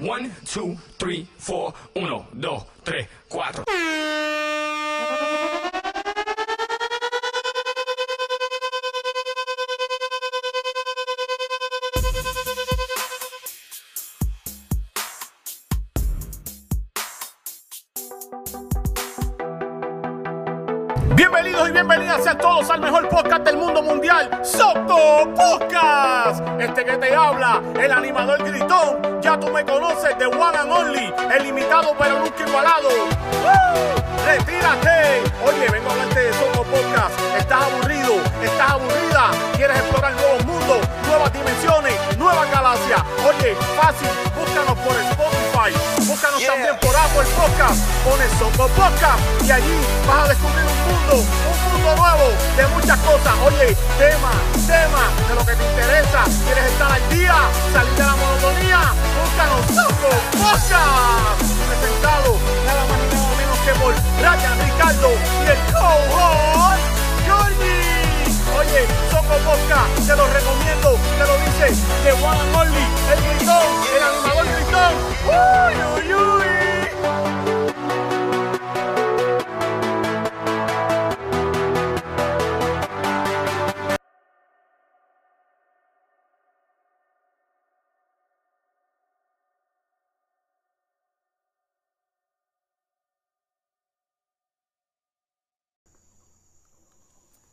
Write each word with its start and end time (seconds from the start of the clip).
One, 0.00 0.30
two, 0.46 0.78
three, 0.98 1.28
four. 1.36 1.74
Uno, 1.94 2.26
dos, 2.32 2.64
tres, 2.82 3.06
cuatro. 3.28 3.64
Bienvenidos 21.14 21.68
y 21.68 21.72
bienvenidas 21.72 22.26
a 22.26 22.38
todos 22.38 22.70
al 22.70 22.80
mejor 22.80 23.06
podcast 23.10 23.42
del 23.44 23.58
mundo 23.58 23.82
mundial, 23.82 24.30
Soco 24.42 25.28
Podcast. 25.34 26.42
Este 26.58 26.86
que 26.86 26.96
te 26.96 27.14
habla, 27.14 27.62
el 27.78 27.92
animador 27.92 28.42
gritón, 28.42 29.09
ya 29.20 29.38
tú 29.38 29.48
me 29.48 29.64
conoces, 29.64 30.16
de 30.18 30.26
One 30.26 30.58
and 30.58 30.72
Only, 30.72 31.14
el 31.34 31.42
limitado 31.42 31.94
pero 31.98 32.18
nunca 32.20 32.46
igualado. 32.46 32.88
¡Woo! 32.88 34.26
¡Retírate! 34.26 35.22
Oye, 35.44 35.68
vengo 35.70 35.90
a 35.90 35.92
hablarte 35.92 36.20
de 36.20 36.32
Soco 36.32 36.64
Podcast. 36.64 37.14
¿Estás 37.36 37.62
aburrido? 37.62 38.14
¿Estás 38.42 38.70
aburrida? 38.70 39.30
¿Quieres 39.56 39.76
explorar 39.78 40.12
nuevos 40.14 40.44
mundos, 40.44 40.78
nuevas 41.06 41.32
dimensiones, 41.32 42.16
nuevas 42.16 42.50
galaxias? 42.50 43.02
Oye, 43.26 43.54
fácil, 43.76 44.08
búscanos 44.38 44.78
por 44.78 44.96
Spotify, 45.60 46.06
búscanos 46.06 46.46
también 46.46 46.76
por 46.80 46.96
Apple 46.96 47.28
Podcast, 47.36 47.84
pones 48.04 48.30
Soco 48.38 48.68
Podcast 48.68 49.20
y 49.44 49.50
allí 49.50 49.76
vas 50.06 50.24
a 50.24 50.28
descubrir 50.28 50.64
un 50.64 50.78
mundo, 50.88 51.14
un 51.20 51.72
mundo 51.72 51.96
nuevo 51.96 52.32
de 52.56 52.66
muchas 52.68 52.98
cosas. 53.00 53.34
Oye, 53.44 53.76
tema, 53.98 54.32
tema 54.66 55.04
de 55.28 55.34
lo 55.34 55.44
que 55.44 55.54
te 55.54 55.64
interesa. 55.64 56.24
¿Quieres 56.46 56.64
estar 56.64 56.92
al 56.92 57.08
día? 57.10 57.34
¿Salir 57.72 57.92
de 57.92 58.04
la 58.04 58.16
monotonía? 58.16 58.80
Búscanos 59.20 59.66
Soco 59.68 60.10
Podcast. 60.40 61.44
Presentado 61.68 62.38
nada 62.64 62.84
más 62.88 62.98
y 63.00 63.14
nada 63.14 63.34
menos 63.36 63.58
que 63.60 63.72
por 63.80 63.92
Ryan 63.92 64.56
Ricardo 64.64 65.10
y 65.44 65.48
el 65.50 65.60
co-host 65.76 66.84
Jordi. 67.28 68.00
Oye, 68.56 68.86
Soco 69.10 69.36
Podcast, 69.44 70.06
te 70.06 70.16
lo 70.16 70.26
recomiendo, 70.26 70.96
te 71.18 71.24
lo 71.26 71.34
dice 71.44 71.66
de 72.04 72.12
One 72.12 72.40
and 72.40 72.56
Only, 72.56 72.86
el 73.12 73.20
gritón, 73.28 73.68
el 73.96 74.02
animador 74.02 74.46
gritón. 74.46 75.19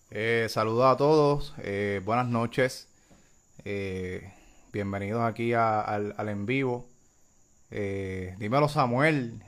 Eh, 0.10 0.48
saludos 0.50 0.86
a 0.86 0.98
todos, 0.98 1.54
eh, 1.60 2.02
buenas 2.04 2.28
noches, 2.28 2.88
eh, 3.66 4.34
bienvenidos 4.74 5.22
aquí 5.24 5.54
a- 5.54 5.82
al, 5.82 6.14
al 6.18 6.30
en 6.30 6.46
vivo. 6.46 6.88
Eh, 7.72 8.36
dímelo 8.40 8.70
Samuel, 8.70 9.42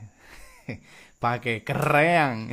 para 1.18 1.40
que 1.40 1.64
crean. 1.64 2.50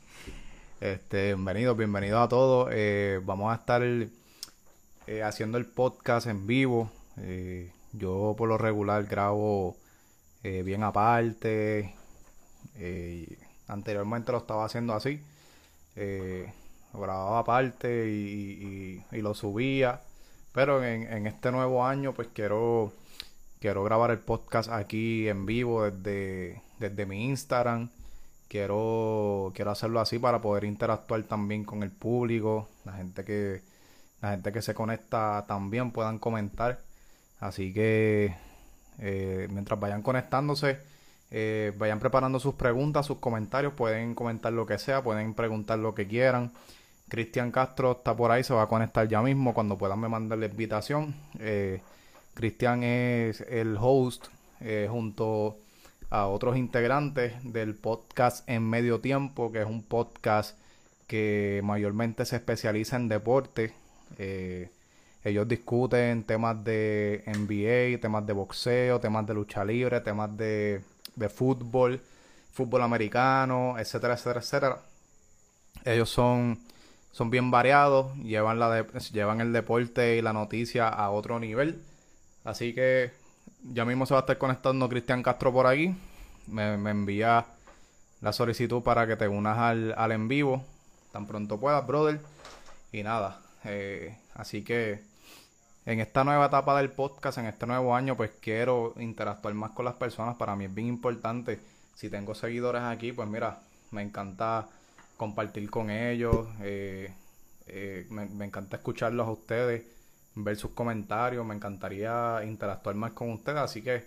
este, 0.80 1.26
bienvenidos, 1.34 1.76
bienvenidos 1.76 2.24
a 2.24 2.28
todos. 2.28 2.68
Eh, 2.72 3.20
vamos 3.24 3.52
a 3.52 3.56
estar 3.56 3.82
eh, 3.84 5.22
haciendo 5.22 5.58
el 5.58 5.66
podcast 5.66 6.26
en 6.26 6.46
vivo. 6.46 6.90
Eh, 7.18 7.72
yo 7.92 8.34
por 8.36 8.48
lo 8.48 8.58
regular 8.58 9.04
grabo 9.04 9.76
bien 10.42 10.82
aparte. 10.84 11.94
Anteriormente 13.68 14.32
lo 14.32 14.38
estaba 14.38 14.64
haciendo 14.64 14.94
así. 14.94 15.20
Lo 16.94 17.00
grababa 17.00 17.40
aparte 17.40 18.08
y, 18.10 19.02
y- 19.12 19.16
y 19.18 19.22
lo 19.22 19.34
subía. 19.34 20.00
Pero 20.52 20.82
en, 20.84 21.02
en 21.12 21.26
este 21.26 21.52
nuevo 21.52 21.84
año, 21.84 22.12
pues 22.14 22.28
quiero, 22.32 22.92
quiero 23.60 23.84
grabar 23.84 24.10
el 24.10 24.18
podcast 24.18 24.70
aquí 24.70 25.28
en 25.28 25.46
vivo 25.46 25.88
desde, 25.90 26.62
desde 26.78 27.06
mi 27.06 27.26
Instagram. 27.26 27.90
Quiero, 28.48 29.52
quiero 29.54 29.70
hacerlo 29.70 30.00
así 30.00 30.18
para 30.18 30.40
poder 30.40 30.64
interactuar 30.64 31.22
también 31.24 31.64
con 31.64 31.82
el 31.82 31.90
público. 31.90 32.68
La 32.84 32.94
gente 32.94 33.24
que, 33.24 33.62
la 34.22 34.30
gente 34.32 34.50
que 34.52 34.62
se 34.62 34.74
conecta 34.74 35.44
también 35.46 35.92
puedan 35.92 36.18
comentar. 36.18 36.80
Así 37.38 37.72
que 37.72 38.34
eh, 38.98 39.46
mientras 39.52 39.78
vayan 39.78 40.02
conectándose, 40.02 40.78
eh, 41.30 41.72
vayan 41.78 42.00
preparando 42.00 42.40
sus 42.40 42.54
preguntas, 42.54 43.06
sus 43.06 43.18
comentarios. 43.18 43.74
Pueden 43.74 44.14
comentar 44.14 44.52
lo 44.52 44.66
que 44.66 44.78
sea, 44.78 45.02
pueden 45.02 45.34
preguntar 45.34 45.78
lo 45.78 45.94
que 45.94 46.08
quieran. 46.08 46.52
Cristian 47.08 47.50
Castro 47.50 47.92
está 47.92 48.16
por 48.16 48.30
ahí, 48.30 48.42
se 48.42 48.54
va 48.54 48.62
a 48.62 48.68
conectar 48.68 49.06
ya 49.08 49.20
mismo 49.20 49.52
cuando 49.52 49.76
puedan 49.76 50.00
me 50.00 50.08
mandar 50.08 50.38
la 50.38 50.46
invitación. 50.46 51.14
Eh, 51.38 51.80
Cristian 52.40 52.82
es 52.82 53.42
el 53.42 53.76
host 53.78 54.28
eh, 54.62 54.88
junto 54.90 55.58
a 56.08 56.26
otros 56.26 56.56
integrantes 56.56 57.34
del 57.44 57.74
podcast 57.74 58.48
En 58.48 58.62
Medio 58.62 58.98
Tiempo, 59.00 59.52
que 59.52 59.60
es 59.60 59.66
un 59.66 59.82
podcast 59.82 60.56
que 61.06 61.60
mayormente 61.62 62.24
se 62.24 62.36
especializa 62.36 62.96
en 62.96 63.08
deporte. 63.08 63.74
Eh, 64.16 64.70
ellos 65.22 65.46
discuten 65.48 66.24
temas 66.24 66.64
de 66.64 67.24
NBA, 67.26 68.00
temas 68.00 68.26
de 68.26 68.32
boxeo, 68.32 68.98
temas 69.00 69.26
de 69.26 69.34
lucha 69.34 69.62
libre, 69.62 70.00
temas 70.00 70.34
de, 70.34 70.80
fútbol, 71.28 72.00
fútbol 72.54 72.80
americano, 72.80 73.78
etcétera, 73.78 74.14
etcétera, 74.14 74.40
etcétera. 74.40 74.78
Ellos 75.84 76.08
son, 76.08 76.58
son 77.12 77.28
bien 77.28 77.50
variados, 77.50 78.16
llevan, 78.16 78.58
la 78.58 78.86
llevan 79.12 79.42
el 79.42 79.52
deporte 79.52 80.16
y 80.16 80.22
la 80.22 80.32
noticia 80.32 80.88
a 80.88 81.10
otro 81.10 81.38
nivel. 81.38 81.82
Así 82.44 82.74
que 82.74 83.12
ya 83.62 83.84
mismo 83.84 84.06
se 84.06 84.14
va 84.14 84.20
a 84.20 84.22
estar 84.22 84.38
conectando 84.38 84.88
Cristian 84.88 85.22
Castro 85.22 85.52
por 85.52 85.66
aquí. 85.66 85.94
Me, 86.46 86.76
me 86.76 86.90
envía 86.90 87.46
la 88.20 88.32
solicitud 88.32 88.82
para 88.82 89.06
que 89.06 89.16
te 89.16 89.28
unas 89.28 89.58
al, 89.58 89.94
al 89.96 90.12
en 90.12 90.28
vivo 90.28 90.64
tan 91.12 91.26
pronto 91.26 91.58
puedas, 91.58 91.86
brother. 91.86 92.20
Y 92.92 93.02
nada, 93.02 93.40
eh, 93.64 94.16
así 94.34 94.62
que 94.62 95.02
en 95.86 96.00
esta 96.00 96.24
nueva 96.24 96.46
etapa 96.46 96.76
del 96.78 96.90
podcast, 96.90 97.38
en 97.38 97.46
este 97.46 97.66
nuevo 97.66 97.94
año, 97.94 98.16
pues 98.16 98.32
quiero 98.40 98.94
interactuar 98.98 99.54
más 99.54 99.72
con 99.72 99.84
las 99.84 99.94
personas. 99.94 100.36
Para 100.36 100.56
mí 100.56 100.66
es 100.66 100.74
bien 100.74 100.88
importante. 100.88 101.60
Si 101.94 102.08
tengo 102.08 102.34
seguidores 102.34 102.82
aquí, 102.82 103.12
pues 103.12 103.28
mira, 103.28 103.60
me 103.90 104.02
encanta 104.02 104.68
compartir 105.16 105.68
con 105.70 105.90
ellos. 105.90 106.46
eh, 106.62 107.12
eh, 107.66 108.06
me, 108.10 108.26
me 108.26 108.44
encanta 108.46 108.76
escucharlos 108.76 109.26
a 109.28 109.30
ustedes, 109.30 109.84
ver 110.34 110.56
sus 110.56 110.72
comentarios. 110.72 111.44
Me 111.46 111.54
encantaría 111.54 112.40
interactuar 112.44 112.96
más 112.96 113.12
con 113.12 113.30
ustedes. 113.32 113.58
Así 113.60 113.82
que 113.82 114.04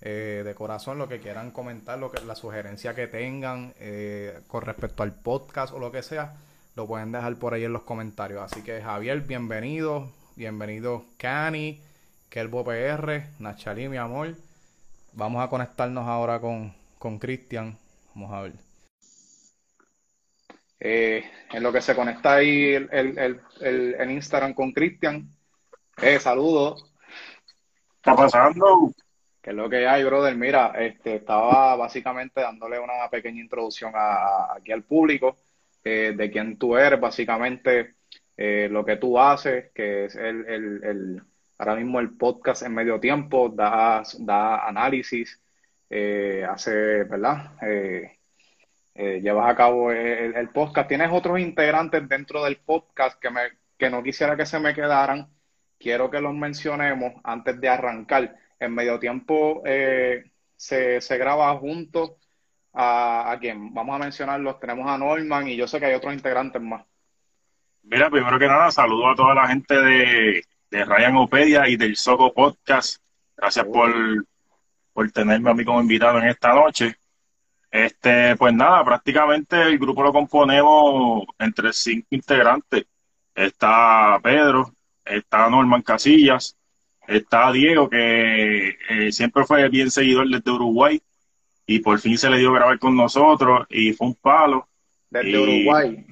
eh, 0.00 0.42
de 0.44 0.54
corazón, 0.54 0.98
lo 0.98 1.08
que 1.08 1.20
quieran 1.20 1.50
comentar, 1.50 1.98
lo 1.98 2.10
que, 2.10 2.24
la 2.24 2.34
sugerencia 2.34 2.94
que 2.94 3.06
tengan 3.06 3.74
eh, 3.78 4.40
con 4.48 4.62
respecto 4.62 5.02
al 5.02 5.14
podcast 5.14 5.72
o 5.74 5.78
lo 5.78 5.92
que 5.92 6.02
sea, 6.02 6.34
lo 6.76 6.86
pueden 6.86 7.12
dejar 7.12 7.36
por 7.36 7.54
ahí 7.54 7.64
en 7.64 7.72
los 7.72 7.82
comentarios. 7.82 8.42
Así 8.42 8.62
que 8.62 8.80
Javier, 8.82 9.20
bienvenido. 9.22 10.10
Bienvenido 10.36 11.04
Cani, 11.18 11.82
Kelbo 12.30 12.64
PR, 12.64 13.24
Nachalí, 13.38 13.88
mi 13.88 13.98
amor. 13.98 14.36
Vamos 15.12 15.44
a 15.44 15.48
conectarnos 15.48 16.08
ahora 16.08 16.40
con, 16.40 16.74
con 16.98 17.18
Cristian. 17.18 17.78
Vamos 18.14 18.32
a 18.32 18.42
ver. 18.42 18.52
Eh, 20.78 21.22
en 21.52 21.62
lo 21.62 21.72
que 21.72 21.82
se 21.82 21.94
conecta 21.94 22.34
ahí 22.36 22.72
el, 22.72 22.88
el, 22.92 23.18
el, 23.18 23.40
el- 23.98 24.10
Instagram 24.10 24.54
con 24.54 24.72
Cristian. 24.72 25.28
Eh, 26.02 26.18
saludos. 26.18 26.84
está 27.96 28.16
pasando? 28.16 28.92
¿Qué 29.42 29.50
es 29.50 29.56
lo 29.56 29.68
que 29.68 29.86
hay, 29.86 30.04
brother? 30.04 30.34
Mira, 30.36 30.72
este, 30.78 31.16
estaba 31.16 31.76
básicamente 31.76 32.40
dándole 32.40 32.78
una 32.78 33.08
pequeña 33.10 33.40
introducción 33.40 33.92
a, 33.94 34.54
aquí 34.54 34.72
al 34.72 34.82
público 34.82 35.36
eh, 35.84 36.12
de 36.16 36.30
quién 36.30 36.58
tú 36.58 36.76
eres, 36.76 37.00
básicamente 37.00 37.94
eh, 38.36 38.68
lo 38.70 38.84
que 38.84 38.96
tú 38.96 39.18
haces, 39.18 39.70
que 39.74 40.06
es 40.06 40.14
el, 40.16 40.46
el, 40.46 40.84
el- 40.84 41.22
ahora 41.58 41.74
mismo 41.76 42.00
el 42.00 42.16
podcast 42.16 42.62
en 42.62 42.74
medio 42.74 42.98
tiempo, 43.00 43.50
da, 43.50 44.02
da 44.20 44.66
análisis, 44.66 45.38
eh, 45.90 46.46
hace, 46.48 47.04
¿verdad? 47.04 47.52
Llevas 48.94 49.50
a 49.50 49.54
cabo 49.56 49.90
el, 49.92 50.34
el 50.36 50.48
podcast. 50.50 50.88
¿Tienes 50.88 51.10
otros 51.12 51.38
integrantes 51.38 52.06
dentro 52.08 52.44
del 52.44 52.56
podcast 52.58 53.18
que, 53.20 53.30
me, 53.30 53.40
que 53.78 53.88
no 53.90 54.02
quisiera 54.02 54.36
que 54.36 54.44
se 54.46 54.58
me 54.58 54.74
quedaran? 54.74 55.26
Quiero 55.80 56.10
que 56.10 56.20
los 56.20 56.34
mencionemos 56.34 57.14
antes 57.24 57.58
de 57.58 57.68
arrancar. 57.68 58.36
En 58.58 58.74
medio 58.74 58.98
tiempo 58.98 59.62
eh, 59.64 60.30
se, 60.54 61.00
se 61.00 61.16
graba 61.16 61.56
junto 61.56 62.18
a, 62.74 63.32
a 63.32 63.38
quien 63.38 63.72
vamos 63.72 63.96
a 63.96 63.98
mencionarlos. 63.98 64.60
Tenemos 64.60 64.86
a 64.86 64.98
Norman 64.98 65.48
y 65.48 65.56
yo 65.56 65.66
sé 65.66 65.80
que 65.80 65.86
hay 65.86 65.94
otros 65.94 66.12
integrantes 66.12 66.60
más. 66.60 66.84
Mira, 67.82 68.10
primero 68.10 68.38
que 68.38 68.46
nada, 68.46 68.70
saludo 68.70 69.08
a 69.08 69.14
toda 69.14 69.34
la 69.34 69.48
gente 69.48 69.74
de, 69.74 70.44
de 70.70 70.84
Ryan 70.84 71.16
Opedia 71.16 71.66
y 71.66 71.76
del 71.76 71.96
Soco 71.96 72.30
Podcast. 72.34 73.02
Gracias 73.34 73.64
por, 73.64 73.90
por 74.92 75.10
tenerme 75.12 75.50
a 75.50 75.54
mí 75.54 75.64
como 75.64 75.80
invitado 75.80 76.18
en 76.18 76.28
esta 76.28 76.52
noche. 76.52 76.94
Este, 77.70 78.36
pues 78.36 78.52
nada, 78.52 78.84
prácticamente 78.84 79.62
el 79.62 79.78
grupo 79.78 80.02
lo 80.02 80.12
componemos 80.12 81.24
entre 81.38 81.72
cinco 81.72 82.08
integrantes. 82.10 82.84
Está 83.34 84.20
Pedro, 84.22 84.74
está 85.10 85.48
Norman 85.48 85.82
Casillas, 85.82 86.56
está 87.06 87.50
Diego, 87.52 87.88
que 87.88 88.76
eh, 88.88 89.12
siempre 89.12 89.44
fue 89.44 89.68
bien 89.68 89.90
seguidor 89.90 90.28
desde 90.28 90.50
Uruguay 90.50 91.00
y 91.66 91.80
por 91.80 91.98
fin 92.00 92.18
se 92.18 92.30
le 92.30 92.38
dio 92.38 92.50
a 92.50 92.54
grabar 92.54 92.78
con 92.78 92.96
nosotros 92.96 93.66
y 93.68 93.92
fue 93.92 94.08
un 94.08 94.14
palo. 94.14 94.66
Desde 95.08 95.38
Uruguay. 95.38 96.06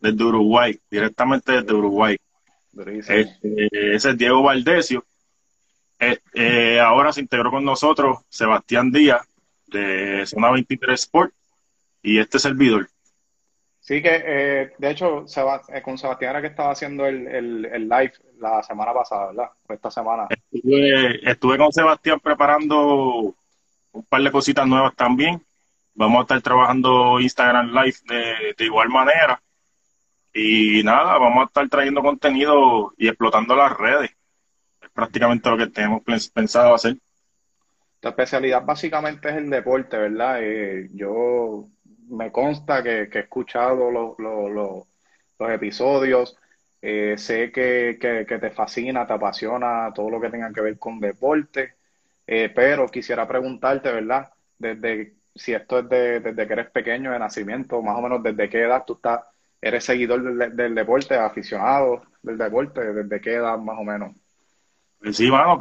desde 0.00 0.24
Uruguay, 0.24 0.80
directamente 0.90 1.52
desde 1.52 1.72
Uruguay. 1.72 2.16
Este, 3.08 3.94
ese 3.94 4.10
es 4.10 4.18
Diego 4.18 4.42
Valdesio. 4.42 5.04
Eh, 5.98 6.78
ahora 6.80 7.12
se 7.12 7.20
integró 7.20 7.50
con 7.50 7.64
nosotros 7.64 8.18
Sebastián 8.28 8.90
Díaz 8.90 9.26
de 9.66 10.26
Zona 10.26 10.50
23 10.50 11.00
Sport 11.00 11.32
y 12.02 12.18
este 12.18 12.38
servidor. 12.38 12.88
Sí, 13.86 14.02
que 14.02 14.20
eh, 14.26 14.72
de 14.78 14.90
hecho 14.90 15.26
eh, 15.68 15.80
con 15.80 15.96
Sebastián 15.96 16.30
era 16.30 16.40
que 16.40 16.48
estaba 16.48 16.72
haciendo 16.72 17.06
el, 17.06 17.28
el, 17.28 17.88
live 17.88 18.14
la 18.36 18.60
semana 18.60 18.92
pasada, 18.92 19.28
¿verdad? 19.28 19.50
Esta 19.68 19.92
semana. 19.92 20.26
Estuve, 20.50 21.56
con 21.56 21.72
Sebastián 21.72 22.18
preparando 22.18 23.36
un 23.92 24.04
par 24.08 24.22
de 24.22 24.32
cositas 24.32 24.66
nuevas 24.66 24.92
también. 24.96 25.40
Vamos 25.94 26.18
a 26.18 26.22
estar 26.22 26.42
trabajando 26.42 27.20
Instagram 27.20 27.68
Live 27.68 27.98
de, 28.08 28.54
de 28.58 28.64
igual 28.64 28.88
manera. 28.88 29.40
Y 30.34 30.82
nada, 30.82 31.16
vamos 31.18 31.44
a 31.44 31.46
estar 31.46 31.68
trayendo 31.68 32.02
contenido 32.02 32.92
y 32.98 33.06
explotando 33.06 33.54
las 33.54 33.70
redes. 33.70 34.10
Es 34.82 34.90
prácticamente 34.90 35.48
lo 35.48 35.58
que 35.58 35.68
tenemos 35.68 36.02
pensado 36.34 36.74
hacer. 36.74 36.96
Tu 38.00 38.08
especialidad 38.08 38.64
básicamente 38.64 39.28
es 39.28 39.36
el 39.36 39.48
deporte, 39.48 39.96
¿verdad? 39.96 40.38
Eh, 40.42 40.90
yo 40.92 41.68
me 42.08 42.30
consta 42.32 42.82
que, 42.82 43.08
he 43.12 43.18
escuchado 43.18 43.90
los 43.90 45.50
episodios, 45.50 46.36
eh, 46.82 47.16
sé 47.18 47.50
que, 47.50 47.96
te 47.98 48.50
fascina, 48.50 49.06
te 49.06 49.14
apasiona 49.14 49.92
todo 49.94 50.10
lo 50.10 50.20
que 50.20 50.30
tenga 50.30 50.52
que 50.52 50.60
ver 50.60 50.78
con 50.78 51.00
deporte, 51.00 51.74
eh, 52.26 52.50
pero 52.54 52.88
quisiera 52.88 53.26
preguntarte, 53.26 53.90
¿verdad? 53.90 54.32
Desde 54.58 55.14
si 55.34 55.52
esto 55.52 55.80
es 55.80 55.88
desde 55.88 56.46
que 56.46 56.52
eres 56.52 56.70
pequeño 56.70 57.12
de 57.12 57.18
nacimiento, 57.18 57.82
más 57.82 57.96
o 57.96 58.02
menos 58.02 58.22
desde 58.22 58.48
qué 58.48 58.62
edad 58.62 58.84
tú 58.86 58.94
estás, 58.94 59.20
eres 59.60 59.84
seguidor 59.84 60.22
del, 60.52 60.74
deporte, 60.74 61.16
aficionado 61.16 62.02
del 62.22 62.38
deporte, 62.38 62.80
desde 62.92 63.20
qué 63.20 63.34
edad 63.34 63.58
más 63.58 63.78
o 63.78 63.84
menos. 63.84 64.14
Pues 64.98 65.16
sí, 65.16 65.28
bueno, 65.28 65.58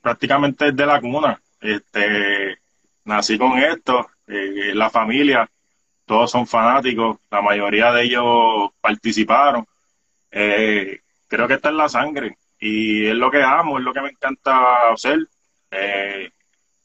prácticamente 0.00 0.66
desde 0.66 0.86
la 0.86 1.00
cuna. 1.00 1.40
Este, 1.60 2.58
nací 3.04 3.38
con 3.38 3.58
esto, 3.58 4.06
eh, 4.26 4.72
la 4.74 4.90
familia, 4.90 5.50
todos 6.08 6.30
son 6.30 6.46
fanáticos, 6.46 7.18
la 7.30 7.40
mayoría 7.40 7.92
de 7.92 8.02
ellos 8.02 8.70
participaron. 8.80 9.64
Eh, 10.32 11.00
creo 11.28 11.46
que 11.46 11.54
está 11.54 11.68
en 11.68 11.76
la 11.76 11.88
sangre 11.88 12.36
y 12.58 13.06
es 13.06 13.14
lo 13.14 13.30
que 13.30 13.42
amo, 13.42 13.78
es 13.78 13.84
lo 13.84 13.92
que 13.92 14.00
me 14.00 14.08
encanta 14.08 14.90
hacer. 14.92 15.28
Eh, 15.70 16.30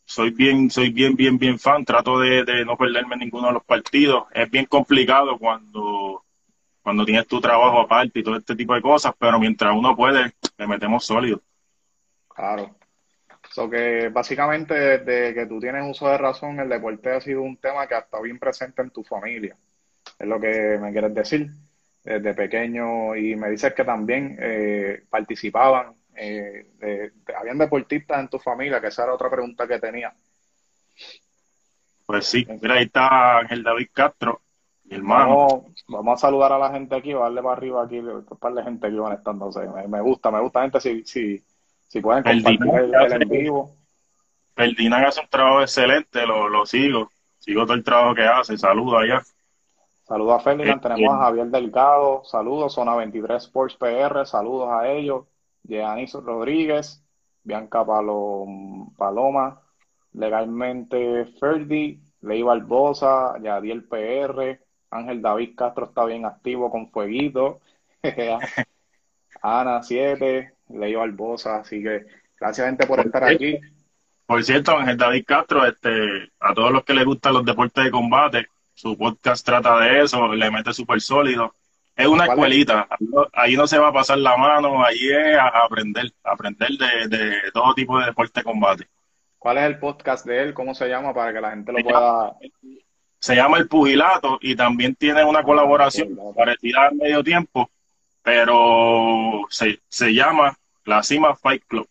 soy 0.05 0.29
bien, 0.31 0.69
soy 0.69 0.91
bien, 0.91 1.15
bien, 1.15 1.39
bien 1.39 1.57
fan, 1.57 1.85
trato 1.85 2.19
de, 2.19 2.65
no 2.65 2.77
perderme 2.77 3.17
ninguno 3.17 3.47
de 3.47 3.53
los 3.53 3.63
partidos. 3.63 4.25
Es 4.31 4.51
bien 4.51 4.65
complicado 4.65 5.39
cuando, 5.39 6.23
cuando 6.83 7.05
tienes 7.05 7.27
tu 7.27 7.41
trabajo 7.41 7.79
aparte 7.81 8.19
y 8.19 8.23
todo 8.23 8.37
este 8.37 8.55
tipo 8.55 8.75
de 8.75 8.81
cosas, 8.81 9.13
pero 9.17 9.39
mientras 9.39 9.73
uno 9.75 9.95
puede, 9.95 10.33
le 10.57 10.67
metemos 10.67 11.05
sólido. 11.05 11.41
Claro. 12.27 12.75
So 13.53 13.69
que 13.69 14.09
básicamente 14.09 14.73
desde 14.73 15.31
que 15.35 15.45
tú 15.45 15.59
tienes 15.59 15.87
uso 15.87 16.07
de 16.07 16.17
razón, 16.17 16.59
el 16.59 16.67
deporte 16.67 17.11
ha 17.11 17.21
sido 17.21 17.43
un 17.43 17.57
tema 17.57 17.85
que 17.85 17.93
ha 17.93 17.99
estado 17.99 18.23
bien 18.23 18.39
presente 18.39 18.81
en 18.81 18.89
tu 18.89 19.03
familia. 19.03 19.55
Es 20.17 20.27
lo 20.27 20.39
que 20.39 20.79
me 20.81 20.91
quieres 20.91 21.13
decir. 21.13 21.51
Desde 22.03 22.33
pequeño, 22.33 23.15
y 23.15 23.35
me 23.35 23.51
dices 23.51 23.73
que 23.75 23.85
también 23.85 24.37
eh, 24.41 25.03
participaban, 25.07 25.93
eh, 26.15 26.65
habían 27.39 27.59
deportistas 27.59 28.21
en 28.21 28.27
tu 28.27 28.39
familia, 28.39 28.81
que 28.81 28.87
esa 28.87 29.03
era 29.03 29.13
otra 29.13 29.29
pregunta 29.29 29.67
que 29.67 29.79
tenía. 29.79 30.11
Pues 32.07 32.25
sí, 32.25 32.47
mira, 32.59 32.73
ahí 32.73 32.85
está 32.85 33.37
Ángel 33.37 33.61
David 33.61 33.87
Castro, 33.93 34.41
mi 34.85 34.95
hermano. 34.95 35.67
Vamos, 35.87 36.17
a 36.17 36.25
saludar 36.25 36.53
a 36.53 36.57
la 36.57 36.71
gente 36.71 36.95
aquí, 36.95 37.13
a 37.13 37.19
darle 37.19 37.41
para 37.43 37.55
arriba 37.55 37.83
aquí, 37.83 37.99
un 37.99 38.25
par 38.25 38.53
de 38.53 38.63
gente 38.63 38.87
aquí 38.87 38.97
conectándose. 38.97 39.61
Me, 39.69 39.87
me 39.87 40.01
gusta, 40.01 40.31
me 40.31 40.41
gusta 40.41 40.63
gente 40.63 40.81
si, 40.81 41.05
si, 41.05 41.41
si 41.93 42.01
pueden 42.01 42.23
compartir 42.23 42.59
el, 43.13 43.21
en 43.21 43.29
vivo. 43.29 43.75
Ferdinand 44.55 45.05
hace 45.05 45.21
un 45.21 45.27
trabajo 45.27 45.61
excelente, 45.61 46.25
lo, 46.25 46.49
lo 46.49 46.65
sigo. 46.65 47.11
Sigo 47.37 47.65
todo 47.65 47.75
el 47.75 47.83
trabajo 47.83 48.15
que 48.15 48.23
hace. 48.23 48.57
Saludos 48.57 49.03
allá. 49.03 49.21
Saludos 50.07 50.33
a 50.33 50.39
Ferdinand. 50.39 50.83
Eh, 50.83 50.89
Tenemos 50.89 51.13
a 51.13 51.17
eh. 51.17 51.21
Javier 51.21 51.47
Delgado. 51.47 52.23
Saludos. 52.23 52.73
Zona 52.73 52.95
23 52.95 53.43
Sports 53.43 53.75
PR. 53.75 54.25
Saludos 54.25 54.69
a 54.71 54.87
ellos. 54.87 55.25
Giannis 55.61 56.13
Rodríguez. 56.13 57.05
Bianca 57.43 57.85
Paloma. 57.85 59.61
Legalmente 60.13 61.25
Ferdi. 61.39 62.01
Ley 62.21 62.41
Barbosa. 62.41 63.35
Yadiel 63.39 63.83
PR. 63.83 64.59
Ángel 64.89 65.21
David 65.21 65.55
Castro 65.55 65.85
está 65.85 66.05
bien 66.05 66.25
activo 66.25 66.71
con 66.71 66.89
Fueguito. 66.89 67.59
Ana 69.43 69.83
7. 69.83 70.53
Leo 70.73 70.99
Barbosa, 70.99 71.57
así 71.57 71.81
que 71.81 72.05
gracias 72.39 72.67
gente 72.67 72.87
por 72.87 72.99
estar 72.99 73.23
aquí. 73.23 73.59
Por 74.25 74.43
cierto, 74.43 74.77
Ángel 74.77 74.97
David 74.97 75.25
Castro, 75.25 75.65
este, 75.65 76.31
a 76.39 76.53
todos 76.53 76.71
los 76.71 76.83
que 76.83 76.93
les 76.93 77.05
gustan 77.05 77.33
los 77.33 77.45
deportes 77.45 77.83
de 77.83 77.91
combate, 77.91 78.47
su 78.73 78.97
podcast 78.97 79.45
trata 79.45 79.79
de 79.79 80.01
eso, 80.01 80.33
le 80.33 80.49
mete 80.49 80.73
súper 80.73 81.01
sólido. 81.01 81.53
Es 81.95 82.07
una 82.07 82.25
escuelita, 82.25 82.87
ahí 83.33 83.55
no 83.55 83.67
se 83.67 83.77
va 83.77 83.89
a 83.89 83.93
pasar 83.93 84.17
la 84.17 84.35
mano, 84.35 84.83
ahí 84.83 85.09
es 85.09 85.37
a 85.37 85.49
aprender, 85.63 86.11
aprender 86.23 86.71
de, 86.71 87.51
todo 87.53 87.73
tipo 87.75 87.99
de 87.99 88.07
deporte 88.07 88.39
de 88.39 88.43
combate. 88.43 88.87
¿Cuál 89.37 89.59
es 89.59 89.65
el 89.65 89.77
podcast 89.77 90.25
de 90.25 90.41
él? 90.41 90.53
¿Cómo 90.53 90.73
se 90.73 90.87
llama 90.87 91.13
para 91.13 91.31
que 91.31 91.41
la 91.41 91.51
gente 91.51 91.71
lo 91.71 91.79
pueda...? 91.83 92.33
Se 93.19 93.35
llama 93.35 93.57
El 93.57 93.67
Pugilato 93.67 94.39
y 94.41 94.55
también 94.55 94.95
tiene 94.95 95.23
una 95.23 95.43
colaboración 95.43 96.17
parecida 96.35 96.87
al 96.87 96.95
medio 96.95 97.23
tiempo, 97.23 97.69
pero 98.21 99.43
se, 99.49 99.79
se 99.87 100.13
llama 100.13 100.57
La 100.85 101.03
Cima 101.03 101.35
Fight 101.35 101.63
Club. 101.67 101.87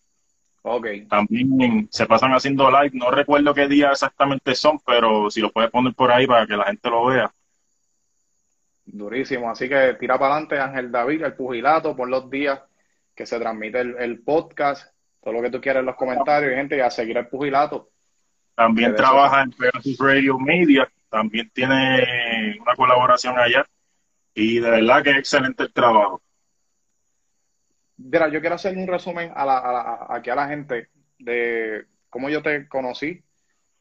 Okay. 0.65 1.07
También 1.07 1.89
se 1.91 2.07
pasan 2.07 2.33
haciendo 2.33 2.71
live, 2.71 2.93
no 2.95 3.11
recuerdo 3.11 3.53
qué 3.53 3.67
día 3.67 3.91
exactamente 3.91 4.55
son, 4.55 4.79
pero 4.87 5.29
si 5.29 5.41
lo 5.41 5.51
puedes 5.51 5.71
poner 5.71 5.93
por 5.93 6.13
ahí 6.13 6.27
para 6.27 6.47
que 6.47 6.57
la 6.57 6.67
gente 6.67 6.89
lo 6.89 7.07
vea. 7.07 7.33
Durísimo, 8.85 9.51
así 9.51 9.69
que 9.69 9.95
tira 9.99 10.19
para 10.19 10.35
adelante 10.35 10.61
Ángel 10.61 10.93
David, 10.93 11.23
el 11.23 11.35
pugilato, 11.35 11.97
por 11.97 12.09
los 12.09 12.31
días 12.31 12.61
que 13.15 13.27
se 13.27 13.41
transmite 13.41 13.81
el, 13.81 14.21
podcast, 14.21 14.93
todo 15.21 15.35
lo 15.35 15.43
que 15.43 15.51
tú 15.51 15.61
quieras 15.61 15.81
en 15.81 15.87
los 15.87 15.97
comentarios, 15.97 16.53
y 16.53 16.57
gente, 16.57 16.81
a 16.81 16.91
seguir 16.91 17.17
el 17.17 17.27
pugilato. 17.27 17.91
También 18.55 18.95
trabaja 18.95 19.43
en 19.43 19.51
Pegasus 19.51 19.99
Radio 19.99 20.39
Media, 20.39 20.89
también 21.11 21.51
tiene 21.53 22.57
una 22.61 22.75
colaboración 22.77 23.37
allá, 23.39 23.67
y 24.35 24.61
de 24.61 24.71
verdad 24.71 25.03
que 25.03 25.11
es 25.11 25.17
excelente 25.19 25.65
el 25.65 25.73
trabajo. 25.73 26.23
Mira, 28.05 28.29
yo 28.29 28.41
quiero 28.41 28.57
hacer 28.57 28.77
un 28.77 28.87
resumen 28.87 29.33
a 29.35 29.45
la, 29.47 30.07
aquí 30.09 30.31
a 30.31 30.35
la 30.35 30.49
gente 30.49 30.89
de 31.19 31.87
cómo 32.09 32.29
yo 32.29 32.43
te 32.43 32.69
conocí, 32.69 33.23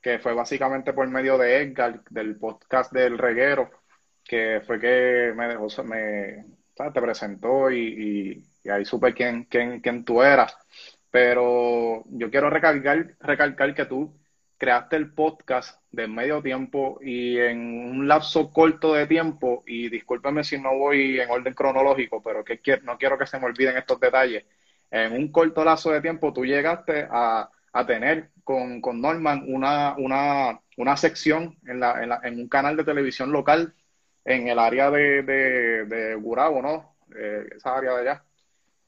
que 0.01 0.19
fue 0.19 0.33
básicamente 0.33 0.93
por 0.93 1.07
medio 1.09 1.37
de 1.37 1.61
Edgar, 1.61 2.03
del 2.09 2.37
podcast 2.37 2.91
del 2.93 3.17
reguero, 3.17 3.71
que 4.23 4.61
fue 4.65 4.79
que 4.79 5.33
me 5.35 5.47
dejó, 5.47 5.67
me, 5.83 6.45
te 6.75 7.01
presentó 7.01 7.71
y, 7.71 8.43
ahí 8.71 8.85
supe 8.85 9.13
quién, 9.13 9.45
quién, 9.45 9.81
quién 9.81 10.05
tú 10.05 10.21
eras. 10.21 10.55
Pero 11.09 12.03
yo 12.07 12.29
quiero 12.31 12.49
recalcar, 12.49 13.15
recalcar 13.19 13.73
que 13.75 13.85
tú 13.85 14.20
creaste 14.61 14.95
el 14.95 15.11
podcast 15.11 15.81
de 15.89 16.07
medio 16.07 16.39
tiempo 16.39 16.99
y 17.01 17.35
en 17.39 17.57
un 17.97 18.07
lapso 18.07 18.51
corto 18.51 18.93
de 18.93 19.07
tiempo, 19.07 19.63
y 19.65 19.89
discúlpame 19.89 20.43
si 20.43 20.59
no 20.59 20.77
voy 20.77 21.19
en 21.19 21.31
orden 21.31 21.55
cronológico, 21.55 22.21
pero 22.21 22.43
que 22.43 22.61
no 22.83 22.95
quiero 22.99 23.17
que 23.17 23.25
se 23.25 23.39
me 23.39 23.47
olviden 23.47 23.75
estos 23.75 23.99
detalles, 23.99 24.45
en 24.91 25.13
un 25.13 25.31
corto 25.31 25.63
lapso 25.63 25.89
de 25.89 25.99
tiempo 25.99 26.31
tú 26.31 26.45
llegaste 26.45 27.07
a, 27.09 27.49
tener 27.87 28.29
con, 28.43 28.79
Norman 29.01 29.45
una, 29.47 29.95
una, 29.97 30.59
una 30.77 30.95
sección 30.95 31.57
en, 31.65 31.79
la, 31.79 32.21
en, 32.21 32.39
un 32.39 32.47
canal 32.47 32.77
de 32.77 32.83
televisión 32.83 33.31
local 33.31 33.73
en 34.23 34.47
el 34.47 34.59
área 34.59 34.91
de, 34.91 35.23
de, 35.23 35.85
de 35.85 36.13
Gurabo, 36.13 36.61
¿no? 36.61 36.97
Eh, 37.15 37.49
esa 37.57 37.77
área 37.77 37.95
de 37.95 38.01
allá. 38.01 38.23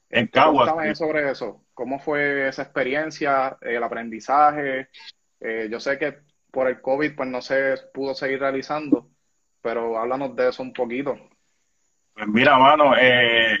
En 0.08 0.28
Caguas. 0.28 0.96
sobre 0.96 1.32
eso. 1.32 1.64
¿Cómo 1.74 1.98
fue 1.98 2.46
esa 2.46 2.62
experiencia, 2.62 3.58
el 3.60 3.82
aprendizaje? 3.82 4.88
Eh, 5.46 5.68
yo 5.70 5.78
sé 5.78 5.98
que 5.98 6.20
por 6.50 6.68
el 6.68 6.80
COVID 6.80 7.14
pues 7.14 7.28
no 7.28 7.42
se 7.42 7.74
pudo 7.92 8.14
seguir 8.14 8.40
realizando, 8.40 9.10
pero 9.60 9.98
háblanos 9.98 10.34
de 10.34 10.48
eso 10.48 10.62
un 10.62 10.72
poquito. 10.72 11.18
Pues 12.14 12.26
mira, 12.28 12.56
mano, 12.56 12.94
eh, 12.98 13.58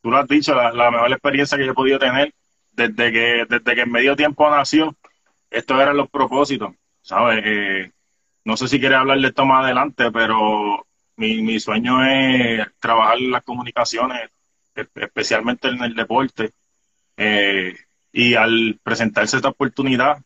tú 0.00 0.10
lo 0.10 0.18
has 0.18 0.28
dicho, 0.28 0.54
la, 0.54 0.90
mejor 0.92 1.10
experiencia 1.10 1.58
que 1.58 1.64
yo 1.64 1.72
he 1.72 1.74
podido 1.74 1.98
tener 1.98 2.32
desde 2.70 3.10
que, 3.10 3.46
desde 3.48 3.74
que 3.74 3.80
en 3.80 3.90
medio 3.90 4.14
tiempo 4.14 4.48
nació, 4.48 4.94
estos 5.50 5.80
eran 5.80 5.96
los 5.96 6.08
propósitos, 6.08 6.74
¿sabes? 7.02 7.42
Eh, 7.44 7.90
no 8.44 8.56
sé 8.56 8.68
si 8.68 8.78
quieres 8.78 8.98
hablar 8.98 9.18
de 9.18 9.26
esto 9.26 9.44
más 9.44 9.64
adelante, 9.64 10.12
pero 10.12 10.86
mi, 11.16 11.42
mi 11.42 11.58
sueño 11.58 12.04
es 12.04 12.68
trabajar 12.78 13.20
las 13.20 13.42
comunicaciones, 13.42 14.30
e- 14.76 14.86
especialmente 14.94 15.66
en 15.66 15.82
el 15.82 15.94
deporte. 15.94 16.52
Eh, 17.16 17.74
y 18.12 18.34
al 18.34 18.78
presentarse 18.82 19.36
esta 19.36 19.48
oportunidad, 19.48 20.18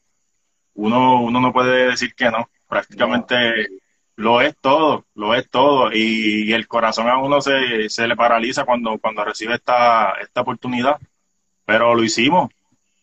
uno, 0.75 1.23
uno 1.23 1.41
no 1.41 1.53
puede 1.53 1.89
decir 1.91 2.15
que 2.15 2.31
no. 2.31 2.49
Prácticamente 2.69 3.69
lo 4.17 4.41
es 4.41 4.57
todo, 4.61 5.07
lo 5.15 5.35
es 5.35 5.49
todo. 5.51 5.93
Y, 5.93 6.45
y 6.51 6.53
el 6.53 6.67
corazón 6.69 7.09
a 7.09 7.19
uno 7.19 7.41
se, 7.41 7.89
se 7.89 8.07
le 8.07 8.17
paraliza 8.17 8.65
cuando, 8.65 8.99
cuando 8.99 9.25
recibe 9.25 9.55
esta, 9.55 10.13
esta 10.23 10.43
oportunidad. 10.43 10.99
Pero 11.65 11.95
lo 11.95 12.05
hicimos. 12.05 12.51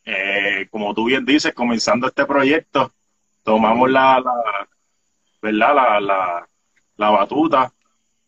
Eh, 0.06 0.68
como 0.72 0.94
tú 0.94 1.06
bien 1.06 1.26
dices, 1.26 1.54
comenzando 1.54 2.08
este 2.08 2.26
proyecto, 2.26 2.92
tomamos 3.44 3.90
la, 3.90 4.20
la 4.20 4.68
¿verdad? 5.42 5.76
La, 5.76 6.00
la, 6.00 6.48
la 6.98 7.10
batuta, 7.10 7.72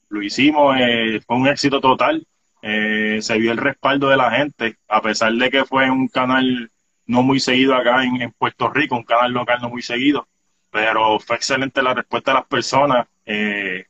lo 0.10 0.22
hicimos, 0.22 0.76
eh, 0.80 1.22
fue 1.26 1.38
un 1.38 1.48
éxito 1.48 1.80
total. 1.82 2.26
Eh, 2.62 3.20
se 3.22 3.38
vio 3.38 3.52
el 3.52 3.58
respaldo 3.58 4.08
de 4.08 4.18
la 4.18 4.32
gente, 4.32 4.78
a 4.88 5.02
pesar 5.02 5.34
de 5.34 5.50
que 5.50 5.66
fue 5.66 5.90
un 5.90 6.08
canal 6.08 6.72
no 7.06 7.24
muy 7.24 7.40
seguido 7.40 7.76
acá 7.76 8.04
en, 8.04 8.22
en 8.22 8.32
Puerto 8.32 8.70
Rico, 8.70 8.96
un 8.96 9.04
canal 9.04 9.32
local 9.32 9.60
no 9.62 9.70
muy 9.70 9.82
seguido, 9.82 10.28
pero 10.72 11.20
fue 11.20 11.36
excelente 11.36 11.82
la 11.82 11.94
respuesta 11.94 12.32
de 12.32 12.36
las 12.36 12.48
personas. 12.48 13.08
Eh, 13.26 13.86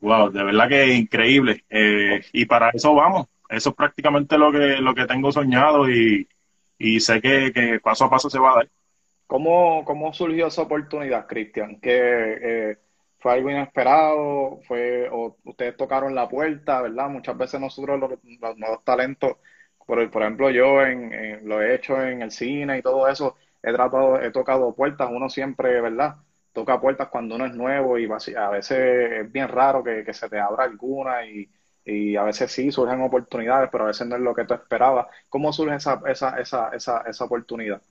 wow, 0.00 0.30
de 0.30 0.42
verdad 0.44 0.68
que 0.68 0.94
increíble. 0.94 1.64
Eh, 1.70 2.24
y 2.32 2.44
para 2.46 2.70
eso 2.70 2.94
vamos. 2.94 3.26
Eso 3.48 3.70
es 3.70 3.76
prácticamente 3.76 4.38
lo 4.38 4.50
que, 4.50 4.78
lo 4.78 4.94
que 4.94 5.06
tengo 5.06 5.30
soñado 5.30 5.88
y, 5.90 6.26
y 6.78 7.00
sé 7.00 7.20
que, 7.20 7.52
que 7.52 7.78
paso 7.80 8.04
a 8.06 8.10
paso 8.10 8.28
se 8.30 8.38
va 8.38 8.52
a 8.52 8.56
dar. 8.56 8.68
¿Cómo, 9.26 9.84
cómo 9.84 10.12
surgió 10.12 10.48
esa 10.48 10.62
oportunidad, 10.62 11.26
Cristian? 11.26 11.80
¿Que 11.80 11.90
eh, 11.92 12.78
fue 13.18 13.32
algo 13.32 13.50
inesperado? 13.50 14.60
¿Fue, 14.66 15.08
o 15.10 15.36
ustedes 15.44 15.76
tocaron 15.76 16.14
la 16.14 16.28
puerta, 16.28 16.82
verdad? 16.82 17.08
Muchas 17.08 17.36
veces 17.36 17.60
nosotros 17.60 17.98
los, 18.00 18.10
los 18.40 18.58
nuevos 18.58 18.84
talentos, 18.84 19.36
por, 19.86 20.10
por 20.10 20.22
ejemplo, 20.22 20.50
yo 20.50 20.82
en, 20.82 21.12
en- 21.12 21.48
lo 21.48 21.60
he 21.62 21.74
hecho 21.74 22.00
en 22.02 22.22
el 22.22 22.30
cine 22.30 22.78
y 22.78 22.82
todo 22.82 23.08
eso, 23.08 23.36
he 23.62 23.72
tratado, 23.72 24.20
he 24.22 24.30
tocado 24.30 24.74
puertas, 24.74 25.08
uno 25.12 25.28
siempre, 25.28 25.80
¿verdad? 25.80 26.16
Toca 26.52 26.80
puertas 26.80 27.08
cuando 27.08 27.34
uno 27.36 27.46
es 27.46 27.54
nuevo 27.54 27.98
y 27.98 28.06
a 28.36 28.50
veces 28.50 28.78
es 29.22 29.32
bien 29.32 29.48
raro 29.48 29.82
que, 29.82 30.04
que 30.04 30.14
se 30.14 30.28
te 30.28 30.38
abra 30.40 30.64
alguna 30.64 31.26
y, 31.26 31.50
y 31.84 32.16
a 32.16 32.22
veces 32.24 32.52
sí 32.52 32.70
surgen 32.70 33.02
oportunidades, 33.02 33.68
pero 33.72 33.84
a 33.84 33.86
veces 33.88 34.06
no 34.06 34.16
es 34.16 34.22
lo 34.22 34.34
que 34.34 34.44
tú 34.44 34.54
esperabas. 34.54 35.06
¿Cómo 35.28 35.52
surge 35.52 35.76
esa, 35.76 36.00
esa, 36.06 36.38
esa, 36.40 36.68
esa, 36.70 37.00
esa 37.02 37.24
oportunidad? 37.24 37.82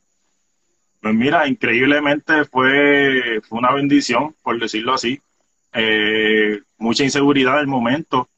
Pues 1.02 1.14
mira, 1.16 1.48
increíblemente 1.48 2.46
fue, 2.46 3.42
fue 3.48 3.60
una 3.60 3.74
bendición, 3.74 4.36
por 4.42 4.60
decirlo 4.60 4.94
así. 4.94 5.20
Eh, 5.74 6.62
mucha 6.78 7.04
inseguridad 7.04 7.58
del 7.58 7.68
momento. 7.68 8.30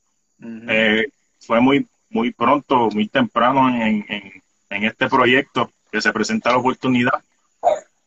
Eh, 0.68 1.08
fue 1.40 1.62
muy, 1.62 1.88
muy 2.16 2.32
pronto, 2.32 2.90
muy 2.92 3.08
temprano 3.10 3.68
en, 3.70 4.06
en, 4.08 4.24
en 4.70 4.84
este 4.86 5.10
proyecto 5.10 5.70
que 5.92 6.00
se 6.00 6.14
presenta 6.14 6.52
la 6.52 6.58
oportunidad, 6.58 7.20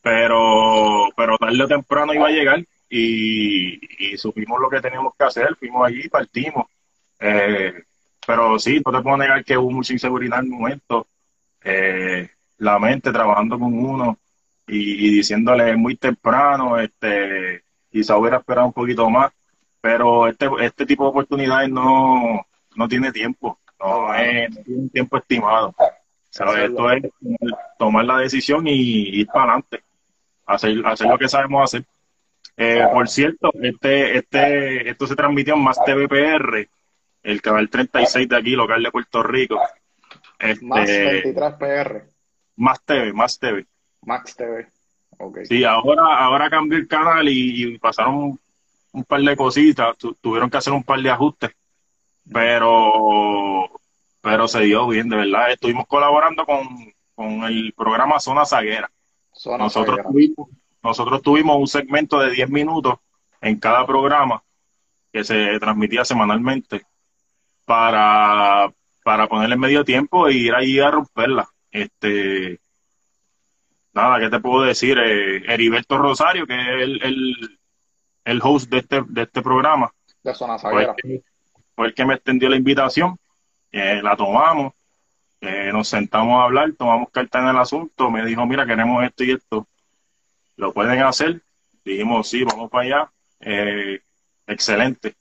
pero, 0.03 1.09
pero 1.15 1.37
tarde 1.37 1.63
o 1.63 1.69
temprano 1.69 2.15
iba 2.15 2.29
a 2.29 2.31
llegar 2.39 2.61
y, 2.89 3.79
y 4.07 4.17
supimos 4.17 4.59
lo 4.61 4.71
que 4.71 4.81
teníamos 4.81 5.13
que 5.17 5.25
hacer, 5.25 5.55
fuimos 5.57 5.87
allí 5.87 6.09
partimos. 6.09 6.67
Eh, 7.21 7.75
pero 8.27 8.59
sí, 8.59 8.81
no 8.85 8.93
te 8.93 9.03
puedo 9.03 9.17
negar 9.19 9.45
que 9.45 9.59
hubo 9.59 9.71
mucha 9.71 9.93
inseguridad 9.93 10.39
en 10.39 10.47
el 10.47 10.51
momento. 10.53 11.07
Eh, 11.63 12.31
la 12.59 12.79
mente 12.79 13.13
trabajando 13.13 13.59
con 13.59 13.73
uno 13.75 14.19
y, 14.67 15.07
y 15.07 15.11
diciéndole 15.11 15.77
muy 15.77 15.97
temprano, 15.97 16.79
este, 16.79 17.63
quizá 17.93 18.17
hubiera 18.17 18.39
esperado 18.39 18.69
un 18.69 18.73
poquito 18.73 19.09
más, 19.11 19.33
pero 19.83 20.27
este, 20.29 20.49
este 20.61 20.87
tipo 20.87 21.05
de 21.05 21.11
oportunidades 21.11 21.69
no, 21.71 22.47
no 22.75 22.89
tiene 22.89 23.13
tiempo, 23.13 23.59
no, 23.81 24.15
es, 24.15 24.65
tiene 24.65 24.81
un 24.83 24.91
tiempo 24.91 25.17
estimado. 25.19 25.75
¿sabes? 26.31 26.69
Esto 26.71 26.91
es 26.93 27.03
tomar 27.79 28.05
la 28.05 28.19
decisión 28.19 28.67
y 28.67 28.73
ir 29.21 29.27
para 29.29 29.45
adelante, 29.55 29.83
hacer, 30.47 30.87
hacer 30.87 31.07
lo 31.09 31.19
que 31.19 31.29
sabemos 31.29 31.65
hacer. 31.65 31.85
Eh, 32.57 32.85
por 32.93 33.09
cierto, 33.09 33.51
este, 33.63 34.19
este, 34.19 34.91
esto 34.91 35.07
se 35.07 35.17
transmitió 35.17 35.55
en 35.55 35.63
Más 35.63 35.79
TVPR, 35.85 36.69
el 37.23 37.41
canal 37.43 37.69
36 37.71 38.29
de 38.29 38.37
aquí, 38.37 38.51
local 38.57 38.83
de 38.83 38.91
Puerto 38.91 39.23
Rico. 39.23 39.61
Este, 40.39 40.65
Más 40.65 40.87
23 40.87 41.55
PR, 41.55 42.03
Más 42.57 42.83
TV, 42.85 43.13
Más 43.13 43.39
TV. 43.39 43.67
Max 44.03 44.37
TV. 44.37 44.67
Ok. 45.19 45.39
Sí, 45.45 45.65
ahora, 45.65 46.19
ahora 46.19 46.49
cambió 46.49 46.79
el 46.79 46.87
canal 46.87 47.29
y, 47.29 47.75
y 47.75 47.79
pasaron 47.79 48.15
un, 48.15 48.41
un 48.93 49.05
par 49.05 49.21
de 49.21 49.37
cositas, 49.37 49.97
tu- 49.99 50.15
tuvieron 50.15 50.49
que 50.49 50.57
hacer 50.59 50.73
un 50.73 50.85
par 50.85 51.01
de 51.01 51.11
ajustes, 51.11 51.51
pero, 52.33 53.58
pero 54.29 54.47
se 54.47 54.61
dio 54.61 54.87
bien, 54.87 55.09
de 55.09 55.17
verdad. 55.17 55.53
Estuvimos 55.53 55.87
colaborando 55.87 56.45
con, 56.45 56.93
con 57.15 57.45
el 57.45 57.73
programa 57.73 58.21
Zona 58.21 58.45
Zaguera. 58.45 58.91
Zona 59.33 59.65
Nosotros 59.65 59.97
Zaguera. 59.97 60.11
tuvimos, 60.11 60.49
nosotros 60.83 61.23
tuvimos 61.23 61.57
un 61.57 61.67
segmento 61.67 62.21
de 62.21 62.33
10 62.33 62.51
minutos 62.51 62.97
en 63.41 63.59
cada 63.59 63.87
programa 63.87 64.43
que 65.11 65.25
se 65.25 65.59
transmitía 65.59 66.05
semanalmente 66.05 66.85
para, 67.65 68.71
para 69.03 69.29
ponerle 69.29 69.57
medio 69.57 69.83
tiempo 69.83 70.29
e 70.29 70.35
ir 70.35 70.55
allí 70.55 70.79
a 70.79 70.91
romperla. 70.91 71.49
Este, 71.71 72.61
nada, 73.95 74.21
¿qué 74.21 74.29
te 74.29 74.41
puedo 74.41 74.65
decir? 74.65 74.99
Eh, 74.99 75.51
Heriberto 75.51 75.97
Rosario, 75.97 76.47
que 76.47 76.55
es 76.55 76.83
el, 76.83 77.03
el, 77.03 77.59
el 78.27 78.41
host 78.43 78.71
de 78.71 78.79
este, 78.79 79.03
de 79.09 79.23
este 79.23 79.41
programa, 79.41 79.91
de 80.23 80.35
Zona 80.35 80.59
fue 80.59 80.71
Zaguera. 80.71 80.95
el, 80.99 81.03
que, 81.03 81.23
fue 81.75 81.87
el 81.87 81.95
que 81.95 82.05
me 82.05 82.13
extendió 82.13 82.51
la 82.51 82.57
invitación, 82.57 83.19
eh, 83.73 84.01
la 84.03 84.17
tomamos, 84.17 84.73
eh, 85.41 85.71
nos 85.73 85.89
sentamos 85.89 86.41
a 86.41 86.45
hablar, 86.45 86.73
tomamos 86.77 87.11
carta 87.11 87.41
en 87.41 87.49
el 87.49 87.59
asunto, 87.59 88.11
me 88.11 88.25
dijo, 88.25 88.45
mira, 88.47 88.67
queremos 88.67 89.05
esto 89.05 89.25
y 89.25 89.33
esto, 89.33 89.67
lo 90.57 90.73
pueden 90.73 91.01
hacer, 91.03 91.41
dijimos, 91.85 92.29
sí, 92.29 92.45
vamos 92.45 92.71
para 92.71 92.85
allá, 92.85 93.11
eh, 93.41 94.01
excelente. 94.47 95.15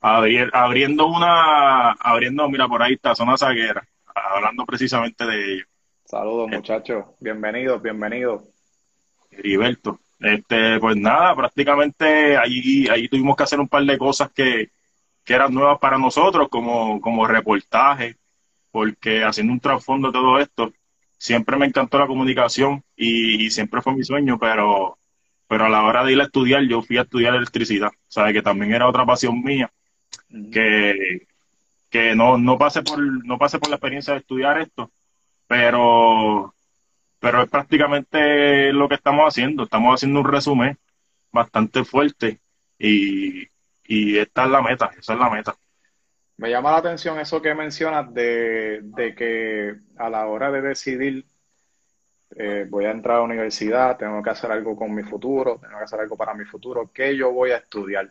Abrir- 0.00 0.50
abriendo 0.52 1.06
una, 1.06 1.92
abriendo, 1.92 2.48
mira, 2.48 2.66
por 2.66 2.82
ahí 2.82 2.94
está 2.94 3.14
Zona 3.14 3.36
Zaguera, 3.36 3.86
hablando 4.14 4.64
precisamente 4.66 5.24
de 5.24 5.54
ello. 5.54 5.64
Saludos, 6.04 6.48
muchachos. 6.50 7.04
Bienvenidos, 7.20 7.80
bienvenidos. 7.80 8.42
Heriberto. 9.30 9.98
Este, 10.18 10.78
pues 10.78 10.96
nada, 10.96 11.34
prácticamente 11.34 12.36
allí, 12.36 12.88
allí 12.88 13.08
tuvimos 13.08 13.36
que 13.36 13.44
hacer 13.44 13.58
un 13.58 13.68
par 13.68 13.84
de 13.84 13.96
cosas 13.98 14.30
que, 14.32 14.70
que 15.24 15.34
eran 15.34 15.54
nuevas 15.54 15.78
para 15.78 15.98
nosotros, 15.98 16.48
como, 16.50 17.00
como 17.00 17.26
reportaje, 17.26 18.16
porque 18.70 19.24
haciendo 19.24 19.52
un 19.52 19.60
trasfondo 19.60 20.08
de 20.08 20.12
todo 20.12 20.38
esto, 20.38 20.72
siempre 21.18 21.56
me 21.56 21.66
encantó 21.66 21.98
la 21.98 22.06
comunicación 22.06 22.82
y, 22.96 23.46
y 23.46 23.50
siempre 23.50 23.82
fue 23.82 23.94
mi 23.94 24.04
sueño, 24.04 24.38
pero, 24.38 24.98
pero 25.46 25.66
a 25.66 25.68
la 25.68 25.84
hora 25.84 26.04
de 26.04 26.12
ir 26.12 26.20
a 26.20 26.24
estudiar, 26.24 26.62
yo 26.64 26.82
fui 26.82 26.98
a 26.98 27.02
estudiar 27.02 27.34
electricidad, 27.34 27.90
¿sabes? 28.08 28.32
Que 28.34 28.42
también 28.42 28.74
era 28.74 28.88
otra 28.88 29.06
pasión 29.06 29.42
mía, 29.42 29.70
que, 30.52 31.26
que 31.90 32.14
no, 32.14 32.38
no 32.38 32.58
pasé 32.58 32.82
por, 32.82 32.98
no 33.24 33.38
pasé 33.38 33.58
por 33.58 33.68
la 33.68 33.76
experiencia 33.76 34.14
de 34.14 34.20
estudiar 34.20 34.60
esto, 34.60 34.90
pero, 35.46 36.54
pero 37.20 37.42
es 37.42 37.50
prácticamente 37.50 38.72
lo 38.72 38.88
que 38.88 38.94
estamos 38.94 39.28
haciendo. 39.28 39.64
Estamos 39.64 39.94
haciendo 39.94 40.20
un 40.20 40.26
resumen 40.26 40.78
bastante 41.30 41.84
fuerte 41.84 42.40
y, 42.78 43.51
y 43.94 44.18
esta 44.18 44.44
es 44.44 44.50
la 44.50 44.62
meta, 44.62 44.90
esa 44.98 45.12
es 45.12 45.18
la 45.18 45.28
meta. 45.30 45.54
Me 46.36 46.50
llama 46.50 46.72
la 46.72 46.78
atención 46.78 47.18
eso 47.20 47.40
que 47.40 47.54
mencionas 47.54 48.12
de, 48.12 48.80
de 48.82 49.14
que 49.14 49.76
a 49.96 50.10
la 50.10 50.26
hora 50.26 50.50
de 50.50 50.60
decidir, 50.62 51.26
eh, 52.36 52.66
voy 52.68 52.86
a 52.86 52.90
entrar 52.90 53.16
a 53.16 53.18
la 53.20 53.24
universidad, 53.24 53.96
tengo 53.98 54.22
que 54.22 54.30
hacer 54.30 54.50
algo 54.50 54.74
con 54.76 54.94
mi 54.94 55.02
futuro, 55.02 55.58
tengo 55.60 55.78
que 55.78 55.84
hacer 55.84 56.00
algo 56.00 56.16
para 56.16 56.34
mi 56.34 56.44
futuro, 56.44 56.90
¿qué 56.92 57.16
yo 57.16 57.32
voy 57.32 57.50
a 57.50 57.58
estudiar? 57.58 58.10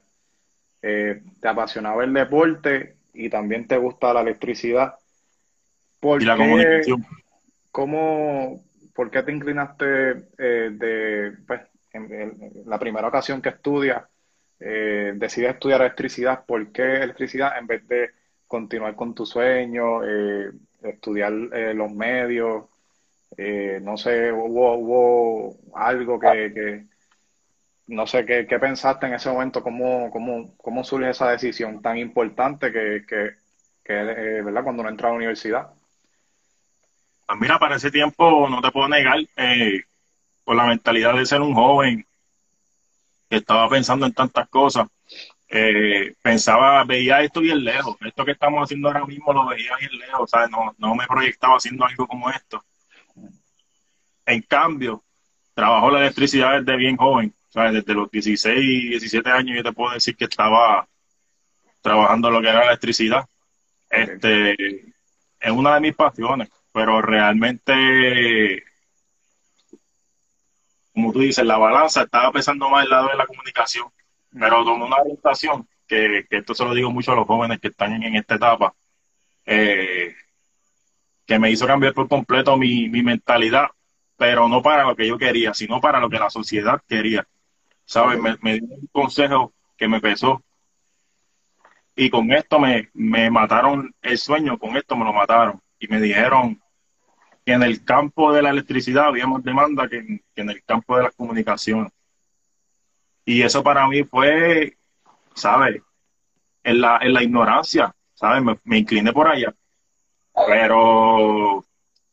Eh, 0.81 1.23
¿te 1.41 1.47
apasionaba 1.47 2.03
el 2.03 2.13
deporte 2.13 2.97
y 3.13 3.29
también 3.29 3.67
te 3.67 3.77
gusta 3.77 4.13
la 4.13 4.21
electricidad? 4.21 4.95
¿Por 5.99 6.21
Y 6.21 6.25
la 6.25 6.35
qué- 6.35 6.37
comunicación. 6.43 7.05
¿Cómo, 7.71 8.63
por 8.93 9.09
qué 9.11 9.23
te 9.23 9.31
inclinaste 9.31 9.85
eh, 10.37 10.69
de, 10.73 11.37
pues, 11.47 11.61
en, 11.93 12.11
en 12.13 12.51
la 12.65 12.79
primera 12.79 13.07
ocasión 13.07 13.41
que 13.41 13.49
estudias, 13.49 14.03
eh, 14.61 15.13
decides 15.15 15.55
estudiar 15.55 15.81
electricidad? 15.81 16.45
¿Por 16.45 16.71
qué 16.71 16.97
electricidad 17.03 17.57
en 17.57 17.67
vez 17.67 17.87
de 17.87 18.11
continuar 18.47 18.95
con 18.95 19.13
tu 19.15 19.25
sueño, 19.25 20.03
eh, 20.05 20.51
estudiar 20.83 21.33
eh, 21.53 21.73
los 21.73 21.91
medios? 21.91 22.65
Eh, 23.37 23.79
no 23.81 23.97
sé, 23.97 24.31
hubo, 24.31 24.75
hubo 24.75 25.57
algo 25.73 26.19
que, 26.19 26.51
que 26.53 26.83
no 27.87 28.07
sé, 28.07 28.25
¿qué, 28.25 28.45
qué 28.47 28.59
pensaste 28.59 29.07
en 29.07 29.13
ese 29.13 29.29
momento? 29.29 29.63
¿Cómo, 29.63 30.09
cómo, 30.11 30.55
cómo 30.57 30.83
surge 30.83 31.09
esa 31.09 31.31
decisión 31.31 31.81
tan 31.81 31.97
importante 31.97 32.71
que, 32.71 33.03
que, 33.07 33.31
que, 33.83 33.93
eh, 33.93 34.41
¿verdad? 34.41 34.63
Cuando 34.63 34.81
uno 34.81 34.89
entra 34.89 35.07
a 35.07 35.11
la 35.11 35.17
universidad. 35.17 35.69
Pues 37.25 37.39
mira, 37.39 37.59
para 37.59 37.75
ese 37.75 37.91
tiempo 37.91 38.47
no 38.49 38.61
te 38.61 38.71
puedo 38.71 38.87
negar, 38.87 39.19
eh, 39.37 39.83
con 40.43 40.57
la 40.57 40.65
mentalidad 40.65 41.15
de 41.15 41.25
ser 41.25 41.41
un 41.41 41.53
joven 41.53 42.05
estaba 43.37 43.69
pensando 43.69 44.05
en 44.05 44.13
tantas 44.13 44.47
cosas. 44.49 44.87
Eh, 45.49 46.13
pensaba, 46.21 46.83
veía 46.85 47.21
esto 47.21 47.41
bien 47.41 47.63
lejos. 47.63 47.97
Esto 48.01 48.25
que 48.25 48.31
estamos 48.31 48.63
haciendo 48.63 48.87
ahora 48.87 49.05
mismo 49.05 49.33
lo 49.33 49.47
veía 49.47 49.75
bien 49.77 49.97
lejos. 49.97 50.29
¿sabes? 50.29 50.49
No, 50.49 50.73
no 50.77 50.95
me 50.95 51.07
proyectaba 51.07 51.57
haciendo 51.57 51.85
algo 51.85 52.07
como 52.07 52.29
esto. 52.29 52.63
En 54.25 54.41
cambio, 54.43 55.03
trabajó 55.53 55.91
la 55.91 55.99
electricidad 55.99 56.61
desde 56.61 56.77
bien 56.77 56.97
joven. 56.97 57.33
¿sabes? 57.49 57.73
Desde 57.73 57.93
los 57.93 58.09
16, 58.09 58.89
17 58.91 59.29
años 59.29 59.57
yo 59.57 59.63
te 59.63 59.73
puedo 59.73 59.93
decir 59.93 60.15
que 60.15 60.25
estaba 60.25 60.87
trabajando 61.81 62.29
lo 62.29 62.41
que 62.41 62.49
era 62.49 62.59
la 62.59 62.67
electricidad. 62.67 63.25
Este, 63.89 64.53
es 65.39 65.51
una 65.51 65.75
de 65.75 65.81
mis 65.81 65.95
pasiones, 65.95 66.49
pero 66.71 67.01
realmente, 67.01 68.63
como 70.93 71.11
tú 71.11 71.19
dices, 71.19 71.45
la 71.45 71.57
balanza 71.57 72.03
estaba 72.03 72.31
pesando 72.31 72.69
más 72.69 72.83
el 72.83 72.89
lado 72.89 73.07
de 73.07 73.15
la 73.15 73.25
comunicación, 73.25 73.87
pero 74.31 74.63
tomé 74.63 74.85
una 74.85 74.97
orientación, 74.97 75.67
que, 75.87 76.25
que, 76.29 76.37
esto 76.37 76.53
se 76.53 76.65
lo 76.65 76.73
digo 76.73 76.91
mucho 76.91 77.11
a 77.11 77.15
los 77.15 77.27
jóvenes 77.27 77.59
que 77.59 77.69
están 77.69 78.01
en, 78.01 78.15
esta 78.15 78.35
etapa, 78.35 78.73
eh, 79.45 80.13
que 81.25 81.39
me 81.39 81.51
hizo 81.51 81.67
cambiar 81.67 81.93
por 81.93 82.07
completo 82.07 82.57
mi, 82.57 82.89
mi 82.89 83.03
mentalidad, 83.03 83.67
pero 84.17 84.47
no 84.47 84.61
para 84.61 84.83
lo 84.83 84.95
que 84.95 85.07
yo 85.07 85.17
quería, 85.17 85.53
sino 85.53 85.81
para 85.81 85.99
lo 85.99 86.09
que 86.09 86.19
la 86.19 86.29
sociedad 86.29 86.81
quería. 86.87 87.27
¿Sabes? 87.85 88.21
Me, 88.21 88.37
me 88.41 88.53
dio 88.53 88.67
un 88.69 88.87
consejo 88.91 89.53
que 89.77 89.87
me 89.87 89.99
pesó 89.99 90.43
y 91.95 92.09
con 92.09 92.31
esto 92.31 92.59
me, 92.59 92.89
me 92.93 93.29
mataron 93.29 93.93
el 94.01 94.17
sueño, 94.17 94.57
con 94.57 94.77
esto 94.77 94.95
me 94.95 95.05
lo 95.05 95.13
mataron. 95.13 95.61
Y 95.79 95.87
me 95.87 95.99
dijeron 95.99 96.60
que 97.45 97.53
en 97.53 97.63
el 97.63 97.83
campo 97.83 98.33
de 98.33 98.41
la 98.41 98.49
electricidad 98.49 99.05
había 99.05 99.27
más 99.27 99.43
demanda 99.43 99.87
que 99.87 99.97
en, 99.97 100.49
el 100.49 100.63
campo 100.63 100.97
de 100.97 101.03
las 101.03 101.15
comunicaciones. 101.15 101.91
Y 103.25 103.41
eso 103.41 103.63
para 103.63 103.87
mí 103.87 104.03
fue, 104.03 104.77
¿sabes? 105.33 105.81
En 106.63 106.81
la, 106.81 106.99
en 107.01 107.13
la 107.13 107.23
ignorancia, 107.23 107.93
¿sabes? 108.13 108.43
Me, 108.63 108.77
incliné 108.77 109.11
por 109.13 109.27
allá. 109.27 109.53
Pero, 110.47 111.63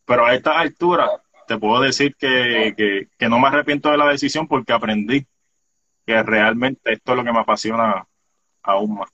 pero 0.05 0.27
a 0.27 0.35
esta 0.35 0.59
altura 0.59 1.09
te 1.47 1.59
puedo 1.59 1.83
decir 1.83 2.15
que, 2.17 2.75
que, 2.77 3.09
que 3.17 3.29
no 3.29 3.39
me 3.39 3.49
arrepiento 3.49 3.91
de 3.91 3.99
la 3.99 4.09
decisión 4.09 4.47
porque 4.47 4.73
aprendí 4.73 5.27
que 6.07 6.23
realmente 6.23 6.93
esto 6.93 7.13
es 7.13 7.19
lo 7.19 7.25
que 7.25 7.33
me 7.33 7.41
apasiona 7.41 8.07
aún 8.63 8.97
más. 8.97 9.11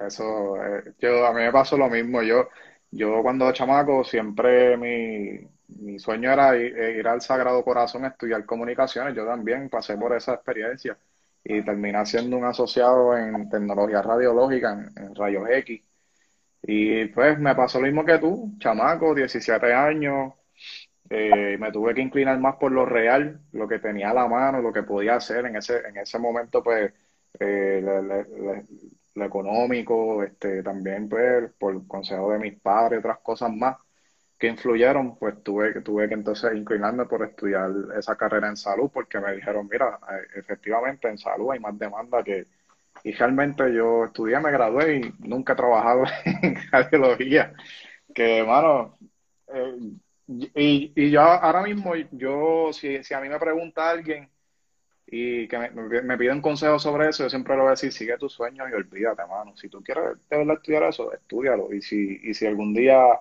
Eso, 0.00 0.56
eh, 0.56 0.92
yo, 0.98 1.26
a 1.26 1.32
mí 1.32 1.40
me 1.42 1.52
pasó 1.52 1.76
lo 1.76 1.88
mismo. 1.88 2.22
Yo, 2.22 2.48
yo 2.96 3.22
cuando 3.22 3.50
chamaco 3.52 4.04
siempre 4.04 4.76
mi, 4.76 5.40
mi 5.80 5.98
sueño 5.98 6.32
era 6.32 6.56
ir, 6.56 7.06
al 7.06 7.20
Sagrado 7.20 7.64
Corazón 7.64 8.04
a 8.04 8.08
estudiar 8.08 8.44
comunicaciones. 8.44 9.14
Yo 9.14 9.26
también 9.26 9.68
pasé 9.68 9.96
por 9.96 10.14
esa 10.14 10.34
experiencia 10.34 10.96
y 11.42 11.62
terminé 11.62 12.04
siendo 12.06 12.36
un 12.36 12.44
asociado 12.44 13.16
en 13.16 13.48
tecnología 13.50 14.02
radiológica, 14.02 14.72
en, 14.96 15.14
rayos 15.14 15.48
X. 15.50 15.82
Y 16.62 17.06
pues 17.06 17.38
me 17.38 17.54
pasó 17.54 17.78
lo 17.80 17.86
mismo 17.86 18.04
que 18.04 18.18
tú, 18.18 18.54
chamaco, 18.58 19.14
17 19.14 19.72
años. 19.72 20.32
Eh, 21.10 21.58
me 21.58 21.70
tuve 21.70 21.94
que 21.94 22.00
inclinar 22.00 22.38
más 22.40 22.56
por 22.56 22.72
lo 22.72 22.86
real, 22.86 23.40
lo 23.52 23.68
que 23.68 23.78
tenía 23.78 24.10
a 24.10 24.14
la 24.14 24.26
mano, 24.26 24.62
lo 24.62 24.72
que 24.72 24.82
podía 24.82 25.16
hacer 25.16 25.44
en 25.46 25.56
ese, 25.56 25.80
en 25.86 25.98
ese 25.98 26.18
momento, 26.18 26.62
pues 26.62 26.92
eh, 27.38 27.82
lo 29.14 29.24
económico, 29.24 30.22
este, 30.24 30.62
también 30.62 31.08
pues, 31.08 31.52
por 31.58 31.86
consejo 31.86 32.32
de 32.32 32.38
mis 32.38 32.60
padres, 32.60 33.00
otras 33.00 33.18
cosas 33.20 33.52
más 33.52 33.76
que 34.38 34.48
influyeron, 34.48 35.16
pues 35.18 35.42
tuve, 35.42 35.80
tuve 35.82 36.08
que 36.08 36.14
entonces 36.14 36.54
inclinarme 36.54 37.06
por 37.06 37.24
estudiar 37.24 37.70
esa 37.98 38.16
carrera 38.16 38.48
en 38.48 38.56
salud, 38.56 38.90
porque 38.92 39.20
me 39.20 39.34
dijeron, 39.34 39.68
mira, 39.70 39.98
eh, 40.10 40.38
efectivamente 40.40 41.08
en 41.08 41.18
salud 41.18 41.52
hay 41.52 41.60
más 41.60 41.78
demanda 41.78 42.22
que... 42.22 42.44
Y 43.04 43.12
realmente 43.12 43.74
yo 43.74 44.06
estudié, 44.06 44.40
me 44.40 44.50
gradué 44.52 44.96
y 44.98 45.14
nunca 45.28 45.52
he 45.54 45.56
trabajado 45.56 46.04
en 46.42 46.56
radiología. 46.72 47.52
Que, 48.14 48.38
hermano, 48.40 48.98
eh, 49.48 49.76
y, 50.54 50.92
y 50.96 51.10
yo 51.10 51.20
ahora 51.22 51.62
mismo, 51.62 51.94
yo, 52.12 52.72
si, 52.72 53.02
si 53.04 53.14
a 53.14 53.20
mí 53.20 53.28
me 53.28 53.38
pregunta 53.38 53.90
alguien, 53.90 54.30
y 55.16 55.46
que 55.46 55.58
me, 55.58 55.70
me, 56.02 56.18
piden 56.18 56.40
consejos 56.40 56.82
sobre 56.82 57.08
eso, 57.08 57.22
yo 57.22 57.30
siempre 57.30 57.54
le 57.54 57.60
voy 57.60 57.68
a 57.68 57.70
decir, 57.70 57.92
sigue 57.92 58.18
tus 58.18 58.32
sueños 58.32 58.68
y 58.68 58.74
olvídate, 58.74 59.24
mano. 59.26 59.56
Si 59.56 59.68
tú 59.68 59.80
quieres 59.80 60.16
de 60.28 60.38
verdad 60.38 60.56
estudiar 60.56 60.82
eso, 60.82 61.12
estudialo. 61.12 61.72
Y 61.72 61.82
si, 61.82 62.20
y 62.24 62.34
si 62.34 62.46
algún 62.46 62.74
día 62.74 63.20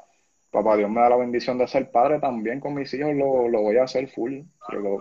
papá 0.49 0.75
Dios 0.75 0.89
me 0.89 1.01
da 1.01 1.09
la 1.09 1.17
bendición 1.17 1.57
de 1.59 1.67
ser 1.67 1.91
padre 1.91 2.19
también 2.19 2.59
con 2.59 2.73
mis 2.73 2.91
hijos, 2.95 3.13
lo, 3.15 3.47
lo 3.47 3.61
voy 3.61 3.77
a 3.77 3.83
hacer 3.83 4.07
full. 4.07 4.41
Lo, 4.69 4.79
lo, 4.79 4.99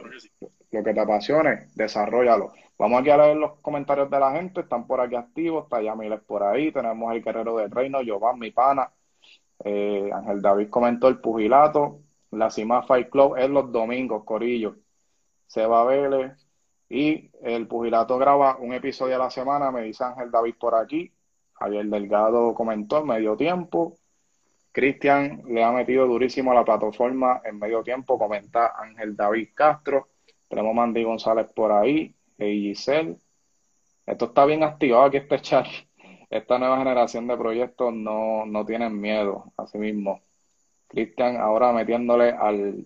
que 0.70 0.82
te 0.82 1.00
apasione, 1.00 1.68
desarrollalo. 1.74 2.52
Vamos 2.78 3.00
aquí 3.00 3.10
a 3.10 3.16
leer 3.16 3.36
los 3.36 3.58
comentarios 3.60 4.10
de 4.10 4.20
la 4.20 4.32
gente, 4.32 4.60
están 4.62 4.86
por 4.86 5.00
aquí 5.00 5.14
activos, 5.14 5.64
está 5.64 5.80
Yamiles 5.80 6.20
por 6.22 6.42
ahí, 6.42 6.72
tenemos 6.72 7.14
el 7.14 7.22
guerrero 7.22 7.56
del 7.56 7.70
reino, 7.70 8.02
Giovanni, 8.02 8.40
mi 8.40 8.50
pana, 8.50 8.90
eh, 9.64 10.10
Ángel 10.12 10.42
David 10.42 10.68
comentó 10.70 11.08
el 11.08 11.20
pugilato, 11.20 12.00
la 12.32 12.50
Cima 12.50 12.82
Fight 12.82 13.10
Club 13.10 13.36
es 13.36 13.48
los 13.50 13.70
domingos, 13.72 14.24
Corillo. 14.24 14.76
Seba 15.46 15.84
Vélez, 15.84 16.32
y 16.92 17.30
el 17.40 17.66
Pugilato 17.66 18.18
graba 18.18 18.58
un 18.58 18.74
episodio 18.74 19.16
a 19.16 19.18
la 19.18 19.30
semana, 19.30 19.70
me 19.70 19.80
dice 19.80 20.04
Ángel 20.04 20.30
David 20.30 20.56
por 20.60 20.74
aquí. 20.74 21.10
Javier 21.54 21.86
Delgado 21.86 22.52
comentó 22.52 22.98
en 22.98 23.06
medio 23.06 23.34
tiempo. 23.34 23.96
Cristian 24.70 25.42
le 25.48 25.64
ha 25.64 25.72
metido 25.72 26.06
durísimo 26.06 26.52
a 26.52 26.54
la 26.54 26.66
plataforma 26.66 27.40
en 27.46 27.58
medio 27.58 27.82
tiempo, 27.82 28.18
comenta 28.18 28.74
Ángel 28.78 29.16
David 29.16 29.48
Castro. 29.54 30.08
Tenemos 30.46 30.74
Mandy 30.74 31.02
González 31.02 31.50
por 31.54 31.72
ahí, 31.72 32.14
y 32.36 32.74
Giselle. 32.74 33.16
Esto 34.04 34.26
está 34.26 34.44
bien 34.44 34.62
activado 34.62 35.04
aquí 35.04 35.16
este 35.16 35.40
chat. 35.40 35.66
Esta 36.28 36.58
nueva 36.58 36.76
generación 36.76 37.26
de 37.26 37.38
proyectos 37.38 37.94
no, 37.94 38.44
no 38.44 38.66
tienen 38.66 39.00
miedo, 39.00 39.50
así 39.56 39.78
mismo. 39.78 40.20
Cristian 40.88 41.38
ahora 41.38 41.72
metiéndole 41.72 42.32
al, 42.32 42.84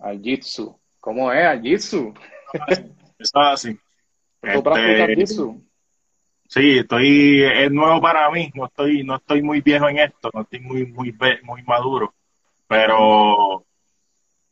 al 0.00 0.22
Jitsu. 0.22 0.74
¿Cómo 1.00 1.30
es? 1.30 1.44
Al 1.44 1.60
Jitsu. 1.60 2.14
Eso 3.22 3.40
es 3.40 3.48
así. 3.48 3.78
Este, 4.42 5.26
sí, 6.48 6.78
estoy, 6.78 7.44
es 7.44 7.70
nuevo 7.70 8.00
para 8.00 8.28
mí, 8.30 8.50
no 8.54 8.66
estoy, 8.66 9.04
no 9.04 9.16
estoy 9.16 9.40
muy 9.40 9.60
viejo 9.60 9.88
en 9.88 9.98
esto, 9.98 10.30
no 10.34 10.42
estoy 10.42 10.60
muy, 10.60 10.86
muy, 10.86 11.16
muy 11.44 11.62
maduro, 11.62 12.12
pero 12.66 13.64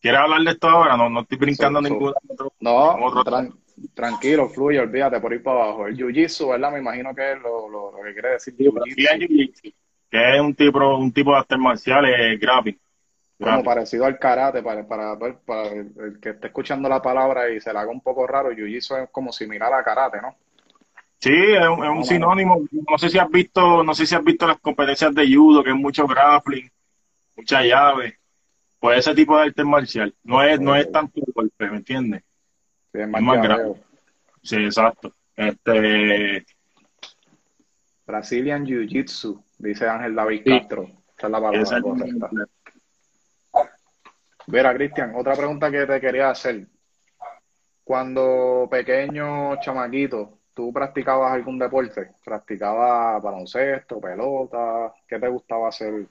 ¿quieres 0.01 0.21
hablar 0.21 0.43
de 0.43 0.51
esto 0.53 0.69
ahora? 0.69 0.97
No, 0.97 1.11
no 1.11 1.23
estoy 1.23 1.39
brincando 1.39 1.81
ningún 1.81 2.15
otro. 2.29 2.53
No, 2.61 2.97
tranquilo, 3.95 4.49
fluye, 4.49 4.79
olvídate 4.79 5.19
por 5.21 5.33
ir 5.33 5.43
para 5.43 5.65
abajo. 5.65 5.87
El 5.89 5.97
jiu-jitsu, 5.97 6.51
¿verdad? 6.51 6.73
Me 6.73 6.79
imagino 6.79 7.13
que 7.15 7.33
es 7.33 7.41
lo, 7.41 7.69
lo, 7.69 7.93
que 8.05 8.13
quiere 8.13 8.31
decir 8.31 8.55
jiu-jitsu. 8.57 9.75
Que 10.09 10.37
es 10.37 10.41
un 10.41 10.55
tipo, 10.55 10.97
un 10.97 11.13
tipo 11.13 11.33
de 11.33 11.39
artes 11.39 11.59
marciales 11.59 12.39
grappling 12.41 12.79
como 13.41 13.65
parecido 13.65 14.05
al 14.05 14.19
karate, 14.19 14.63
para, 14.63 14.87
para, 14.87 15.19
para, 15.19 15.69
el, 15.69 16.19
que 16.21 16.31
esté 16.31 16.49
escuchando 16.49 16.89
la 16.89 17.01
palabra 17.01 17.49
y 17.51 17.61
se 17.61 17.73
le 17.73 17.79
haga 17.79 17.91
un 17.91 18.03
poco 18.03 18.27
raro, 18.27 18.53
jiu-jitsu 18.53 19.05
es 19.05 19.11
como 19.11 19.33
similar 19.33 19.73
a 19.73 19.83
karate, 19.83 20.21
¿no? 20.21 20.37
Sí, 21.19 21.35
es 21.35 21.67
un, 21.69 22.05
sinónimo. 22.05 22.63
No 22.71 22.97
sé 22.97 23.11
si 23.11 23.19
has 23.19 23.31
visto, 23.31 23.83
no 23.83 23.95
sé 23.95 24.07
si 24.07 24.15
has 24.15 24.25
visto 24.25 24.47
las 24.47 24.59
competencias 24.59 25.15
de 25.15 25.35
judo, 25.35 25.63
que 25.63 25.71
es 25.71 25.77
mucho 25.77 26.07
grappling, 26.07 26.71
mucha 27.37 27.63
llave. 27.63 28.19
Pues 28.79 29.01
ese 29.01 29.15
tipo 29.15 29.37
de 29.37 29.43
arte 29.45 29.63
marcial. 29.63 30.15
No 30.25 30.43
es, 30.43 30.59
no 30.59 30.75
es 30.75 30.91
tanto 30.91 31.21
golpe, 31.35 31.71
¿me 31.71 31.77
entiendes? 31.77 32.23
Sí, 32.93 33.01
es 33.01 33.09
más, 33.09 33.43
grave. 33.43 33.75
Sí, 34.43 34.57
exacto. 34.57 35.13
Este 35.37 36.47
Brazilian 38.07 38.65
Jiu-Jitsu, 38.65 39.43
dice 39.59 39.87
Ángel 39.87 40.15
David 40.15 40.43
Castro. 40.45 40.85
Esa 41.17 41.27
es 41.27 41.31
la 41.31 41.41
palabra 41.41 41.83
correcta. 41.83 42.31
Mira, 44.51 44.75
Cristian, 44.75 45.15
otra 45.15 45.35
pregunta 45.35 45.71
que 45.71 45.87
te 45.87 46.01
quería 46.01 46.31
hacer. 46.31 46.67
Cuando 47.85 48.69
pequeño, 48.71 49.61
chamaquito, 49.61 50.39
¿tú 50.55 50.73
practicabas 50.73 51.33
algún 51.33 51.59
deporte? 51.59 52.11
¿Practicabas 52.25 53.23
baloncesto, 53.23 54.01
pelota? 54.01 54.93
¿Qué 55.09 55.19
te 55.19 55.29
gustaba 55.29 55.69
hacer 55.69 56.07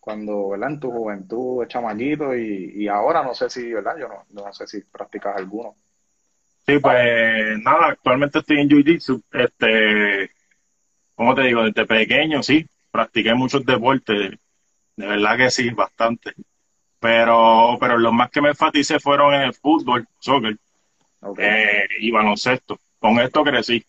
cuando, 0.00 0.50
¿verdad? 0.50 0.70
En 0.70 0.80
tu 0.80 0.90
juventud, 0.90 1.66
chamaquito 1.66 2.34
y, 2.34 2.72
y 2.74 2.88
ahora 2.88 3.22
no 3.22 3.34
sé 3.34 3.50
si, 3.50 3.72
¿verdad? 3.72 3.96
Yo 3.98 4.08
no, 4.08 4.24
no 4.30 4.52
sé 4.52 4.66
si 4.66 4.80
practicas 4.82 5.36
alguno. 5.36 5.76
Sí, 6.66 6.78
pues 6.78 7.58
nada, 7.62 7.88
actualmente 7.88 8.38
estoy 8.38 8.60
en 8.60 8.68
Jiu-Jitsu. 8.68 9.22
Este, 9.32 10.30
como 11.14 11.34
te 11.34 11.42
digo, 11.42 11.64
desde 11.64 11.86
pequeño 11.86 12.42
sí, 12.42 12.66
practiqué 12.90 13.34
muchos 13.34 13.64
deportes. 13.66 14.38
De 14.96 15.06
verdad 15.06 15.36
que 15.36 15.50
sí, 15.50 15.70
bastante. 15.70 16.32
Pero, 17.04 17.76
pero 17.78 17.98
los 17.98 18.14
más 18.14 18.30
que 18.30 18.40
me 18.40 18.48
enfaticé 18.48 18.98
fueron 18.98 19.34
en 19.34 19.42
el 19.42 19.52
fútbol, 19.52 20.08
soccer 20.18 20.56
eh, 21.38 21.84
y 22.00 22.10
baloncesto. 22.10 22.78
Con 22.98 23.20
esto 23.20 23.44
crecí. 23.44 23.84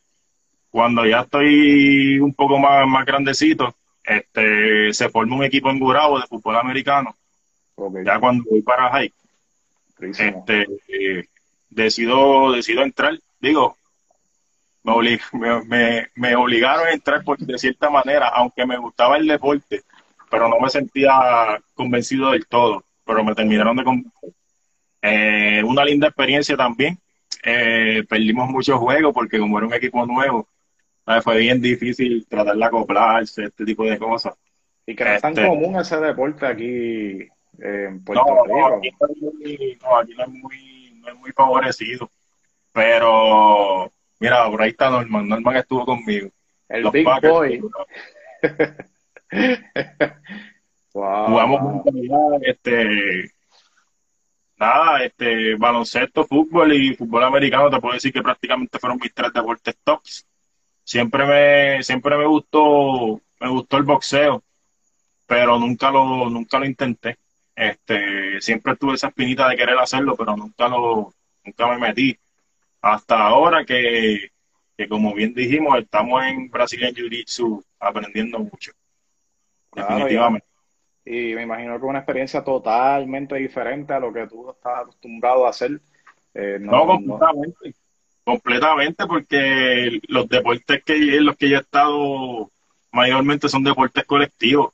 Cuando 0.70 1.06
ya 1.06 1.22
estoy 1.22 2.20
un 2.20 2.34
poco 2.34 2.60
más, 2.60 2.86
más 2.86 3.06
grandecito, 3.06 3.74
este, 4.04 4.94
se 4.94 5.08
forma 5.08 5.38
un 5.38 5.46
equipo 5.46 5.70
en 5.70 5.80
Gurabo 5.80 6.20
de 6.20 6.28
fútbol 6.28 6.58
americano. 6.58 7.16
Ya 8.04 8.20
cuando 8.20 8.44
voy 8.52 8.62
para 8.62 8.90
high. 8.92 9.14
Este, 10.28 10.68
decido, 11.70 12.52
decido 12.52 12.84
entrar. 12.84 13.18
Digo, 13.40 13.78
me, 14.84 14.92
oblig- 14.92 15.32
me, 15.32 15.62
me- 15.64 16.08
me 16.16 16.36
obligaron 16.36 16.86
a 16.88 16.92
entrar 16.92 17.24
por, 17.24 17.38
de 17.38 17.58
cierta 17.58 17.90
manera, 17.90 18.28
aunque 18.28 18.66
me 18.66 18.78
gustaba 18.78 19.16
el 19.16 19.26
deporte, 19.26 19.84
pero 20.30 20.50
no 20.50 20.60
me 20.60 20.70
sentía 20.70 21.14
convencido 21.76 22.32
del 22.32 22.46
todo, 22.46 22.84
pero 23.06 23.24
me 23.24 23.36
terminaron 23.36 23.76
de 23.78 23.84
convencer. 23.84 24.30
Eh, 25.02 25.64
una 25.64 25.86
linda 25.86 26.08
experiencia 26.08 26.58
también. 26.58 26.98
Eh, 27.44 28.04
perdimos 28.10 28.50
muchos 28.50 28.80
juegos 28.80 29.14
porque 29.14 29.38
como 29.40 29.58
era 29.58 29.68
un 29.68 29.74
equipo 29.74 30.06
nuevo, 30.06 30.48
¿sabes? 31.06 31.24
fue 31.24 31.38
bien 31.38 31.62
difícil 31.62 32.26
tratar 32.28 32.56
de 32.56 32.66
acoplarse, 32.66 33.44
este 33.46 33.66
tipo 33.66 33.86
de 33.86 33.98
cosas. 34.00 34.34
Y 34.88 34.96
que 34.96 35.04
no 35.04 35.12
es 35.12 35.22
tan 35.22 35.34
Este- 35.34 35.48
común 35.48 35.80
ese 35.80 35.98
deporte 35.98 36.46
aquí 36.46 37.28
en 37.60 38.04
Puerto 38.04 38.26
No, 38.26 38.46
no, 38.46 38.46
Rico. 38.46 38.76
aquí 38.78 38.92
no 39.00 39.08
es 39.08 39.34
muy, 39.34 39.78
no, 39.82 39.98
aquí 39.98 40.14
no 40.16 40.24
es 40.24 40.30
muy, 40.30 40.94
no 41.02 41.08
es 41.10 41.16
muy 41.16 41.32
favorecido. 41.32 42.10
Pero, 42.74 43.92
mira, 44.20 44.50
por 44.50 44.62
ahí 44.62 44.70
está 44.72 44.90
Norman. 44.90 45.28
Norman 45.30 45.58
estuvo 45.58 45.86
conmigo. 45.86 46.30
El 46.68 46.82
Los 46.84 46.92
Big 46.92 47.06
Packers, 47.06 47.34
Boy. 47.34 47.62
Wow. 50.96 51.28
Jugamos 51.28 51.60
juntos 51.60 51.94
este, 52.42 53.30
nada, 54.56 55.04
este, 55.04 55.56
baloncesto, 55.56 56.26
fútbol 56.26 56.72
y 56.72 56.96
fútbol 56.96 57.26
americano, 57.26 57.70
te 57.70 57.82
puedo 57.82 57.96
decir 57.96 58.14
que 58.14 58.24
prácticamente 58.24 58.80
fueron 58.80 58.98
mis 59.02 59.14
tres 59.14 59.34
deportes 59.34 59.76
tops. 59.84 60.26
Siempre 60.86 61.26
me, 61.26 61.84
siempre 61.84 62.18
me 62.18 62.26
gustó, 62.26 63.20
me 63.42 63.50
gustó 63.50 63.76
el 63.76 63.84
boxeo, 63.84 64.42
pero 65.28 65.60
nunca 65.60 65.92
lo, 65.92 66.30
nunca 66.30 66.60
lo 66.60 66.66
intenté. 66.66 67.18
Este, 67.54 68.40
siempre 68.40 68.78
tuve 68.78 68.94
esa 68.94 69.10
espinita 69.10 69.50
de 69.50 69.58
querer 69.58 69.78
hacerlo, 69.78 70.16
pero 70.16 70.38
nunca 70.38 70.70
lo, 70.70 71.14
nunca 71.44 71.68
me 71.68 71.78
metí. 71.78 72.18
Hasta 72.82 73.20
ahora 73.20 73.66
que, 73.66 74.32
que 74.78 74.88
como 74.88 75.14
bien 75.14 75.34
dijimos, 75.34 75.78
estamos 75.78 76.24
en 76.24 76.50
Brazilian 76.50 76.94
Jiu-Jitsu 76.94 77.62
aprendiendo 77.82 78.40
mucho. 78.40 78.72
Definitivamente. 79.74 80.55
Y 81.06 81.36
me 81.36 81.44
imagino 81.44 81.80
que 81.80 81.86
una 81.86 82.00
experiencia 82.00 82.44
totalmente 82.44 83.36
diferente 83.36 83.94
a 83.94 84.00
lo 84.00 84.12
que 84.12 84.28
tú 84.28 84.50
estás 84.50 84.80
acostumbrado 84.82 85.46
a 85.46 85.50
hacer. 85.52 85.80
Eh, 86.34 86.58
No, 86.60 86.72
no, 86.72 86.86
no- 86.86 87.20
completamente. 87.20 87.74
Completamente, 88.24 89.06
porque 89.06 90.00
los 90.08 90.28
deportes 90.28 90.84
que 90.84 91.16
en 91.18 91.26
los 91.26 91.38
que 91.38 91.48
yo 91.50 91.58
he 91.58 91.62
estado 91.62 92.50
mayormente 92.92 93.48
son 93.50 93.64
deportes 93.64 94.04
colectivos. 94.06 94.74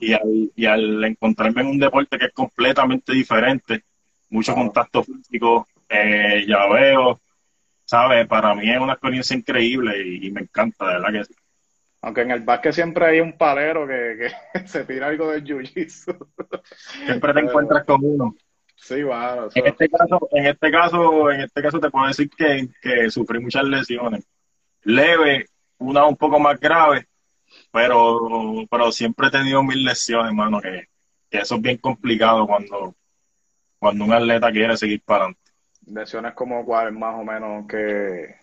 Y 0.00 0.12
al, 0.12 0.50
y 0.54 0.66
al 0.66 1.04
encontrarme 1.04 1.62
en 1.62 1.68
un 1.68 1.78
deporte 1.78 2.18
que 2.18 2.26
es 2.26 2.32
completamente 2.32 3.12
diferente, 3.12 3.82
mucho 4.30 4.52
Claro. 4.54 4.66
contacto 4.68 5.02
físico, 5.02 5.66
eh, 5.88 6.44
ya 6.46 6.66
veo, 6.68 7.20
¿sabes? 7.84 8.26
Para 8.28 8.54
mí 8.54 8.70
es 8.70 8.78
una 8.80 8.92
experiencia 8.94 9.36
increíble 9.36 10.00
y, 10.04 10.26
y 10.26 10.30
me 10.30 10.42
encanta, 10.42 10.86
de 10.86 10.94
verdad 11.00 11.12
que 11.12 11.24
sí. 11.24 11.34
Aunque 12.00 12.20
en 12.22 12.30
el 12.30 12.42
básquet 12.42 12.72
siempre 12.72 13.06
hay 13.06 13.20
un 13.20 13.36
palero 13.36 13.86
que, 13.86 14.30
que 14.54 14.66
se 14.66 14.84
tira 14.84 15.08
algo 15.08 15.30
del 15.30 15.44
jiu-jitsu. 15.44 16.16
Siempre 17.06 17.34
te 17.34 17.40
encuentras 17.40 17.84
con 17.84 18.00
uno. 18.04 18.34
Sí, 18.76 19.02
bueno, 19.02 19.46
eso- 19.46 19.58
En 19.58 19.66
este 19.66 19.88
caso, 19.88 20.28
en 20.30 20.46
este 20.46 20.70
caso, 20.70 21.30
en 21.30 21.40
este 21.40 21.62
caso 21.62 21.80
te 21.80 21.90
puedo 21.90 22.06
decir 22.06 22.30
que, 22.30 22.68
que 22.80 23.10
sufrí 23.10 23.40
muchas 23.40 23.64
lesiones. 23.64 24.24
Leve, 24.84 25.46
una 25.78 26.06
un 26.06 26.16
poco 26.16 26.38
más 26.38 26.58
grave, 26.60 27.08
pero, 27.72 28.18
pero 28.70 28.92
siempre 28.92 29.26
he 29.28 29.30
tenido 29.30 29.62
mil 29.64 29.84
lesiones, 29.84 30.28
hermano, 30.28 30.60
que, 30.60 30.88
que 31.28 31.38
eso 31.38 31.56
es 31.56 31.62
bien 31.62 31.78
complicado 31.78 32.46
cuando, 32.46 32.94
cuando 33.80 34.04
un 34.04 34.12
atleta 34.12 34.52
quiere 34.52 34.76
seguir 34.76 35.02
para 35.04 35.24
adelante. 35.24 35.50
lesiones 35.86 36.34
como 36.34 36.64
cuáles 36.64 36.92
más 36.94 37.16
o 37.16 37.24
menos 37.24 37.66
que, 37.66 38.36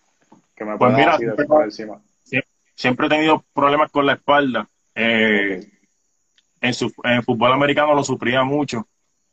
que 0.54 0.64
me 0.64 0.76
Pues 0.76 0.92
mira, 0.92 1.12
decir 1.16 1.46
por 1.46 1.64
encima. 1.64 2.02
Siempre 2.76 3.06
he 3.06 3.10
tenido 3.10 3.44
problemas 3.52 3.90
con 3.90 4.06
la 4.06 4.12
espalda. 4.12 4.68
Eh, 4.94 5.66
en, 6.60 6.74
su, 6.74 6.92
en 7.02 7.22
fútbol 7.24 7.52
americano 7.52 7.94
lo 7.94 8.04
sufría 8.04 8.44
mucho. 8.44 8.86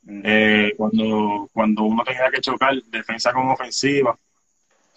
Ujú. 0.06 0.22
Eh, 0.24 0.74
cuando, 0.76 1.50
cuando 1.54 1.84
uno 1.84 2.04
tenía 2.04 2.32
que 2.32 2.42
chocar 2.42 2.74
defensa 2.84 3.32
con 3.32 3.50
ofensiva, 3.50 4.18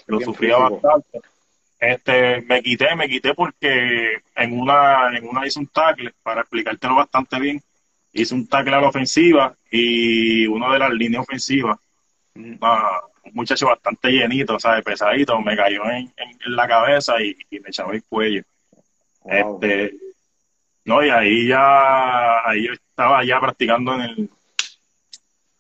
lo 0.06 0.18
Bien 0.18 0.26
sufría 0.30 0.56
físico. 0.56 0.80
bastante. 0.80 1.20
Este, 1.78 2.40
me 2.42 2.62
quité, 2.62 2.96
me 2.96 3.08
quité 3.08 3.34
porque 3.34 4.22
en 4.34 4.58
una, 4.58 5.14
en 5.14 5.28
una 5.28 5.46
hice 5.46 5.58
un 5.58 5.66
tackle, 5.66 6.14
para 6.22 6.40
explicártelo 6.40 6.94
bastante 6.96 7.38
bien, 7.38 7.62
hice 8.12 8.34
un 8.34 8.46
tackle 8.46 8.76
a 8.76 8.80
la 8.80 8.88
ofensiva 8.88 9.54
y 9.70 10.46
uno 10.46 10.72
de 10.72 10.78
las 10.78 10.90
líneas 10.90 11.22
ofensivas, 11.24 11.78
Ujú. 12.36 12.58
ah, 12.62 13.00
un 13.24 13.32
muchacho 13.34 13.66
bastante 13.66 14.10
llenito, 14.10 14.58
¿sabes? 14.58 14.84
Pesadito, 14.84 15.40
me 15.40 15.56
cayó 15.56 15.84
en, 15.90 16.12
en- 16.16 16.38
en 16.44 16.56
la 16.56 16.68
cabeza 16.68 17.20
y, 17.22 17.36
y 17.50 17.60
me 17.60 17.68
echaba 17.68 17.92
el 17.94 18.04
cuello. 18.04 18.42
Wow. 19.22 19.60
Este, 19.62 19.96
no, 20.84 21.04
y 21.04 21.10
ahí 21.10 21.48
ya, 21.48 22.48
ahí 22.48 22.66
yo 22.66 22.72
estaba 22.72 23.24
ya 23.24 23.40
practicando 23.40 23.94
en 23.94 24.00
el, 24.02 24.30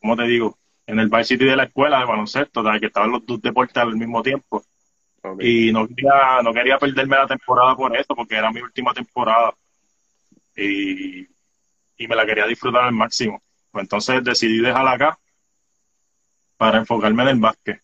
¿cómo 0.00 0.16
te 0.16 0.22
digo? 0.24 0.56
En 0.86 1.00
el 1.00 1.08
Vice 1.08 1.24
City 1.24 1.44
de 1.46 1.56
la 1.56 1.64
escuela 1.64 1.98
de 1.98 2.04
baloncesto, 2.04 2.62
¿sabes? 2.62 2.80
que 2.80 2.86
estaban 2.86 3.10
los 3.10 3.26
dos 3.26 3.40
deportes 3.42 3.76
al 3.76 3.96
mismo 3.96 4.22
tiempo. 4.22 4.62
Y 5.40 5.72
no 5.72 5.88
quería, 5.88 6.40
no 6.44 6.52
quería 6.54 6.78
perderme 6.78 7.16
la 7.16 7.26
temporada 7.26 7.74
por 7.74 7.96
eso, 7.96 8.14
porque 8.14 8.36
era 8.36 8.52
mi 8.52 8.60
última 8.60 8.94
temporada. 8.94 9.52
Y, 10.54 11.22
y 11.96 12.08
me 12.08 12.14
la 12.14 12.24
quería 12.24 12.46
disfrutar 12.46 12.84
al 12.84 12.92
máximo. 12.92 13.42
Pues 13.72 13.82
entonces 13.82 14.22
decidí 14.22 14.58
dejarla 14.60 14.92
acá 14.92 15.18
para 16.56 16.78
enfocarme 16.78 17.22
en 17.24 17.28
el 17.30 17.40
básquet. 17.40 17.80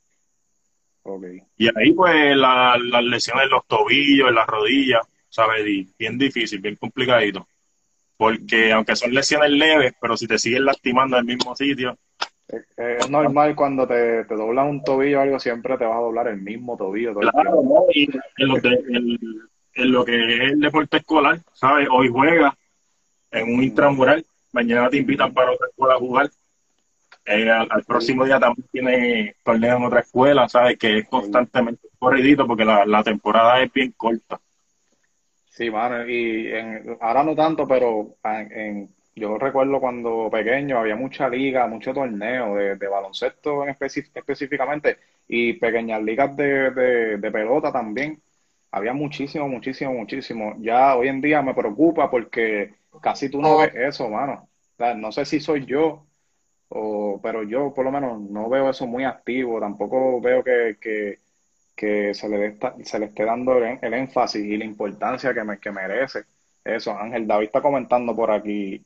Ok. 1.04 1.24
Y 1.56 1.66
ahí, 1.76 1.92
pues, 1.92 2.36
la- 2.36 2.78
las 2.78 3.02
lesiones 3.04 3.44
en 3.44 3.50
los 3.50 3.66
tobillos, 3.66 4.28
en 4.28 4.34
las 4.34 4.46
rodillas, 4.46 5.02
¿sabes? 5.28 5.66
Y 5.66 5.88
bien 5.98 6.16
difícil, 6.18 6.60
bien 6.60 6.76
complicadito. 6.76 7.46
Porque 8.16 8.72
aunque 8.72 8.94
son 8.94 9.12
lesiones 9.12 9.50
leves, 9.50 9.94
pero 10.00 10.16
si 10.16 10.26
te 10.28 10.38
siguen 10.38 10.64
lastimando 10.64 11.16
en 11.16 11.20
el 11.28 11.36
mismo 11.36 11.56
sitio, 11.56 11.96
Es, 12.48 12.66
es 12.76 13.08
normal 13.10 13.54
cuando 13.56 13.86
te, 13.86 14.24
te 14.24 14.34
doblas 14.34 14.68
un 14.68 14.82
tobillo 14.84 15.18
o 15.18 15.22
algo, 15.22 15.40
siempre 15.40 15.76
te 15.78 15.84
vas 15.86 15.96
a 15.96 16.00
doblar 16.00 16.28
el 16.28 16.40
mismo 16.40 16.76
tobillo 16.76 17.12
todo 17.14 17.30
claro. 17.30 17.62
¿no? 17.62 17.86
Y 17.94 18.04
en 18.36 18.48
lo, 18.48 18.56
de- 18.56 18.84
en- 18.90 19.18
en 19.74 19.92
lo 19.92 20.04
que 20.04 20.34
es 20.34 20.52
el 20.52 20.60
deporte 20.60 20.98
escolar, 20.98 21.40
¿sabes? 21.54 21.88
Hoy 21.90 22.08
juegas 22.08 22.52
en 23.30 23.54
un 23.54 23.64
intramural, 23.64 24.24
mañana 24.52 24.90
te 24.90 24.98
invitan 24.98 25.32
para 25.32 25.52
otra 25.52 25.66
escuela 25.68 25.94
a 25.94 25.98
jugar. 25.98 26.30
Eh, 27.24 27.48
al, 27.50 27.68
al 27.70 27.84
próximo 27.84 28.24
día 28.24 28.40
también 28.40 28.68
tiene 28.72 29.36
torneo 29.44 29.76
en 29.76 29.84
otra 29.84 30.00
escuela, 30.00 30.48
¿sabes? 30.48 30.76
Que 30.78 30.98
es 30.98 31.08
constantemente 31.08 31.88
corridito 31.98 32.46
porque 32.46 32.64
la, 32.64 32.84
la 32.86 33.02
temporada 33.04 33.62
es 33.62 33.72
bien 33.72 33.92
corta. 33.96 34.40
Sí, 35.46 35.70
mano, 35.70 36.06
y 36.08 36.48
en, 36.48 36.96
ahora 37.00 37.22
no 37.24 37.34
tanto, 37.36 37.68
pero 37.68 38.16
en, 38.24 38.52
en- 38.52 38.94
yo 39.14 39.36
recuerdo 39.36 39.78
cuando 39.80 40.30
pequeño 40.30 40.78
había 40.78 40.96
mucha 40.96 41.28
liga, 41.28 41.66
mucho 41.66 41.92
torneo 41.92 42.54
de, 42.56 42.76
de 42.76 42.88
baloncesto 42.88 43.62
en 43.64 43.68
específicamente 44.16 44.98
y 45.28 45.52
pequeñas 45.54 46.02
ligas 46.02 46.34
de, 46.36 46.70
de, 46.70 47.16
de 47.18 47.30
pelota 47.30 47.70
también. 47.70 48.22
Había 48.70 48.94
muchísimo, 48.94 49.46
muchísimo, 49.48 49.92
muchísimo. 49.92 50.54
Ya 50.60 50.96
hoy 50.96 51.08
en 51.08 51.20
día 51.20 51.42
me 51.42 51.52
preocupa 51.54 52.10
porque 52.10 52.74
casi 53.02 53.28
tú 53.28 53.42
no 53.42 53.58
ves 53.58 53.72
eso, 53.74 54.08
mano. 54.08 54.48
O 54.74 54.76
sea, 54.78 54.94
no 54.94 55.12
sé 55.12 55.26
si 55.26 55.40
soy 55.40 55.66
yo, 55.66 56.06
o, 56.74 57.20
pero 57.22 57.42
yo 57.44 57.72
por 57.74 57.84
lo 57.84 57.92
menos 57.92 58.20
no 58.20 58.48
veo 58.48 58.70
eso 58.70 58.86
muy 58.86 59.04
activo. 59.04 59.60
Tampoco 59.60 60.20
veo 60.20 60.42
que, 60.44 60.78
que, 60.80 61.20
que 61.76 62.14
se 62.14 62.28
le, 62.28 62.38
dé 62.38 62.46
esta- 62.48 62.76
se 62.84 62.98
le 62.98 63.06
esté 63.06 63.24
dando 63.24 63.58
el, 63.58 63.78
el 63.82 63.94
énfasis 63.94 64.44
y 64.44 64.56
la 64.56 64.64
importancia 64.66 65.34
que, 65.34 65.44
me, 65.44 65.58
que 65.60 65.72
merece. 65.72 66.24
Eso, 66.64 66.92
Ángel 66.98 67.26
David 67.26 67.46
está 67.46 67.62
comentando 67.62 68.14
por 68.16 68.30
aquí. 68.30 68.84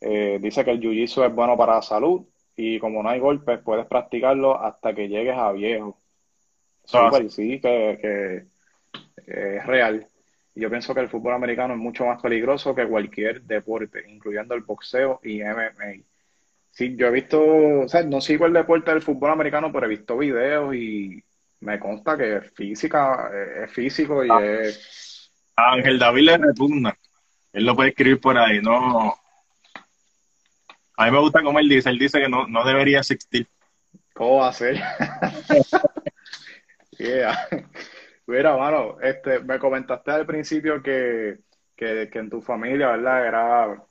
eh, 0.00 0.38
dice 0.40 0.64
que 0.64 0.70
el 0.72 0.80
jiu-jitsu 0.80 1.26
es 1.26 1.34
bueno 1.34 1.56
para 1.56 1.76
la 1.76 1.82
salud 1.82 2.26
y 2.56 2.78
como 2.80 3.02
no 3.02 3.10
hay 3.10 3.20
golpes, 3.20 3.60
puedes 3.64 3.86
practicarlo 3.86 4.58
hasta 4.60 4.94
que 4.94 5.08
llegues 5.08 5.36
a 5.36 5.52
viejo. 5.52 5.98
Ah, 6.92 7.12
Súper, 7.12 7.30
sí, 7.30 7.60
que, 7.60 7.98
que 8.00 8.36
eh, 9.26 9.56
es 9.58 9.66
real. 9.66 10.06
Yo 10.54 10.70
pienso 10.70 10.94
que 10.94 11.00
el 11.00 11.08
fútbol 11.08 11.34
americano 11.34 11.74
es 11.74 11.80
mucho 11.80 12.04
más 12.06 12.20
peligroso 12.22 12.74
que 12.74 12.88
cualquier 12.88 13.42
deporte, 13.42 14.04
incluyendo 14.10 14.54
el 14.54 14.62
boxeo 14.62 15.20
y 15.22 15.40
MMA. 15.40 16.04
Sí, 16.70 16.94
yo 16.96 17.08
he 17.08 17.10
visto, 17.10 17.40
o 17.44 17.88
sea, 17.88 18.02
no 18.04 18.20
sigo 18.20 18.46
el 18.46 18.52
deporte 18.52 18.90
del 18.92 19.02
fútbol 19.02 19.30
americano, 19.32 19.72
pero 19.72 19.86
he 19.86 19.90
visto 19.90 20.16
videos 20.16 20.74
y 20.74 21.22
me 21.60 21.78
consta 21.80 22.16
que 22.16 22.36
es 22.36 22.52
física, 22.52 23.30
eh, 23.34 23.64
es 23.64 23.72
físico 23.72 24.24
y 24.24 24.28
Ah. 24.30 24.40
es... 24.44 25.30
A 25.56 25.72
Ángel 25.72 25.98
David 25.98 26.22
le 26.22 26.38
repugna. 26.38 26.96
Él 27.52 27.64
lo 27.66 27.74
puede 27.74 27.88
escribir 27.90 28.20
por 28.20 28.38
ahí, 28.38 28.60
no. 28.60 29.12
A 30.96 31.04
mí 31.06 31.10
me 31.10 31.18
gusta 31.18 31.42
como 31.42 31.58
él 31.58 31.68
dice, 31.68 31.90
él 31.90 31.98
dice 31.98 32.20
que 32.20 32.28
no, 32.28 32.46
no 32.46 32.64
debería 32.64 32.98
existir. 32.98 33.48
¿Cómo 34.14 34.36
va 34.38 34.48
a 34.48 34.52
ser? 34.52 34.80
Yeah. 36.98 37.48
Mira, 38.26 38.56
mano, 38.56 39.00
este, 39.00 39.38
me 39.40 39.58
comentaste 39.58 40.10
al 40.10 40.26
principio 40.26 40.82
que, 40.82 41.38
que, 41.76 42.10
que 42.12 42.18
en 42.18 42.28
tu 42.28 42.42
familia, 42.42 42.88
¿verdad? 42.88 43.26
Era, 43.26 43.82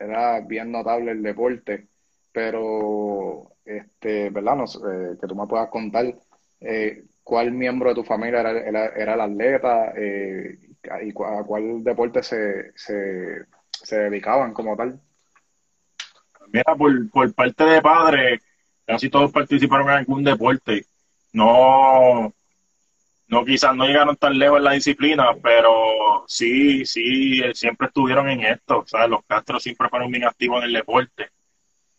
era 0.00 0.40
bien 0.40 0.72
notable 0.72 1.12
el 1.12 1.22
deporte, 1.22 1.88
pero 2.34 3.52
este, 3.64 4.30
¿verdad? 4.30 4.56
No 4.56 4.64
eh, 4.66 5.18
que 5.20 5.28
tú 5.28 5.36
me 5.36 5.48
puedas 5.48 5.70
contar 5.70 6.06
eh, 6.60 7.04
cuál 7.24 7.52
miembro 7.52 7.90
de 7.90 7.96
tu 7.96 8.04
familia 8.04 8.40
era, 8.42 8.52
era, 8.52 8.86
era 8.88 9.14
el 9.16 9.22
atleta 9.22 9.94
eh, 9.96 10.58
y 11.04 11.12
cu- 11.14 11.26
a 11.26 11.44
cuál 11.46 11.84
deporte 11.84 12.22
se, 12.24 12.72
se, 12.76 13.46
se 13.72 13.98
dedicaban 13.98 14.54
como 14.54 14.76
tal. 14.76 15.00
Mira, 16.52 16.76
por, 16.76 17.10
por 17.10 17.34
parte 17.34 17.64
de 17.64 17.82
padre, 17.82 18.40
casi 18.86 19.10
todos 19.10 19.32
participaron 19.32 19.88
en 19.88 19.94
algún 19.96 20.24
deporte. 20.24 20.86
No, 21.32 22.32
no 23.28 23.44
quizás 23.44 23.74
no 23.76 23.86
llegaron 23.86 24.16
tan 24.16 24.38
lejos 24.38 24.58
en 24.58 24.64
la 24.64 24.72
disciplina, 24.72 25.26
pero 25.42 26.24
sí, 26.28 26.86
sí, 26.86 27.42
siempre 27.54 27.88
estuvieron 27.88 28.28
en 28.30 28.42
esto. 28.44 28.84
¿sabes? 28.86 29.10
Los 29.10 29.24
Castro 29.26 29.60
siempre 29.60 29.88
fueron 29.88 30.10
bien 30.12 30.24
activos 30.24 30.60
en 30.60 30.66
el 30.68 30.74
deporte. 30.74 31.30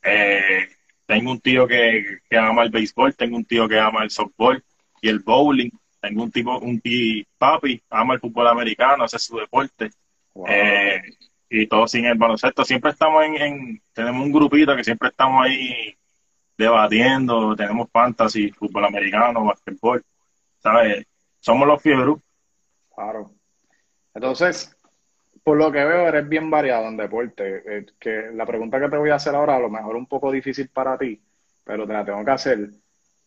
Eh, 0.05 0.67
tengo 1.05 1.31
un 1.31 1.39
tío 1.39 1.67
que, 1.67 2.19
que 2.29 2.37
ama 2.37 2.63
el 2.63 2.69
béisbol, 2.69 3.15
tengo 3.15 3.37
un 3.37 3.45
tío 3.45 3.67
que 3.67 3.79
ama 3.79 4.03
el 4.03 4.09
softball 4.09 4.63
y 5.01 5.09
el 5.09 5.19
bowling. 5.19 5.69
Tengo 6.01 6.23
un 6.23 6.31
tipo, 6.31 6.57
un 6.59 6.79
tío, 6.81 7.23
papi, 7.37 7.81
ama 7.89 8.13
el 8.15 8.19
fútbol 8.19 8.47
americano, 8.47 9.05
es 9.05 9.11
su 9.21 9.37
deporte. 9.37 9.89
Wow. 10.33 10.45
Eh, 10.47 11.01
y 11.49 11.67
todos 11.67 11.91
sin 11.91 12.05
el 12.05 12.17
baloncesto. 12.17 12.63
Siempre 12.65 12.91
estamos 12.91 13.23
en, 13.25 13.35
en- 13.37 13.81
tenemos 13.93 14.25
un 14.25 14.31
grupito 14.31 14.75
que 14.75 14.83
siempre 14.83 15.09
estamos 15.09 15.45
ahí 15.45 15.95
debatiendo, 16.57 17.55
tenemos 17.55 17.89
fantasy, 17.91 18.51
fútbol 18.51 18.85
americano, 18.85 19.43
basquetbol, 19.45 20.03
¿sabes? 20.59 21.05
Somos 21.39 21.67
los 21.67 21.81
fiebros. 21.81 22.19
Claro. 22.95 23.31
Entonces, 24.13 24.75
por 25.45 25.57
lo 25.57 25.71
que 25.71 25.85
veo, 25.85 26.07
eres 26.07 26.27
bien 26.27 26.49
variado 26.49 26.87
en 26.87 26.97
deporte. 26.97 27.61
Eh, 27.67 27.85
que 27.99 28.31
la 28.33 28.47
pregunta 28.47 28.79
que 28.79 28.89
te 28.89 28.97
voy 28.97 29.11
a 29.11 29.15
hacer 29.15 29.35
ahora, 29.35 29.55
a 29.55 29.59
lo 29.59 29.69
mejor 29.69 29.95
un 29.95 30.07
poco 30.07 30.31
difícil 30.31 30.69
para 30.69 30.97
ti, 30.97 31.21
pero 31.63 31.85
te 31.85 31.93
la 31.93 32.03
tengo 32.03 32.25
que 32.25 32.31
hacer 32.31 32.69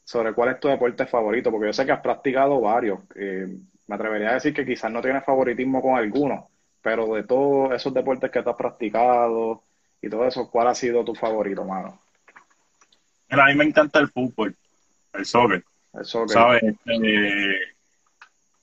sobre 0.03 0.35
cuál 0.35 0.49
es 0.49 0.59
tu 0.59 0.67
deporte 0.67 1.07
favorito, 1.07 1.53
porque 1.53 1.69
yo 1.69 1.73
sé 1.73 1.87
que 1.87 1.93
has 1.93 2.01
practicado 2.01 2.61
varios. 2.61 2.99
Eh, 3.15 3.47
me 3.87 3.95
atrevería 3.95 4.31
a 4.31 4.35
decir 4.35 4.53
que 4.53 4.67
quizás 4.67 4.91
no 4.91 5.01
tienes 5.01 5.25
favoritismo 5.25 5.81
con 5.81 5.97
alguno, 5.97 6.51
pero 6.83 7.15
de 7.15 7.23
todos 7.23 7.73
esos 7.73 7.95
deportes 7.95 8.33
que 8.33 8.43
tú 8.43 8.51
has 8.51 8.57
practicado 8.57 9.63
y 10.03 10.09
todo 10.09 10.27
eso, 10.27 10.51
¿cuál 10.51 10.67
ha 10.67 10.75
sido 10.75 11.05
tu 11.05 11.15
favorito, 11.15 11.65
mano? 11.65 12.01
Mira, 13.31 13.45
a 13.45 13.47
mí 13.47 13.55
me 13.55 13.65
encanta 13.65 14.01
el 14.01 14.09
fútbol, 14.09 14.57
el 15.13 15.25
soccer, 15.25 15.63
El 15.95 16.05
soccer. 16.05 16.35
¿sabes? 16.35 16.63
Eh, 16.65 17.61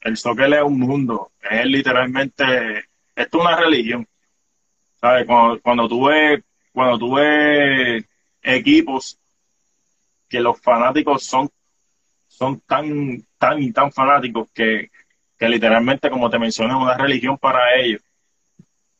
el 0.01 0.17
soccer 0.17 0.53
es 0.53 0.61
un 0.61 0.77
mundo, 0.77 1.31
es 1.49 1.65
literalmente, 1.67 2.83
esto 3.15 3.37
es 3.37 3.45
una 3.45 3.55
religión, 3.55 4.07
¿sabes? 4.99 5.25
Cuando, 5.25 5.61
cuando 5.61 5.87
tú 5.87 6.07
cuando 6.71 7.17
equipos 8.41 9.17
que 10.27 10.39
los 10.39 10.59
fanáticos 10.59 11.23
son, 11.23 11.49
son 12.27 12.59
tan, 12.61 13.25
tan 13.37 13.61
y 13.61 13.71
tan 13.71 13.91
fanáticos 13.91 14.49
que, 14.51 14.91
que 15.37 15.49
literalmente, 15.49 16.09
como 16.09 16.29
te 16.29 16.39
mencioné, 16.39 16.73
es 16.73 16.79
una 16.79 16.97
religión 16.97 17.37
para 17.37 17.75
ellos. 17.75 18.01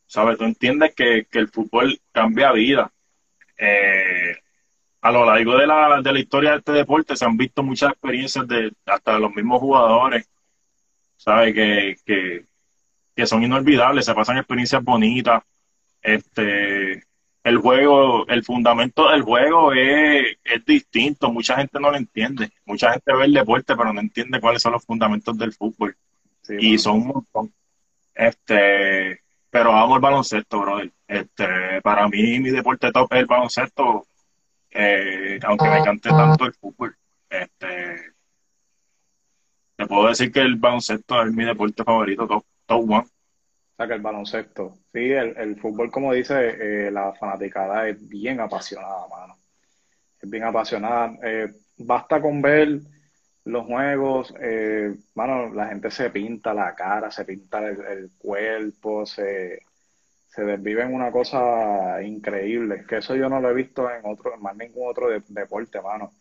¿Sabes? 0.08 0.38
Tú 0.38 0.46
entiendes 0.46 0.94
que, 0.96 1.26
que 1.30 1.40
el 1.40 1.50
fútbol 1.50 2.00
cambia 2.12 2.52
vida. 2.52 2.92
Eh, 3.58 4.36
a 5.02 5.12
lo 5.12 5.26
largo 5.26 5.58
de 5.58 5.68
la, 5.68 6.02
de 6.02 6.14
la 6.14 6.20
historia 6.20 6.52
de 6.52 6.58
este 6.58 6.72
deporte 6.72 7.16
se 7.16 7.26
han 7.26 7.38
visto 7.38 7.64
muchas 7.64 7.92
experiencias 7.92 8.48
de 8.48 8.72
hasta 8.86 9.14
de 9.14 9.20
los 9.20 9.34
mismos 9.36 9.60
jugadores, 9.60 10.28
¿sabes? 11.18 11.54
Que, 11.54 11.96
que, 12.06 12.46
que 13.16 13.26
son 13.26 13.44
inolvidables, 13.44 14.06
se 14.06 14.14
pasan 14.14 14.38
experiencias 14.38 14.84
bonitas. 14.84 15.44
Este, 16.02 17.04
el 17.44 17.58
juego, 17.58 18.28
el 18.28 18.44
fundamento 18.44 19.10
del 19.10 19.22
juego 19.22 19.72
es, 19.74 20.38
es 20.44 20.66
distinto, 20.66 21.32
mucha 21.32 21.58
gente 21.58 21.80
no 21.80 21.92
lo 21.92 21.98
entiende, 21.98 22.52
mucha 22.66 22.92
gente 22.92 23.16
ve 23.16 23.26
el 23.26 23.34
deporte 23.34 23.76
pero 23.76 23.94
no 23.94 24.02
entiende 24.02 24.42
cuáles 24.42 24.62
son 24.64 24.74
los 24.74 24.84
fundamentos 24.84 25.38
del 25.38 25.54
fútbol 25.54 25.96
Sí, 26.42 26.56
y 26.60 26.78
son 26.78 26.98
un 26.98 27.08
montón. 27.08 27.54
Este, 28.14 29.22
pero 29.50 29.72
amo 29.76 29.96
el 29.96 30.02
baloncesto, 30.02 30.60
brother. 30.60 30.92
Este, 31.08 31.82
para 31.82 32.08
mí 32.08 32.40
mi 32.40 32.50
deporte 32.52 32.92
top 32.92 33.14
es 33.14 33.20
el 33.20 33.26
baloncesto, 33.26 34.06
eh, 34.72 35.40
aunque 35.44 35.70
me 35.70 35.78
encante 35.80 36.10
tanto 36.10 36.46
el 36.46 36.54
fútbol. 36.54 36.96
Este, 37.30 38.14
te 39.76 39.86
puedo 39.88 40.08
decir 40.08 40.32
que 40.32 40.42
el 40.42 40.56
baloncesto 40.56 41.22
es 41.22 41.32
mi 41.32 41.46
deporte 41.46 41.84
favorito, 41.84 42.28
top, 42.28 42.44
top. 42.68 42.90
O 42.92 43.04
sea, 43.78 43.88
que 43.88 43.94
el 43.94 44.02
baloncesto. 44.02 44.76
Sí, 44.94 45.00
el, 45.12 45.38
el 45.38 45.60
fútbol, 45.60 45.92
como 45.92 46.14
dice, 46.14 46.88
eh, 46.88 46.92
la 46.92 47.14
fanaticada 47.14 47.88
es 47.90 48.08
bien 48.08 48.40
apasionada, 48.40 49.08
mano. 49.10 49.36
Es 50.22 50.30
bien 50.30 50.44
apasionada. 50.44 51.18
Eh, 51.24 51.54
basta 51.78 52.22
con 52.22 52.42
ver 52.42 52.82
los 53.46 53.66
juegos, 53.68 54.34
eh, 54.42 54.96
mano, 55.16 55.54
la 55.54 55.68
gente 55.68 55.92
se 55.92 56.10
pinta 56.12 56.54
la 56.54 56.76
cara, 56.76 57.12
se 57.12 57.26
pinta 57.26 57.60
el, 57.68 57.80
el 57.86 58.12
cuerpo, 58.18 59.06
se, 59.06 59.62
se 60.28 60.44
desvive 60.46 60.84
en 60.84 60.94
una 60.94 61.12
cosa 61.12 62.02
increíble. 62.04 62.86
Que 62.88 62.98
eso 62.98 63.16
yo 63.16 63.30
no 63.30 63.42
lo 63.42 63.50
he 63.52 63.56
visto 63.56 63.90
en 63.92 64.02
otro, 64.06 64.36
en 64.36 64.42
más 64.42 64.56
ningún 64.58 64.90
otro 64.90 65.10
de- 65.10 65.24
deporte, 65.30 65.82
mano. 65.82 66.12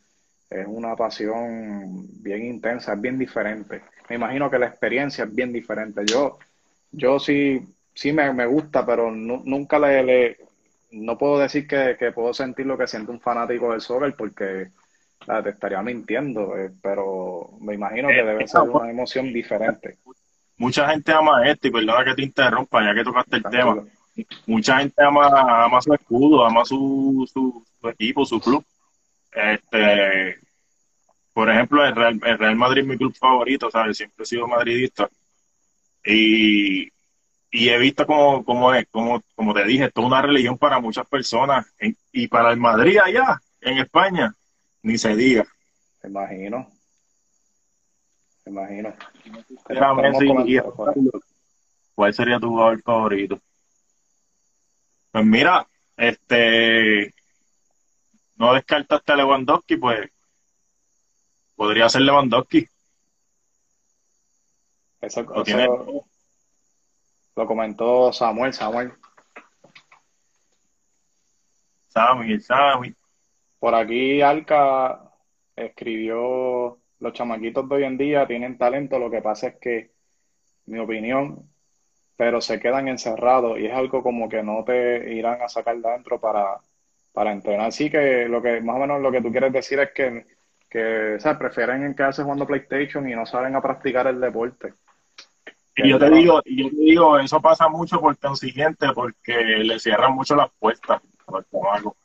Es 0.50 0.66
una 0.68 0.96
pasión 0.96 2.06
bien 2.22 2.44
intensa, 2.46 2.94
es 2.94 3.00
bien 3.00 3.18
diferente. 3.18 3.82
Me 4.08 4.16
imagino 4.16 4.50
que 4.50 4.58
la 4.58 4.66
experiencia 4.66 5.24
es 5.24 5.34
bien 5.34 5.52
diferente. 5.52 6.02
Yo, 6.06 6.38
yo 6.90 7.18
sí, 7.18 7.60
sí 7.94 8.12
me, 8.12 8.32
me 8.32 8.46
gusta, 8.46 8.84
pero 8.84 9.10
nu- 9.10 9.42
nunca 9.44 9.78
le, 9.78 10.02
le- 10.02 10.36
no 10.92 11.16
puedo 11.18 11.38
decir 11.38 11.66
que, 11.66 11.96
que 11.98 12.12
puedo 12.12 12.32
sentir 12.34 12.66
lo 12.66 12.76
que 12.78 12.86
siente 12.86 13.10
un 13.10 13.20
fanático 13.20 13.72
del 13.72 13.80
soccer 13.80 14.14
porque 14.16 14.68
la, 15.26 15.42
te 15.42 15.50
estaría 15.50 15.82
mintiendo, 15.82 16.56
eh, 16.56 16.70
pero 16.82 17.50
me 17.60 17.74
imagino 17.74 18.08
que 18.08 18.22
debe 18.22 18.46
ser 18.46 18.60
una 18.62 18.90
emoción 18.90 19.32
diferente. 19.32 19.96
Mucha 20.56 20.88
gente 20.90 21.12
ama 21.12 21.48
esto, 21.48 21.66
y 21.66 21.70
perdona 21.72 22.04
que 22.04 22.14
te 22.14 22.22
interrumpa, 22.22 22.84
ya 22.84 22.94
que 22.94 23.02
tocaste 23.04 23.36
el 23.36 23.42
tema. 23.42 23.84
Mucha 24.46 24.78
gente 24.78 25.02
ama, 25.02 25.64
ama 25.64 25.80
su 25.80 25.92
escudo, 25.92 26.44
ama 26.44 26.64
su, 26.64 27.28
su, 27.32 27.64
su 27.80 27.88
equipo, 27.88 28.24
su 28.24 28.40
club. 28.40 28.64
Este, 29.32 30.36
por 31.34 31.50
ejemplo, 31.50 31.84
el 31.84 31.94
Real, 31.94 32.20
el 32.24 32.38
Real 32.38 32.56
Madrid 32.56 32.82
es 32.82 32.88
mi 32.88 32.96
club 32.96 33.14
favorito, 33.14 33.70
¿sabes? 33.70 33.96
Siempre 33.98 34.22
he 34.22 34.26
sido 34.26 34.46
madridista. 34.46 35.10
Y, 36.04 36.84
y 37.50 37.68
he 37.68 37.78
visto 37.78 38.06
como, 38.06 38.44
como, 38.44 38.72
es, 38.72 38.86
como, 38.90 39.20
como 39.34 39.52
te 39.52 39.64
dije, 39.64 39.86
esto 39.86 40.00
es 40.00 40.06
una 40.06 40.22
religión 40.22 40.56
para 40.56 40.78
muchas 40.78 41.06
personas. 41.08 41.66
En- 41.78 41.96
y 42.12 42.28
para 42.28 42.52
el 42.52 42.58
Madrid 42.58 42.98
allá, 43.04 43.40
en 43.60 43.78
España, 43.78 44.32
ni 44.82 44.96
se 44.96 45.14
diga. 45.16 45.44
Me 46.02 46.10
imagino. 46.10 46.70
Me 48.44 48.52
imagino. 48.52 48.94
Messi 49.96 50.26
y. 50.46 50.60
¿Cuál 51.94 52.14
sería 52.14 52.38
tu 52.38 52.48
jugador 52.48 52.82
favorito? 52.82 53.40
Pues 55.10 55.24
mira, 55.24 55.66
este, 55.96 57.14
no 58.36 58.52
descartaste 58.52 59.12
a 59.12 59.16
Lewandowski, 59.16 59.76
pues 59.76 60.10
podría 61.56 61.88
ser 61.88 62.02
Lewandowski. 62.02 62.66
Eso, 65.00 65.22
Lo 65.22 65.34
eso 65.34 65.42
tiene- 65.42 65.68
lo 67.36 67.46
comentó 67.46 68.12
Samuel. 68.12 68.52
Samuel, 68.52 68.92
Sammy, 71.88 72.40
Sammy. 72.40 72.94
por 73.58 73.74
aquí 73.74 74.20
Alca 74.22 75.10
escribió, 75.54 76.78
los 77.00 77.12
chamaquitos 77.12 77.68
de 77.68 77.74
hoy 77.76 77.84
en 77.84 77.96
día 77.98 78.26
tienen 78.26 78.58
talento, 78.58 78.98
lo 78.98 79.10
que 79.10 79.22
pasa 79.22 79.48
es 79.48 79.56
que, 79.60 79.90
mi 80.66 80.78
opinión, 80.78 81.48
pero 82.16 82.40
se 82.40 82.58
quedan 82.58 82.88
encerrados 82.88 83.58
y 83.58 83.66
es 83.66 83.72
algo 83.72 84.02
como 84.02 84.28
que 84.28 84.42
no 84.42 84.64
te 84.64 85.12
irán 85.14 85.42
a 85.42 85.48
sacar 85.48 85.76
de 85.76 85.88
adentro 85.88 86.20
para, 86.20 86.58
para 87.12 87.32
entrenar. 87.32 87.68
Así 87.68 87.90
que 87.90 88.26
lo 88.28 88.40
que 88.42 88.60
más 88.60 88.76
o 88.76 88.78
menos 88.80 89.00
lo 89.00 89.12
que 89.12 89.20
tú 89.20 89.30
quieres 89.30 89.52
decir 89.52 89.78
es 89.80 89.90
que, 89.92 90.26
que 90.74 91.14
o 91.14 91.20
sea, 91.20 91.38
prefieren 91.38 91.94
quedarse 91.94 92.24
jugando 92.24 92.48
PlayStation 92.48 93.08
y 93.08 93.14
no 93.14 93.24
salen 93.24 93.54
a 93.54 93.62
practicar 93.62 94.08
el 94.08 94.20
deporte. 94.20 94.74
Y 95.76 95.88
yo 95.88 95.98
te 96.00 96.10
digo, 96.10 96.42
yo 96.44 96.68
te 96.68 96.76
digo, 96.76 97.18
eso 97.20 97.40
pasa 97.40 97.68
mucho 97.68 98.00
por 98.00 98.18
consiguiente, 98.18 98.88
porque 98.92 99.36
le 99.36 99.78
cierran 99.78 100.14
mucho 100.14 100.34
las 100.34 100.50
puertas 100.58 101.00
al 101.28 101.44
chamaco. 101.48 101.96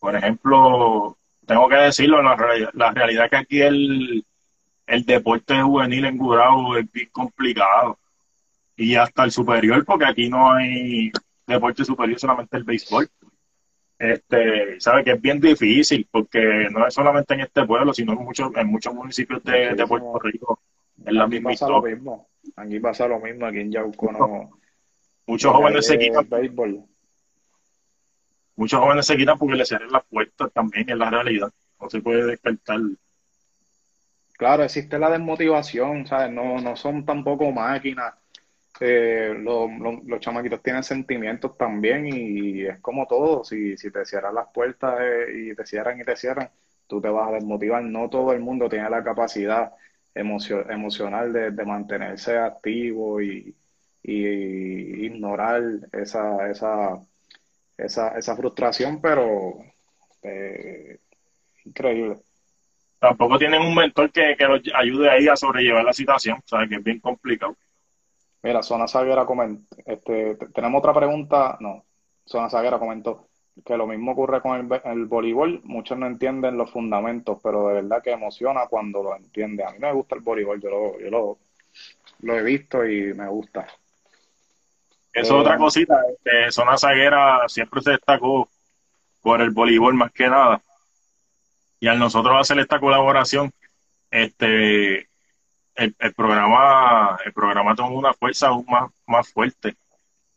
Por 0.00 0.16
ejemplo, 0.16 1.16
tengo 1.46 1.68
que 1.68 1.76
decirlo, 1.76 2.20
la, 2.20 2.34
real- 2.34 2.70
la 2.74 2.90
realidad 2.90 3.26
es 3.26 3.30
que 3.30 3.36
aquí 3.36 3.62
el, 3.62 4.24
el 4.88 5.04
deporte 5.04 5.62
juvenil 5.62 6.04
en 6.06 6.18
Gurabo 6.18 6.76
es 6.76 6.90
bien 6.90 7.10
complicado. 7.12 7.96
Y 8.76 8.96
hasta 8.96 9.22
el 9.22 9.30
superior, 9.30 9.84
porque 9.84 10.06
aquí 10.06 10.28
no 10.28 10.52
hay 10.52 11.12
deporte 11.46 11.84
superior, 11.84 12.18
solamente 12.18 12.56
el 12.56 12.64
béisbol. 12.64 13.08
Este, 14.00 14.80
sabe 14.80 15.04
que 15.04 15.10
es 15.10 15.20
bien 15.20 15.38
difícil, 15.38 16.08
porque 16.10 16.68
no 16.70 16.86
es 16.86 16.94
solamente 16.94 17.34
en 17.34 17.40
este 17.40 17.66
pueblo, 17.66 17.92
sino 17.92 18.14
en 18.14 18.24
muchos, 18.24 18.50
en 18.56 18.66
muchos 18.66 18.94
municipios 18.94 19.44
de, 19.44 19.74
de 19.74 19.86
Puerto 19.86 20.18
Rico. 20.20 20.58
Es 21.04 21.12
la 21.12 21.26
misma 21.26 21.50
pasa 21.50 21.68
lo 21.68 21.76
historia. 21.76 21.96
mismo. 21.96 22.28
Aquí 22.56 22.80
pasa 22.80 23.06
lo 23.06 23.20
mismo. 23.20 23.44
Aquí 23.44 23.60
en 23.60 23.70
Yauco 23.72 24.10
no. 24.10 24.50
Muchos 25.26 25.52
jóvenes 25.52 25.86
se 25.86 25.98
quitan 25.98 26.26
béisbol. 26.30 26.82
muchos 28.56 28.80
jóvenes 28.80 29.06
se 29.06 29.16
quitan 29.18 29.38
porque 29.38 29.54
le 29.56 29.66
cierran 29.66 29.92
las 29.92 30.04
puertas 30.06 30.50
también, 30.54 30.88
es 30.88 30.96
la 30.96 31.10
realidad. 31.10 31.52
no 31.78 31.90
se 31.90 32.00
puede 32.00 32.24
descartar. 32.24 32.80
Claro, 34.38 34.64
existe 34.64 34.98
la 34.98 35.10
desmotivación, 35.10 36.06
¿sabes? 36.06 36.32
No, 36.32 36.58
no 36.58 36.74
son 36.74 37.04
tampoco 37.04 37.52
máquinas. 37.52 38.14
Eh, 38.82 39.34
los, 39.38 40.20
chamaquitos 40.20 40.62
tienen 40.62 40.82
sentimientos 40.82 41.56
también 41.58 42.06
y 42.06 42.62
es 42.64 42.80
como 42.80 43.06
todo, 43.06 43.44
si, 43.44 43.76
si 43.76 43.90
te 43.90 44.06
cierran 44.06 44.34
las 44.34 44.48
puertas 44.48 44.98
eh, 45.02 45.50
y 45.50 45.54
te 45.54 45.66
cierran 45.66 46.00
y 46.00 46.04
te 46.04 46.16
cierran, 46.16 46.50
tú 46.86 47.00
te 47.00 47.08
vas 47.10 47.28
a 47.28 47.32
desmotivar. 47.32 47.82
No 47.82 48.08
todo 48.08 48.32
el 48.32 48.40
mundo 48.40 48.68
tiene 48.70 48.88
la 48.88 49.04
capacidad 49.04 49.72
emocional 50.14 51.32
de, 51.32 51.64
mantenerse 51.64 52.38
activo 52.38 53.20
y, 53.22 53.54
ignorar 54.02 55.62
esa, 55.92 56.50
esa, 56.50 56.98
esa, 57.76 58.18
esa 58.18 58.36
frustración, 58.36 59.00
pero 59.00 59.58
eh, 60.22 60.98
increíble. 61.64 62.16
Tampoco 62.98 63.38
tienen 63.38 63.62
un 63.62 63.74
mentor 63.74 64.10
que, 64.10 64.36
que 64.36 64.44
los 64.46 64.62
ayude 64.74 65.10
ahí 65.10 65.28
a 65.28 65.36
sobrellevar 65.36 65.84
la 65.84 65.92
situación, 65.92 66.40
sabes 66.46 66.68
que 66.68 66.76
es 66.76 66.84
bien 66.84 67.00
complicado. 67.00 67.56
Mira, 68.42 68.62
Zona 68.62 68.88
Saguera 68.88 69.26
comentó, 69.26 69.76
este, 69.84 70.36
tenemos 70.54 70.78
otra 70.78 70.94
pregunta, 70.94 71.58
no, 71.60 71.84
Zona 72.24 72.48
Saguera 72.48 72.78
comentó 72.78 73.28
que 73.64 73.76
lo 73.76 73.86
mismo 73.86 74.12
ocurre 74.12 74.40
con 74.40 74.58
el, 74.58 74.80
el, 74.84 75.06
voleibol, 75.06 75.60
muchos 75.64 75.98
no 75.98 76.06
entienden 76.06 76.56
los 76.56 76.70
fundamentos, 76.70 77.38
pero 77.42 77.68
de 77.68 77.74
verdad 77.74 78.02
que 78.02 78.12
emociona 78.12 78.66
cuando 78.68 79.02
lo 79.02 79.14
entiende. 79.14 79.64
A 79.64 79.70
mí 79.72 79.78
me 79.78 79.92
gusta 79.92 80.14
el 80.14 80.22
voleibol, 80.22 80.60
yo 80.60 80.70
lo, 80.70 80.98
yo 80.98 81.10
lo, 81.10 81.38
lo 82.20 82.38
he 82.38 82.42
visto 82.42 82.86
y 82.86 83.12
me 83.12 83.28
gusta. 83.28 83.66
Eso 85.12 85.34
es 85.34 85.40
otra 85.40 85.58
cosita, 85.58 86.00
este, 86.08 86.52
Zona 86.52 86.78
Zaguera 86.78 87.40
siempre 87.48 87.82
se 87.82 87.90
destacó 87.90 88.48
por 89.20 89.42
el 89.42 89.50
voleibol 89.50 89.94
más 89.94 90.12
que 90.12 90.28
nada. 90.28 90.62
Y 91.80 91.88
al 91.88 91.98
nosotros 91.98 92.36
hacer 92.38 92.58
esta 92.58 92.78
colaboración, 92.78 93.50
este 94.10 95.09
el, 95.74 95.94
programa, 96.14 97.18
el 97.24 97.32
programa 97.32 97.74
tomó 97.74 97.98
una 97.98 98.12
fuerza 98.12 98.48
aún 98.48 98.66
más, 98.68 98.90
más 99.06 99.32
fuerte. 99.32 99.76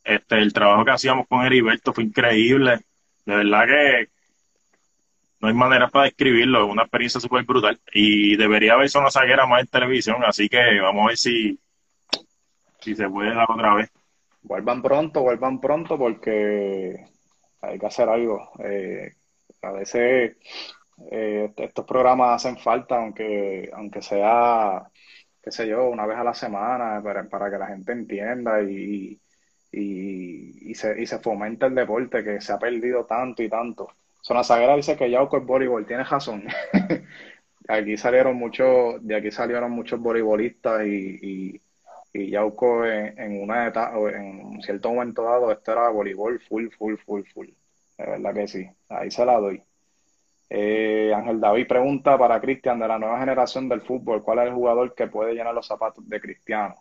Este, 0.03 0.35
el 0.37 0.53
trabajo 0.53 0.85
que 0.85 0.91
hacíamos 0.91 1.27
con 1.27 1.45
Heriberto 1.45 1.93
fue 1.93 2.03
increíble. 2.05 2.79
De 3.25 3.35
verdad 3.35 3.65
que 3.65 4.09
no 5.39 5.47
hay 5.47 5.53
manera 5.53 5.89
para 5.89 6.05
describirlo, 6.05 6.65
es 6.65 6.71
una 6.71 6.83
experiencia 6.83 7.19
súper 7.19 7.43
brutal. 7.43 7.79
Y 7.93 8.35
debería 8.37 8.73
haber 8.73 8.89
Zona 8.89 9.11
Zaguera 9.11 9.45
más 9.45 9.61
en 9.61 9.67
televisión, 9.67 10.23
así 10.25 10.47
que 10.49 10.79
vamos 10.79 11.03
a 11.03 11.07
ver 11.07 11.17
si, 11.17 11.59
si 12.79 12.95
se 12.95 13.09
puede 13.09 13.33
dar 13.33 13.49
otra 13.49 13.75
vez 13.75 13.91
vuelvan 14.43 14.81
pronto, 14.81 15.21
vuelvan 15.21 15.59
pronto 15.59 15.97
porque 15.97 17.05
hay 17.61 17.79
que 17.79 17.85
hacer 17.85 18.09
algo. 18.09 18.51
Eh, 18.59 19.13
a 19.61 19.71
veces 19.71 20.37
eh, 21.11 21.51
estos 21.57 21.85
programas 21.85 22.35
hacen 22.35 22.57
falta, 22.57 22.97
aunque, 22.97 23.69
aunque 23.73 24.01
sea, 24.01 24.83
qué 25.43 25.51
sé 25.51 25.67
yo, 25.67 25.89
una 25.89 26.05
vez 26.07 26.17
a 26.17 26.23
la 26.23 26.33
semana, 26.33 27.01
para, 27.03 27.25
para 27.29 27.51
que 27.51 27.57
la 27.59 27.67
gente 27.67 27.91
entienda 27.93 28.61
y, 28.63 29.21
y, 29.71 30.71
y, 30.71 30.75
se, 30.75 31.01
y 31.01 31.05
se 31.05 31.19
fomente 31.19 31.65
el 31.67 31.75
deporte 31.75 32.23
que 32.23 32.41
se 32.41 32.53
ha 32.53 32.59
perdido 32.59 33.05
tanto 33.05 33.43
y 33.43 33.49
tanto. 33.49 33.89
Zona 34.21 34.43
Sagrada 34.43 34.77
dice 34.77 34.97
que 34.97 35.09
Yauco 35.11 35.37
es 35.37 35.45
voleibol, 35.45 35.85
tiene 35.85 36.03
razón. 36.05 36.45
aquí 37.67 37.97
salieron 37.97 38.35
muchos, 38.37 39.05
de 39.05 39.15
aquí 39.15 39.31
salieron 39.31 39.71
muchos 39.71 39.99
voleibolistas 39.99 40.85
y, 40.85 41.61
y 42.13 42.29
Yauco 42.31 42.85
en, 42.85 43.17
en 43.19 43.41
una 43.43 43.67
etapa, 43.67 43.97
en 44.11 44.45
un 44.45 44.61
cierto 44.61 44.89
momento 44.93 45.23
dado, 45.23 45.51
esto 45.51 45.71
era 45.71 45.89
voleibol 45.89 46.39
full, 46.41 46.69
full, 46.77 46.95
full, 47.05 47.23
full. 47.33 47.47
De 47.97 48.05
verdad 48.05 48.33
que 48.33 48.47
sí. 48.47 48.69
Ahí 48.89 49.11
se 49.11 49.25
la 49.25 49.39
doy. 49.39 49.63
Eh, 50.55 51.11
Ángel 51.11 51.39
David 51.39 51.65
pregunta 51.65 52.15
para 52.15 52.39
Cristian 52.39 52.77
de 52.77 52.87
la 52.87 52.99
nueva 52.99 53.19
generación 53.19 53.67
del 53.67 53.81
fútbol, 53.81 54.21
¿cuál 54.21 54.37
es 54.37 54.45
el 54.45 54.53
jugador 54.53 54.93
que 54.93 55.07
puede 55.07 55.33
llenar 55.33 55.51
los 55.51 55.65
zapatos 55.65 56.07
de 56.07 56.21
Cristiano? 56.21 56.75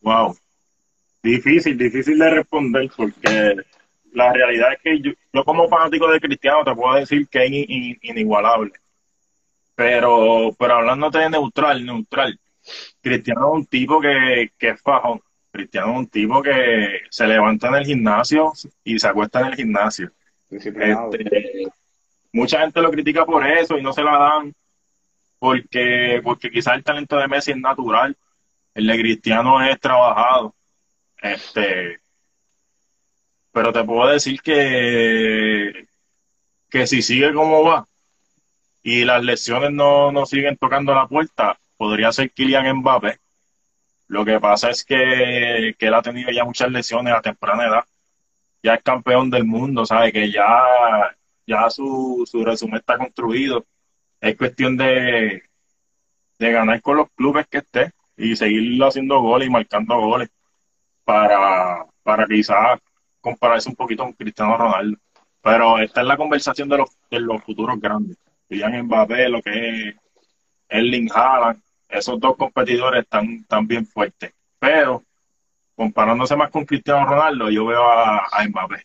Wow. 0.00 0.34
Difícil, 1.22 1.76
difícil 1.76 2.18
de 2.18 2.30
responder 2.30 2.90
porque 2.96 3.56
la 4.14 4.32
realidad 4.32 4.72
es 4.72 4.80
que 4.80 5.00
yo, 5.02 5.44
como 5.44 5.68
fanático 5.68 6.10
de 6.10 6.18
Cristiano 6.18 6.64
te 6.64 6.74
puedo 6.74 6.94
decir 6.94 7.28
que 7.28 7.44
es 7.44 7.50
inigualable. 8.08 8.72
Pero, 9.74 10.56
pero 10.58 10.76
hablándote 10.76 11.18
de 11.18 11.28
neutral, 11.28 11.84
neutral, 11.84 12.40
Cristiano 13.02 13.48
es 13.48 13.54
un 13.54 13.66
tipo 13.66 14.00
que, 14.00 14.52
que 14.56 14.70
es 14.70 14.80
fajón. 14.80 15.20
Cristiano 15.50 15.92
es 15.92 15.98
un 15.98 16.06
tipo 16.06 16.42
que 16.42 17.00
se 17.10 17.26
levanta 17.26 17.68
en 17.68 17.74
el 17.74 17.84
gimnasio 17.84 18.54
y 18.82 18.98
se 18.98 19.08
acuesta 19.08 19.40
en 19.40 19.46
el 19.48 19.56
gimnasio. 19.56 20.10
Este, 20.50 20.96
mucha 22.34 22.60
gente 22.60 22.82
lo 22.82 22.90
critica 22.90 23.24
por 23.24 23.46
eso 23.46 23.78
y 23.78 23.82
no 23.82 23.92
se 23.92 24.02
la 24.02 24.18
dan 24.18 24.54
porque, 25.38 26.20
porque 26.22 26.50
quizás 26.50 26.74
el 26.74 26.84
talento 26.84 27.16
de 27.16 27.28
Messi 27.28 27.52
es 27.52 27.58
natural. 27.58 28.16
El 28.74 28.86
de 28.86 28.98
Cristiano 28.98 29.62
es 29.62 29.78
trabajado. 29.78 30.54
Este, 31.22 32.00
pero 33.52 33.72
te 33.72 33.84
puedo 33.84 34.10
decir 34.10 34.40
que, 34.42 35.86
que 36.68 36.86
si 36.86 37.02
sigue 37.02 37.32
como 37.32 37.62
va 37.62 37.86
y 38.82 39.04
las 39.04 39.22
lesiones 39.22 39.70
no, 39.70 40.12
no 40.12 40.26
siguen 40.26 40.56
tocando 40.56 40.94
la 40.94 41.06
puerta, 41.06 41.58
podría 41.76 42.12
ser 42.12 42.32
Kylian 42.32 42.78
Mbappé. 42.78 43.18
Lo 44.08 44.24
que 44.24 44.40
pasa 44.40 44.70
es 44.70 44.84
que, 44.84 45.74
él 45.78 45.94
ha 45.94 46.02
tenido 46.02 46.30
ya 46.30 46.44
muchas 46.44 46.70
lesiones 46.70 47.14
a 47.14 47.22
temprana 47.22 47.66
edad. 47.66 47.84
Ya 48.62 48.74
es 48.74 48.82
campeón 48.82 49.30
del 49.30 49.44
mundo, 49.44 49.86
sabe 49.86 50.12
que 50.12 50.30
ya, 50.30 50.44
ya 51.46 51.68
su, 51.70 52.24
su 52.30 52.44
resumen 52.44 52.76
está 52.76 52.98
construido. 52.98 53.64
Es 54.20 54.36
cuestión 54.36 54.76
de, 54.76 55.42
de 56.38 56.52
ganar 56.52 56.80
con 56.80 56.96
los 56.96 57.10
clubes 57.10 57.46
que 57.48 57.58
esté 57.58 57.92
y 58.16 58.36
seguir 58.36 58.82
haciendo 58.82 59.20
goles 59.20 59.48
y 59.48 59.50
marcando 59.50 59.96
goles 59.98 60.30
para, 61.04 61.84
para 62.02 62.26
quizás 62.26 62.80
compararse 63.20 63.68
un 63.68 63.76
poquito 63.76 64.04
con 64.04 64.12
Cristiano 64.12 64.56
Ronaldo. 64.56 64.98
Pero 65.42 65.78
esta 65.78 66.00
es 66.00 66.06
la 66.06 66.16
conversación 66.16 66.68
de 66.68 66.78
los, 66.78 66.90
de 67.10 67.20
los 67.20 67.42
futuros 67.42 67.80
grandes. 67.80 68.16
Kylian 68.48 68.84
Mbappé, 68.84 69.28
lo 69.28 69.42
que 69.42 69.88
es 69.88 69.94
Erling 70.68 71.10
Haaland, 71.14 71.60
esos 71.88 72.18
dos 72.18 72.36
competidores 72.36 73.04
están, 73.04 73.66
bien 73.66 73.86
fuertes. 73.86 74.32
Pero 74.58 75.02
comparándose 75.74 76.36
más 76.36 76.50
con 76.50 76.64
Cristiano 76.64 77.06
Ronaldo, 77.06 77.50
yo 77.50 77.66
veo 77.66 77.84
a, 77.90 78.26
Mbappé. 78.48 78.84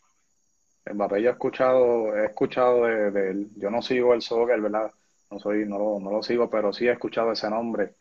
Mbappé 0.93 1.21
yo 1.21 1.29
he 1.29 1.33
escuchado, 1.33 2.15
he 2.17 2.25
escuchado 2.25 2.85
de, 2.85 3.31
él. 3.31 3.49
Yo 3.55 3.69
no 3.69 3.81
sigo 3.81 4.13
el 4.13 4.21
soccer, 4.21 4.59
¿verdad? 4.59 4.91
No 5.31 5.39
soy, 5.39 5.65
no 5.65 5.77
lo, 5.77 5.99
no 5.99 6.11
lo 6.11 6.23
sigo, 6.23 6.49
pero 6.49 6.73
sí 6.73 6.87
he 6.87 6.91
escuchado 6.91 7.31
ese 7.31 7.49
nombre 7.49 7.93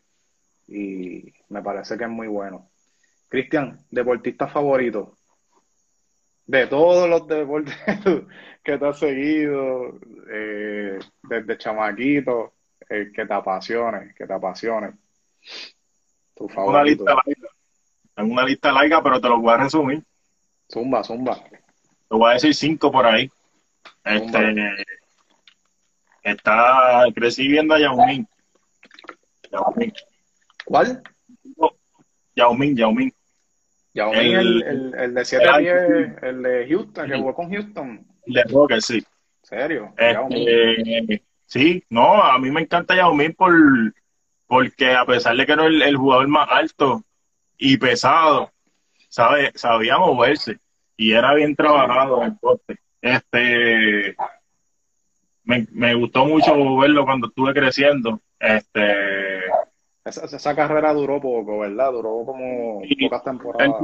y 0.67 1.33
me 1.49 1.61
parece 1.61 1.97
que 1.97 2.03
es 2.03 2.09
muy 2.09 2.27
bueno. 2.27 2.69
Cristian, 3.27 3.79
deportista 3.89 4.47
favorito. 4.47 5.15
De 6.45 6.65
todos 6.67 7.07
los 7.07 7.27
deportes 7.27 7.75
que 8.63 8.77
te 8.77 8.87
has 8.87 8.97
seguido, 8.97 9.99
eh, 10.31 10.97
desde 11.23 11.57
chamaquito, 11.57 12.53
eh, 12.89 13.11
que 13.13 13.25
te 13.25 13.33
apasione, 13.33 14.13
que 14.15 14.25
te 14.25 14.33
apasione. 14.33 14.93
Tu 16.33 16.47
favorito. 16.49 16.71
Una 16.71 16.83
lista 16.83 17.13
larga. 17.13 17.49
Tengo 18.15 18.33
una 18.33 18.45
lista 18.45 18.71
larga, 18.71 19.03
pero 19.03 19.21
te 19.21 19.29
lo 19.29 19.39
voy 19.39 19.53
a 19.53 19.57
resumir. 19.57 20.03
Zumba, 20.71 21.03
zumba. 21.03 21.37
Te 22.09 22.15
voy 22.15 22.31
a 22.31 22.33
decir 22.33 22.55
cinco 22.55 22.91
por 22.91 23.05
ahí. 23.05 23.29
Este, 24.03 24.83
está, 26.23 27.05
crecí 27.13 27.47
viendo 27.47 27.75
a 27.75 27.79
Yao 27.79 28.03
Ming. 28.05 28.25
Yao 29.51 29.73
Ming. 29.75 29.93
¿Cuál? 30.65 31.03
Yao 32.35 32.53
Ming, 32.55 32.75
Yao 32.75 32.91
Ming. 32.91 33.11
Yao 33.93 34.11
Ming, 34.11 34.35
el, 34.35 34.63
el, 34.63 34.93
el, 34.95 35.13
de 35.13 35.25
7 35.25 35.45
10, 35.59 36.23
el 36.23 36.41
de 36.41 36.67
Houston, 36.67 37.09
que 37.09 37.17
jugó 37.17 37.35
con 37.35 37.51
Houston. 37.51 38.07
El 38.25 38.33
de 38.33 38.43
Rocket, 38.43 38.81
sí. 38.81 39.03
¿Serio? 39.43 39.93
Este, 39.97 41.23
Sí, 41.45 41.83
no, 41.89 42.23
a 42.23 42.37
mí 42.37 42.51
me 42.51 42.61
encanta 42.61 42.95
Yao 42.95 43.13
Ming 43.13 43.33
por, 43.33 43.53
porque 44.47 44.93
a 44.93 45.05
pesar 45.05 45.35
de 45.35 45.45
que 45.45 45.51
era 45.51 45.65
el, 45.65 45.95
jugador 45.95 46.27
más 46.27 46.47
alto 46.49 47.03
y 47.57 47.77
pesado, 47.77 48.51
sabe, 49.09 49.51
sabía 49.55 49.97
moverse 49.97 50.59
y 50.99 51.13
era 51.13 51.33
bien 51.33 51.55
trabajado 51.55 52.21
el 52.23 52.37
poste. 52.37 52.77
Este, 53.01 54.17
me, 55.45 55.95
gustó 55.95 56.25
mucho 56.25 56.77
verlo 56.77 57.05
cuando 57.05 57.27
estuve 57.27 57.53
creciendo. 57.53 58.19
Este, 58.37 59.45
esa, 60.03 60.53
carrera 60.53 60.93
duró 60.93 61.21
poco, 61.21 61.59
¿verdad? 61.59 61.93
Duró 61.93 62.25
como 62.25 62.81
pocas 63.01 63.23
temporadas. 63.23 63.75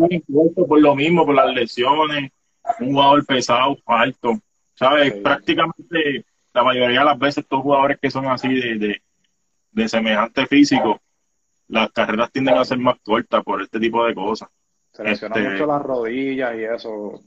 por 0.68 0.82
lo 0.82 0.94
mismo, 0.94 1.26
por 1.26 1.36
las 1.36 1.54
lesiones, 1.54 2.34
un 2.82 2.92
jugador 2.92 3.26
pesado, 3.26 3.78
alto, 3.86 4.34
¿sabes? 4.74 5.14
Prácticamente 5.14 6.26
la 6.54 6.64
mayoría 6.66 7.00
de 7.00 7.06
las 7.06 7.18
veces 7.18 7.46
estos 7.46 7.62
jugadores 7.62 7.98
que 8.02 8.12
son 8.12 8.26
así 8.26 8.50
de, 8.50 9.02
de, 9.72 9.88
semejante 9.88 10.48
físico, 10.48 11.00
las 11.70 11.90
carreras 11.94 12.30
tienden 12.34 12.58
a 12.58 12.66
ser 12.66 12.78
más 12.78 12.98
cortas 13.02 13.42
por 13.42 13.62
este 13.62 13.80
tipo 13.80 14.06
de 14.06 14.14
cosas. 14.14 14.50
Se 14.96 15.04
lesionan 15.04 15.40
este, 15.40 15.52
mucho 15.52 15.66
las 15.66 15.82
rodillas 15.82 16.56
y 16.56 16.64
eso. 16.64 17.22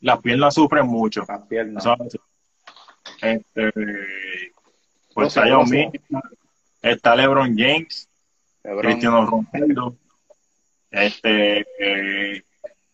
Las 0.00 0.20
piernas 0.20 0.54
sufren 0.54 0.86
mucho. 0.86 1.24
Las 1.28 1.42
piernas. 1.42 1.84
Este, 3.22 3.72
Pues 5.14 5.28
está 5.28 5.64
Ming, 5.64 5.92
está 6.82 7.14
LeBron 7.14 7.56
James, 7.56 8.08
LeBron. 8.64 8.82
Cristiano 8.82 9.26
Ronaldo. 9.26 9.96
Este, 10.90 11.64
eh, 11.78 12.42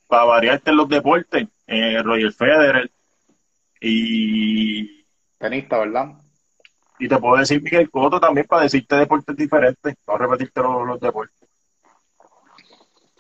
para 0.07 0.25
variarte 0.25 0.71
en 0.71 0.77
los 0.77 0.89
deportes, 0.89 1.49
eh, 1.67 2.03
Roger 2.03 2.33
Federer. 2.33 2.91
Y, 3.81 5.05
Tenista, 5.39 5.79
¿verdad? 5.79 6.13
y 6.99 7.09
te 7.09 7.17
puedo 7.17 7.37
decir 7.39 7.63
Miguel 7.63 7.91
Cotto 7.91 8.21
también 8.21 8.47
para 8.47 8.65
decirte 8.65 8.97
deportes 8.97 9.35
diferentes, 9.35 9.95
no 10.07 10.19
repetirte 10.19 10.61
los, 10.61 10.87
los 10.87 11.01
deportes. 11.01 11.49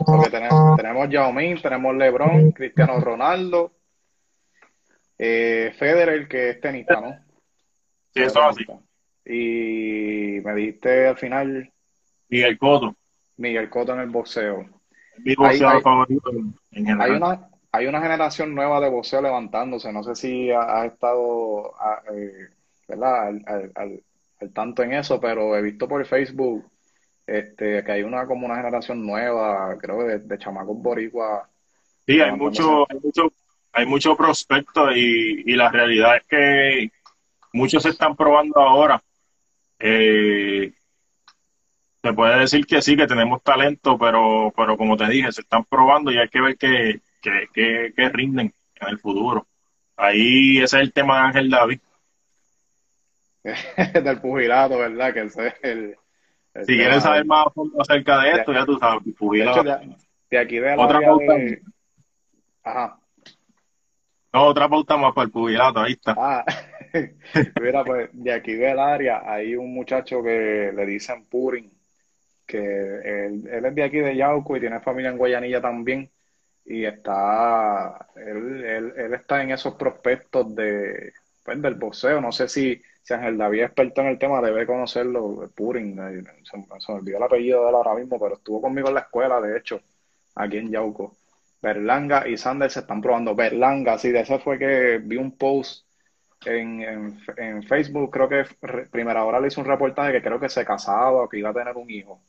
Porque 0.04 0.30
tenemos, 0.30 0.76
tenemos 0.76 1.08
Yao 1.10 1.32
Ming, 1.32 1.60
tenemos 1.60 1.94
LeBron, 1.96 2.52
Cristiano 2.52 3.00
Ronaldo, 3.00 3.72
eh, 5.18 5.72
Federer, 5.78 6.26
que 6.28 6.50
es 6.50 6.60
tenista, 6.60 7.00
¿no? 7.00 7.10
Sí, 8.14 8.22
eso 8.22 8.40
es 8.40 8.56
así. 8.56 8.64
Y 9.24 10.40
me 10.40 10.54
dijiste 10.54 11.06
al 11.08 11.16
final 11.18 11.70
Miguel 12.28 12.58
Cotto, 12.58 12.96
Miguel 13.36 13.68
Cotto 13.68 13.92
en 13.94 14.00
el 14.00 14.08
boxeo. 14.10 14.66
mi 15.18 15.34
boxeador 15.34 15.76
hay- 15.76 15.82
favorito 15.82 16.30
en, 16.30 16.38
en 16.38 16.54
Hay 16.72 16.84
general. 17.10 17.16
una, 17.16 17.48
hay 17.72 17.86
una 17.86 18.00
generación 18.00 18.54
nueva 18.54 18.80
de 18.80 18.88
boxeo 18.88 19.20
levantándose. 19.20 19.92
No 19.92 20.02
sé 20.02 20.14
si 20.16 20.50
ha- 20.50 20.62
has 20.80 20.92
estado 20.92 21.78
a- 21.80 22.02
eh, 22.12 22.48
¿verdad? 22.88 23.26
Al, 23.28 23.42
al- 23.46 23.72
al- 23.74 24.02
al 24.40 24.52
tanto 24.52 24.82
en 24.82 24.94
eso, 24.94 25.20
pero 25.20 25.54
he 25.56 25.62
visto 25.62 25.86
por 25.86 26.04
Facebook 26.06 26.64
este, 27.30 27.84
que 27.84 27.92
hay 27.92 28.02
una 28.02 28.26
como 28.26 28.46
una 28.46 28.56
generación 28.56 29.06
nueva, 29.06 29.76
creo, 29.78 30.02
de, 30.02 30.18
de 30.18 30.38
chamacos 30.38 30.76
boricuas. 30.76 31.48
Sí, 32.04 32.20
hay 32.20 32.32
mucho, 32.32 32.90
hay 32.90 32.98
mucho, 33.00 33.32
hay 33.72 33.86
mucho 33.86 34.16
prospecto 34.16 34.90
y, 34.90 35.44
y 35.46 35.54
la 35.54 35.70
realidad 35.70 36.16
es 36.16 36.24
que 36.24 36.90
muchos 37.52 37.84
se 37.84 37.90
están 37.90 38.16
probando 38.16 38.60
ahora. 38.60 39.00
Eh, 39.78 40.72
se 42.02 42.12
puede 42.12 42.40
decir 42.40 42.66
que 42.66 42.82
sí, 42.82 42.96
que 42.96 43.06
tenemos 43.06 43.42
talento, 43.44 43.96
pero, 43.96 44.52
pero 44.56 44.76
como 44.76 44.96
te 44.96 45.06
dije, 45.06 45.30
se 45.30 45.42
están 45.42 45.64
probando 45.64 46.10
y 46.10 46.18
hay 46.18 46.28
que 46.28 46.40
ver 46.40 46.56
que, 46.56 47.00
que, 47.22 47.46
que, 47.54 47.92
que 47.94 48.08
rinden 48.08 48.52
en 48.74 48.88
el 48.88 48.98
futuro. 48.98 49.46
Ahí 49.96 50.56
ese 50.56 50.78
es 50.78 50.82
el 50.82 50.92
tema 50.92 51.18
de 51.18 51.26
Ángel 51.28 51.50
David. 51.50 51.80
del 54.02 54.20
pugilato, 54.20 54.78
¿verdad? 54.78 55.14
Que 55.14 55.20
ese 55.22 55.46
es 55.46 55.54
el 55.62 55.96
Si 56.54 56.76
tema. 56.76 56.76
quieres 56.76 57.02
saber 57.02 57.24
más 57.26 57.46
a 57.46 57.50
fondo 57.50 57.80
acerca 57.80 58.20
de 58.20 58.32
esto, 58.32 58.52
ya 58.52 58.64
tú 58.66 58.78
sabes, 58.78 59.04
De 59.04 59.44
hecho, 59.44 59.62
de, 59.62 59.96
de 60.30 60.38
aquí 60.38 60.58
de 60.58 60.76
la 60.76 60.84
Otra 60.84 60.98
área 60.98 61.08
pauta. 61.08 61.34
Ajá. 62.62 63.00
no, 64.32 64.44
otra 64.46 64.68
pauta 64.68 64.96
más 64.96 65.12
para 65.14 65.26
el 65.26 65.30
pugilato, 65.32 65.80
ahí 65.80 65.92
está. 65.92 66.14
Ah, 66.16 66.44
mira, 67.60 67.84
pues 67.84 68.10
de 68.12 68.32
aquí 68.32 68.54
del 68.54 68.78
área 68.78 69.22
hay 69.26 69.56
un 69.56 69.72
muchacho 69.74 70.22
que 70.22 70.72
le 70.74 70.86
dicen 70.86 71.24
Purin, 71.26 71.70
que 72.46 72.58
él, 72.58 73.48
él 73.50 73.64
es 73.64 73.74
de 73.74 73.84
aquí 73.84 73.98
de 73.98 74.16
Yauco 74.16 74.56
y 74.56 74.60
tiene 74.60 74.80
familia 74.80 75.10
en 75.10 75.18
Guayanilla 75.18 75.60
también, 75.60 76.10
y 76.64 76.84
está, 76.84 78.08
él, 78.16 78.64
él, 78.64 78.92
él 78.96 79.14
está 79.14 79.42
en 79.42 79.52
esos 79.52 79.74
prospectos 79.74 80.54
de, 80.54 81.12
pues, 81.44 81.62
del 81.62 81.74
boxeo, 81.74 82.20
no 82.20 82.32
sé 82.32 82.48
si, 82.48 82.80
si 83.10 83.14
Ángel 83.14 83.36
David 83.36 83.58
es 83.60 83.66
experto 83.66 84.00
en 84.02 84.06
el 84.06 84.18
tema, 84.18 84.40
debe 84.40 84.64
conocerlo, 84.66 85.50
Purin, 85.54 85.98
eh, 85.98 86.22
se, 86.44 86.62
se 86.78 86.92
me 86.92 86.98
olvidó 86.98 87.16
el 87.16 87.22
apellido 87.24 87.64
de 87.64 87.68
él 87.70 87.74
ahora 87.74 87.94
mismo, 87.94 88.20
pero 88.20 88.36
estuvo 88.36 88.62
conmigo 88.62 88.88
en 88.88 88.94
la 88.94 89.00
escuela, 89.00 89.40
de 89.40 89.58
hecho, 89.58 89.80
aquí 90.36 90.58
en 90.58 90.70
Yauco. 90.70 91.16
Berlanga 91.60 92.26
y 92.28 92.36
Sanders 92.36 92.74
se 92.74 92.80
están 92.80 93.02
probando. 93.02 93.34
Berlanga, 93.34 93.98
sí, 93.98 94.10
de 94.12 94.20
ese 94.20 94.38
fue 94.38 94.58
que 94.58 94.98
vi 95.02 95.16
un 95.16 95.36
post 95.36 95.84
en, 96.46 96.80
en, 96.80 97.18
en 97.36 97.62
Facebook, 97.64 98.10
creo 98.10 98.28
que 98.28 98.44
re- 98.62 98.86
Primera 98.86 99.24
Hora 99.24 99.40
le 99.40 99.48
hizo 99.48 99.60
un 99.60 99.66
reportaje 99.66 100.12
que 100.12 100.22
creo 100.22 100.40
que 100.40 100.48
se 100.48 100.64
casaba 100.64 101.22
o 101.24 101.28
que 101.28 101.38
iba 101.38 101.50
a 101.50 101.54
tener 101.54 101.76
un 101.76 101.90
hijo, 101.90 102.22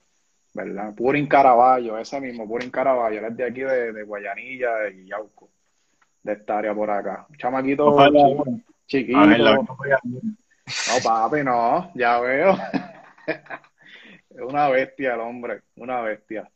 ¿verdad? 0.54 0.94
Purin 0.96 1.28
Caraballo, 1.28 1.98
ese 1.98 2.20
mismo, 2.20 2.48
Purin 2.48 2.72
Caraballo, 2.72 3.20
él 3.20 3.26
es 3.26 3.38
de 3.38 3.46
aquí 3.46 3.62
de, 3.62 3.94
de 3.94 4.04
Guayanilla 4.04 4.90
y 4.90 5.06
Yauco, 5.06 5.48
de 6.24 6.34
esta 6.34 6.58
área 6.58 6.74
por 6.74 6.90
acá. 6.90 7.26
Un 7.30 7.38
chamaquito 7.38 7.86
uno. 8.44 8.60
chiquito. 8.88 9.18
Falla 9.78 10.00
uno. 10.04 10.36
No, 10.68 11.00
papi, 11.04 11.44
no, 11.44 11.92
ya 11.96 12.20
veo. 12.20 12.58
Es 14.30 14.42
una 14.42 14.70
bestia 14.70 15.16
el 15.16 15.20
hombre, 15.22 15.64
una 15.76 16.02
bestia. 16.02 16.50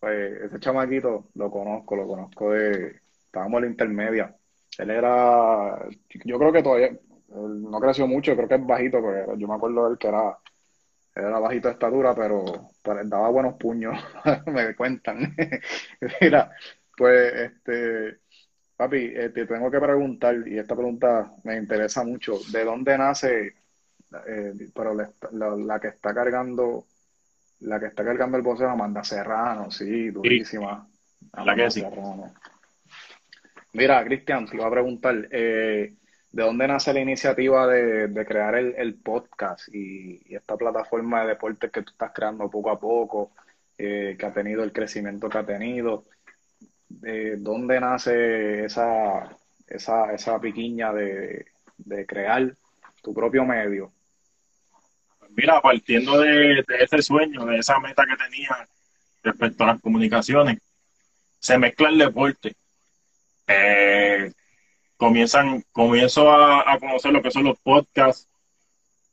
Pues 0.00 0.42
ese 0.42 0.60
chamaquito 0.60 1.28
lo 1.34 1.50
conozco, 1.50 1.96
lo 1.96 2.06
conozco 2.06 2.52
de... 2.52 3.00
Estábamos 3.26 3.58
en 3.58 3.64
la 3.64 3.70
intermedia. 3.70 4.36
Él 4.78 4.90
era... 4.90 5.88
Yo 6.24 6.38
creo 6.38 6.52
que 6.52 6.62
todavía... 6.62 6.90
no 7.28 7.80
creció 7.80 8.06
mucho, 8.06 8.34
creo 8.34 8.48
que 8.48 8.54
es 8.56 8.66
bajito, 8.66 9.00
pero 9.02 9.36
yo 9.36 9.46
me 9.46 9.54
acuerdo 9.54 9.86
de 9.86 9.92
él 9.92 9.98
que 9.98 10.08
era... 10.08 10.38
era 11.14 11.38
bajito 11.38 11.68
de 11.68 11.74
estatura, 11.74 12.14
pero, 12.14 12.44
daba 13.04 13.28
buenos 13.30 13.54
puños, 13.54 13.94
me 14.46 14.74
cuentan. 14.74 15.36
Mira, 16.20 16.50
pues 16.96 17.34
este... 17.34 18.21
Papi, 18.82 19.12
eh, 19.14 19.28
te 19.28 19.46
tengo 19.46 19.70
que 19.70 19.78
preguntar, 19.78 20.34
y 20.44 20.58
esta 20.58 20.74
pregunta 20.74 21.30
me 21.44 21.56
interesa 21.56 22.02
mucho, 22.02 22.40
¿de 22.50 22.64
dónde 22.64 22.98
nace, 22.98 23.54
eh, 24.26 24.52
pero 24.74 24.92
la, 24.92 25.08
la- 25.30 25.54
la 25.56 25.78
que 25.78 25.86
está 25.86 26.12
cargando, 26.12 26.84
la 27.60 27.78
que 27.78 27.86
está 27.86 28.02
cargando 28.04 28.36
el 28.38 28.42
boxeo, 28.42 28.68
Amanda 28.68 29.04
Serrano, 29.04 29.70
sí, 29.70 30.10
durísima. 30.10 30.84
La 31.44 31.54
que 31.54 31.70
sí. 31.70 31.80
Mira, 33.74 34.04
Cristian, 34.04 34.46
te 34.46 34.56
iba 34.56 34.66
a 34.66 34.70
preguntar, 34.72 35.28
eh, 35.30 35.94
¿de 36.32 36.42
dónde 36.42 36.66
nace 36.66 36.92
la 36.92 37.00
iniciativa 37.00 37.68
de, 37.68 38.08
de 38.08 38.26
crear 38.26 38.56
el, 38.56 38.74
el 38.76 38.94
podcast 38.96 39.68
y, 39.72 40.20
y 40.26 40.34
esta 40.34 40.56
plataforma 40.56 41.22
de 41.22 41.28
deportes 41.28 41.70
que 41.70 41.82
tú 41.82 41.92
estás 41.92 42.10
creando 42.12 42.50
poco 42.50 42.70
a 42.72 42.80
poco, 42.80 43.30
eh, 43.78 44.16
que 44.18 44.26
ha 44.26 44.32
tenido 44.32 44.64
el 44.64 44.72
crecimiento 44.72 45.28
que 45.28 45.38
ha 45.38 45.46
tenido? 45.46 46.02
De 47.00 47.36
dónde 47.36 47.80
nace 47.80 48.64
esa, 48.64 49.36
esa, 49.66 50.12
esa 50.12 50.40
piquiña 50.40 50.92
de, 50.92 51.46
de 51.78 52.06
crear 52.06 52.54
tu 53.02 53.12
propio 53.12 53.44
medio. 53.44 53.92
Mira, 55.30 55.60
partiendo 55.60 56.20
de, 56.20 56.62
de 56.66 56.76
ese 56.80 57.00
sueño, 57.02 57.44
de 57.46 57.58
esa 57.58 57.78
meta 57.80 58.04
que 58.04 58.22
tenía 58.22 58.68
respecto 59.22 59.64
a 59.64 59.68
las 59.68 59.80
comunicaciones, 59.80 60.58
se 61.38 61.58
mezcla 61.58 61.88
el 61.88 61.98
deporte. 61.98 62.54
Eh, 63.46 64.30
comienzan, 64.96 65.64
comienzo 65.72 66.30
a, 66.30 66.72
a 66.72 66.78
conocer 66.78 67.12
lo 67.12 67.22
que 67.22 67.30
son 67.30 67.44
los 67.44 67.58
podcasts, 67.58 68.28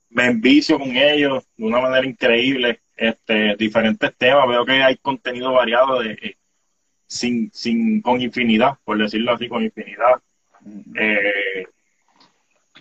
me 0.10 0.26
envicio 0.26 0.78
con 0.78 0.96
ellos 0.96 1.46
de 1.56 1.66
una 1.66 1.80
manera 1.80 2.06
increíble, 2.06 2.82
este, 2.96 3.56
diferentes 3.56 4.16
temas, 4.18 4.48
veo 4.48 4.66
que 4.66 4.84
hay 4.84 4.98
contenido 4.98 5.54
variado 5.54 6.02
de, 6.02 6.38
sin, 7.10 7.52
sin, 7.52 8.02
con 8.02 8.22
infinidad, 8.22 8.78
por 8.86 8.98
decirlo 8.98 9.34
así, 9.34 9.50
con 9.50 9.64
infinidad. 9.64 10.22
Eh, 10.96 11.66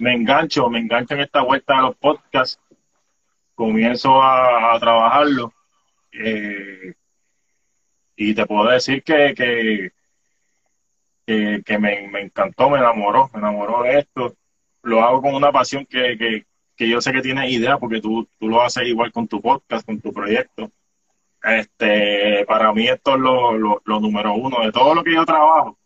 me 0.01 0.14
engancho, 0.14 0.68
me 0.68 0.79
engancho 0.79 1.14
en 1.14 1.20
esta 1.20 1.43
vuelta 1.43 1.76
de 1.76 1.83
los 1.83 1.97
podcasts, 1.97 2.61
comienzo 3.55 4.22
a, 4.22 4.74
a 4.74 4.79
trabajarlo 4.79 5.53
eh, 6.12 6.93
y 8.16 8.35
te 8.35 8.47
puedo 8.47 8.70
decir 8.70 9.03
que, 9.03 9.35
que, 9.35 9.93
que, 11.26 11.62
que 11.64 11.79
me, 11.79 12.07
me 12.09 12.20
encantó, 12.20 12.68
me 12.68 12.79
enamoró, 12.79 13.31
me 13.33 13.41
enamoró 13.41 13.83
de 13.83 13.99
esto. 13.99 14.37
Lo 14.83 15.03
hago 15.03 15.22
con 15.22 15.35
una 15.35 15.51
pasión 15.51 15.87
que, 15.87 16.18
que, 16.18 16.45
que 16.76 16.89
yo 16.89 17.01
sé 17.01 17.12
que 17.12 17.22
tienes 17.22 17.51
idea 17.51 17.79
porque 17.79 18.01
tú, 18.01 18.29
tú 18.39 18.49
lo 18.49 18.62
haces 18.62 18.87
igual 18.87 19.11
con 19.11 19.26
tu 19.26 19.41
podcast, 19.41 19.87
con 19.87 20.01
tu 20.01 20.12
proyecto. 20.12 20.70
Este, 21.43 22.45
para 22.47 22.72
mí 22.72 22.89
esto 22.89 23.14
es 23.14 23.20
lo, 23.20 23.57
lo, 23.57 23.82
lo 23.84 24.01
número 24.01 24.34
uno 24.34 24.61
de 24.64 24.72
todo 24.72 24.95
lo 24.95 25.05
que 25.05 25.14
yo 25.14 25.24
trabajo. 25.24 25.78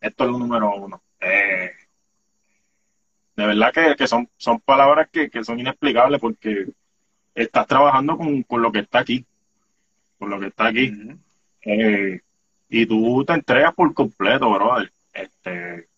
Esto 0.00 0.24
es 0.24 0.30
lo 0.30 0.38
número 0.38 0.74
uno. 0.74 1.02
Eh, 1.20 1.70
de 3.36 3.46
verdad 3.46 3.72
que, 3.72 3.96
que 3.96 4.06
son, 4.06 4.28
son 4.36 4.60
palabras 4.60 5.08
que, 5.10 5.28
que 5.28 5.42
son 5.42 5.58
inexplicables 5.58 6.20
porque 6.20 6.66
estás 7.34 7.66
trabajando 7.66 8.16
con, 8.16 8.42
con 8.44 8.62
lo 8.62 8.70
que 8.70 8.80
está 8.80 9.00
aquí, 9.00 9.24
con 10.18 10.30
lo 10.30 10.38
que 10.38 10.46
está 10.46 10.66
aquí. 10.66 10.92
Eh, 11.62 12.20
y 12.68 12.86
tú 12.86 13.24
te 13.24 13.32
entregas 13.32 13.74
por 13.74 13.92
completo, 13.92 14.50
brother. 14.50 14.92
Este, 15.12 15.88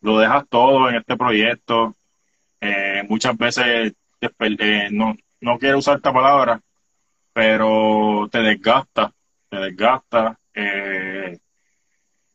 lo 0.00 0.18
dejas 0.18 0.46
todo 0.48 0.88
en 0.88 0.96
este 0.96 1.16
proyecto. 1.16 1.96
Eh, 2.60 3.04
muchas 3.08 3.36
veces 3.36 3.94
eh, 4.20 4.88
no, 4.90 5.16
no 5.40 5.58
quiero 5.58 5.78
usar 5.78 5.96
esta 5.96 6.12
palabra, 6.12 6.60
pero 7.34 8.28
te 8.32 8.38
desgasta, 8.40 9.12
te 9.50 9.58
desgasta. 9.58 10.38
Eh, 10.54 11.38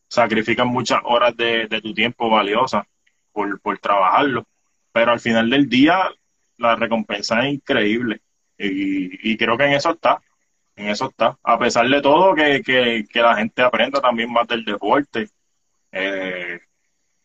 sacrificas 0.08 0.68
muchas 0.68 1.00
horas 1.06 1.36
de, 1.38 1.68
de 1.68 1.82
tu 1.82 1.94
tiempo 1.94 2.30
valiosas 2.30 2.86
por, 3.32 3.60
por 3.62 3.80
trabajarlo. 3.80 4.46
Pero 4.92 5.12
al 5.12 5.20
final 5.20 5.50
del 5.50 5.70
día, 5.70 6.12
la 6.58 6.76
recompensa 6.76 7.48
es 7.48 7.56
increíble. 7.56 8.22
Y, 8.58 9.32
y 9.32 9.38
creo 9.38 9.58
que 9.58 9.66
en 9.66 9.74
eso 9.74 9.92
está. 9.92 10.22
En 10.76 10.90
eso 10.90 11.10
está. 11.10 11.38
A 11.44 11.58
pesar 11.60 11.88
de 11.88 12.02
todo, 12.02 12.36
que, 12.36 12.62
que, 12.64 13.06
que 13.12 13.22
la 13.22 13.36
gente 13.38 13.62
aprenda 13.64 14.02
también 14.02 14.32
más 14.32 14.48
del 14.48 14.66
deporte. 14.66 15.30
Eh, 15.92 16.60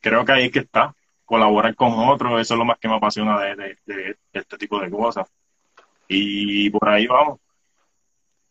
creo 0.01 0.25
que 0.25 0.33
ahí 0.33 0.51
que 0.51 0.61
está. 0.61 0.95
colaborar 1.25 1.75
con 1.75 1.93
otros, 1.95 2.41
eso 2.41 2.55
es 2.55 2.59
lo 2.59 2.65
más 2.65 2.79
que 2.79 2.89
me 2.89 2.97
apasiona 2.97 3.41
de, 3.41 3.77
de 3.87 4.17
este 4.33 4.59
tipo 4.59 4.79
de 4.81 4.91
cosas. 4.91 5.27
Y 6.09 6.71
por 6.71 6.89
ahí 6.89 7.07
vamos. 7.07 7.41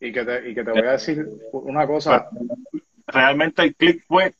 Y 0.00 0.12
que 0.12 0.24
te, 0.24 0.50
y 0.50 0.54
que 0.54 0.64
te 0.64 0.70
voy 0.70 0.80
a 0.80 0.92
decir 0.92 1.26
una 1.52 1.86
cosa. 1.86 2.28
Realmente 3.06 3.62
el 3.62 3.74
click 3.74 4.04
fue, 4.06 4.34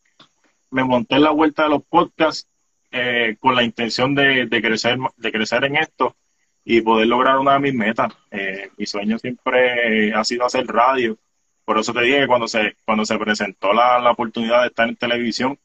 me 0.71 0.85
monté 0.85 1.17
en 1.17 1.23
la 1.23 1.31
vuelta 1.31 1.65
de 1.65 1.71
los 1.71 1.85
podcasts 1.85 2.49
eh, 2.91 3.37
con 3.41 3.55
la 3.55 3.63
intención 3.63 4.15
de, 4.15 4.47
de, 4.47 4.63
crecer, 4.63 4.99
de 5.17 5.33
crecer 5.33 5.65
en 5.65 5.77
esto 5.77 6.17
y 6.65 6.81
poder 6.81 7.07
lograr 7.07 7.39
una 7.39 7.55
de 7.55 7.61
mis 7.61 7.75
metas. 7.75 8.13
Eh, 8.31 8.71
mi 8.77 8.87
sueño 8.87 9.19
siempre 9.19 10.13
ha 10.13 10.25
sido 10.25 10.45
hacer 10.45 10.67
radio. 10.67 11.17
Por 11.65 11.79
eso 11.79 11.93
te 11.93 12.03
dije 12.03 12.21
que 12.21 12.27
cuando 12.27 12.49
se, 12.49 12.77
cuando 12.85 13.05
se 13.05 13.19
presentó 13.19 13.73
la, 13.73 13.99
la 13.99 14.11
oportunidad 14.11 14.63
de 14.63 14.69
estar 14.69 14.89
en 14.89 14.97
televisión, 14.97 15.59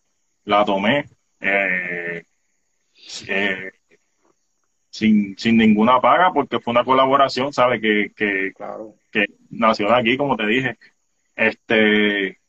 la 0.45 0.65
tomé. 0.65 1.05
Eh, 1.39 2.23
eh 3.27 3.71
sin, 4.89 5.37
sin 5.37 5.57
ninguna 5.57 6.01
paga 6.01 6.33
porque 6.33 6.59
fue 6.59 6.71
una 6.71 6.83
colaboración, 6.83 7.53
¿sabes? 7.53 7.81
Que, 7.81 8.11
que, 8.15 8.53
que 9.11 9.25
nació 9.49 9.87
de 9.87 9.95
aquí, 9.95 10.17
como 10.17 10.35
te 10.35 10.45
dije. 10.45 10.77
Este, 11.35 12.39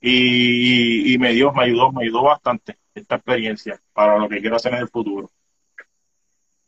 y, 0.00 1.14
y, 1.14 1.18
me 1.18 1.32
dio, 1.32 1.52
me 1.52 1.64
ayudó, 1.64 1.92
me 1.92 2.04
ayudó 2.04 2.22
bastante 2.22 2.76
esta 2.94 3.16
experiencia 3.16 3.80
para 3.92 4.18
lo 4.18 4.28
que 4.28 4.40
quiero 4.40 4.56
hacer 4.56 4.74
en 4.74 4.80
el 4.80 4.88
futuro. 4.88 5.30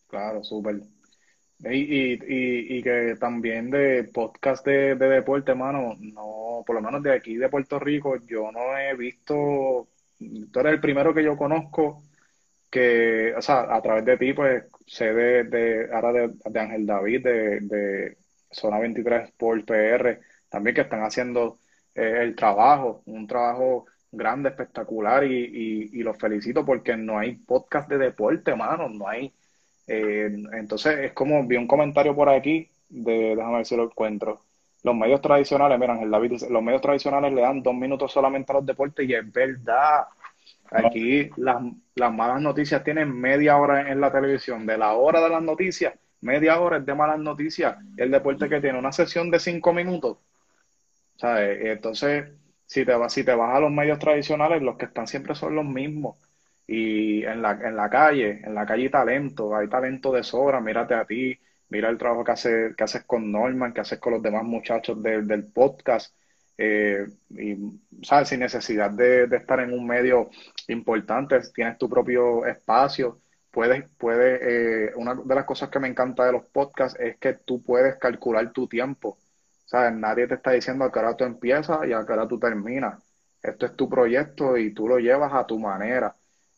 Claro, 0.09 0.43
súper. 0.43 0.81
Y, 1.61 1.79
y, 1.79 2.79
y, 2.79 2.83
que 2.83 3.17
también 3.21 3.71
de 3.71 4.05
podcast 4.05 4.65
de, 4.67 4.95
de 4.95 5.09
deporte, 5.09 5.53
hermano, 5.53 5.95
no, 6.01 6.65
por 6.67 6.75
lo 6.75 6.83
menos 6.83 7.03
de 7.03 7.13
aquí 7.13 7.37
de 7.37 7.51
Puerto 7.51 7.79
Rico, 7.79 8.17
yo 8.27 8.51
no 8.51 8.79
he 8.79 8.97
visto, 8.97 9.89
tú 10.19 10.61
eres 10.61 10.73
el 10.73 10.81
primero 10.81 11.13
que 11.13 11.23
yo 11.23 11.37
conozco 11.37 12.03
que, 12.71 13.35
o 13.37 13.43
sea, 13.43 13.75
a 13.75 13.83
través 13.83 14.05
de 14.05 14.17
ti, 14.17 14.33
pues, 14.33 14.65
sé 14.87 15.13
de, 15.13 15.45
de 15.45 15.89
ahora 15.93 16.13
de, 16.13 16.61
Ángel 16.61 16.87
David, 16.87 17.25
de, 17.25 17.61
de 17.61 18.17
Zona 18.51 18.79
23 18.79 19.33
por 19.37 19.65
PR, 19.65 20.21
también 20.49 20.75
que 20.75 20.83
están 20.83 21.03
haciendo 21.03 21.59
eh, 21.95 22.19
el 22.23 22.35
trabajo, 22.35 23.03
un 23.07 23.27
trabajo 23.27 23.87
grande, 24.13 24.49
espectacular, 24.51 25.25
y, 25.25 26.03
los 26.03 26.17
felicito 26.19 26.65
porque 26.65 26.97
no 26.97 27.19
hay 27.19 27.35
podcast 27.37 27.89
de 27.89 27.99
deporte, 27.99 28.55
mano, 28.55 28.89
no 28.89 29.09
hay. 29.09 29.33
Eh, 29.87 30.31
entonces, 30.53 30.99
es 31.01 31.13
como, 31.13 31.47
vi 31.47 31.57
un 31.57 31.67
comentario 31.67 32.15
por 32.15 32.29
aquí, 32.29 32.69
de, 32.89 33.37
déjame 33.37 33.59
ver 33.59 33.67
si 33.67 33.77
lo 33.77 33.85
encuentro. 33.85 34.41
Los 34.83 34.95
medios 34.95 35.21
tradicionales, 35.21 35.79
mira, 35.79 35.93
Ángel 35.93 36.11
David 36.11 36.31
dice, 36.31 36.51
los 36.51 36.63
medios 36.63 36.81
tradicionales 36.81 37.33
le 37.33 37.43
dan 37.43 37.63
dos 37.63 37.75
minutos 37.75 38.13
solamente 38.13 38.53
a 38.53 38.57
los 38.57 38.67
deportes, 38.67 39.09
y 39.09 39.15
es 39.15 39.33
verdad. 39.33 40.07
Aquí 40.73 41.31
las, 41.37 41.63
las 41.97 42.13
malas 42.13 42.41
noticias 42.41 42.83
tienen 42.85 43.13
media 43.13 43.57
hora 43.57 43.91
en 43.91 44.01
la 44.01 44.13
televisión. 44.13 44.67
De 44.67 44.79
la 44.79 44.95
hora 44.95 45.21
de 45.21 45.29
las 45.29 45.43
noticias, 45.43 45.95
media 46.21 46.61
hora 46.61 46.79
es 46.79 46.87
de 46.87 46.95
malas 46.95 47.19
noticias. 47.19 47.77
El 47.97 48.11
deporte 48.11 48.49
que 48.49 48.61
tiene 48.61 48.79
una 48.79 48.93
sesión 48.93 49.31
de 49.31 49.39
cinco 49.39 49.73
minutos. 49.73 50.19
¿Sabes? 51.17 51.59
Entonces, 51.63 52.31
si 52.67 52.85
te, 52.85 52.95
vas, 52.95 53.13
si 53.13 53.25
te 53.25 53.35
vas 53.35 53.57
a 53.57 53.61
los 53.61 53.71
medios 53.71 53.99
tradicionales, 53.99 54.63
los 54.63 54.77
que 54.77 54.87
están 54.87 55.07
siempre 55.07 55.35
son 55.35 55.55
los 55.55 55.65
mismos. 55.65 56.17
Y 56.67 57.25
en 57.25 57.43
la, 57.43 57.53
en 57.53 57.77
la 57.77 57.91
calle, 57.91 58.41
en 58.45 58.55
la 58.55 58.65
calle 58.65 58.85
hay 58.85 58.91
talento, 58.91 59.57
hay 59.57 59.69
talento 59.69 60.13
de 60.13 60.23
sobra. 60.23 60.61
Mírate 60.61 60.95
a 60.95 61.05
ti, 61.05 61.39
mira 61.69 61.89
el 61.89 61.99
trabajo 61.99 62.25
que, 62.25 62.33
hace, 62.33 62.75
que 62.77 62.85
haces 62.85 63.05
con 63.05 63.31
Norman, 63.33 63.73
que 63.73 63.81
haces 63.81 63.99
con 63.99 64.15
los 64.15 64.23
demás 64.23 64.45
muchachos 64.45 65.03
del 65.03 65.45
podcast. 65.53 66.15
Eh, 66.63 67.07
y, 67.31 67.57
¿sabes? 68.03 68.29
Sin 68.29 68.41
necesidad 68.41 68.91
de, 68.91 69.25
estar 69.25 69.61
en 69.61 69.73
un 69.73 69.87
medio 69.87 70.29
importante, 70.69 71.41
tienes 71.55 71.79
tu 71.79 71.89
propio 71.89 72.45
espacio, 72.45 73.23
puedes, 73.51 73.85
puedes, 73.99 74.41
eh, 74.43 74.93
una 74.97 75.15
de 75.15 75.35
las 75.35 75.45
cosas 75.45 75.69
que 75.71 75.79
me 75.79 75.89
encanta 75.89 76.25
de 76.27 76.33
los 76.33 76.45
podcasts 76.47 76.99
es 77.01 77.17
que 77.19 77.35
tú 77.35 77.63
puedes 77.63 77.97
calcular 77.97 78.53
tu 78.53 78.69
tiempo, 78.69 79.19
¿sabes? 79.65 79.93
Nadie 79.95 80.27
te 80.27 80.35
está 80.35 80.53
diciendo 80.53 80.85
a 80.85 80.93
qué 80.93 80.99
hora 80.99 81.17
tú 81.17 81.25
empiezas 81.25 81.87
y 81.87 81.93
a 81.93 82.05
qué 82.07 82.13
hora 82.13 82.29
tú 82.29 82.39
terminas. 82.39 83.03
Esto 83.43 83.67
es 83.67 83.77
tu 83.77 83.89
proyecto 83.89 84.57
y 84.57 84.73
tú 84.73 84.89
lo 84.89 84.99
llevas 84.99 85.33
a 85.33 85.47
tu 85.47 85.59
manera 85.59 86.15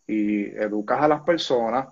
y 0.07 0.47
educas 0.57 1.01
a 1.03 1.09
las 1.09 1.23
personas, 1.23 1.89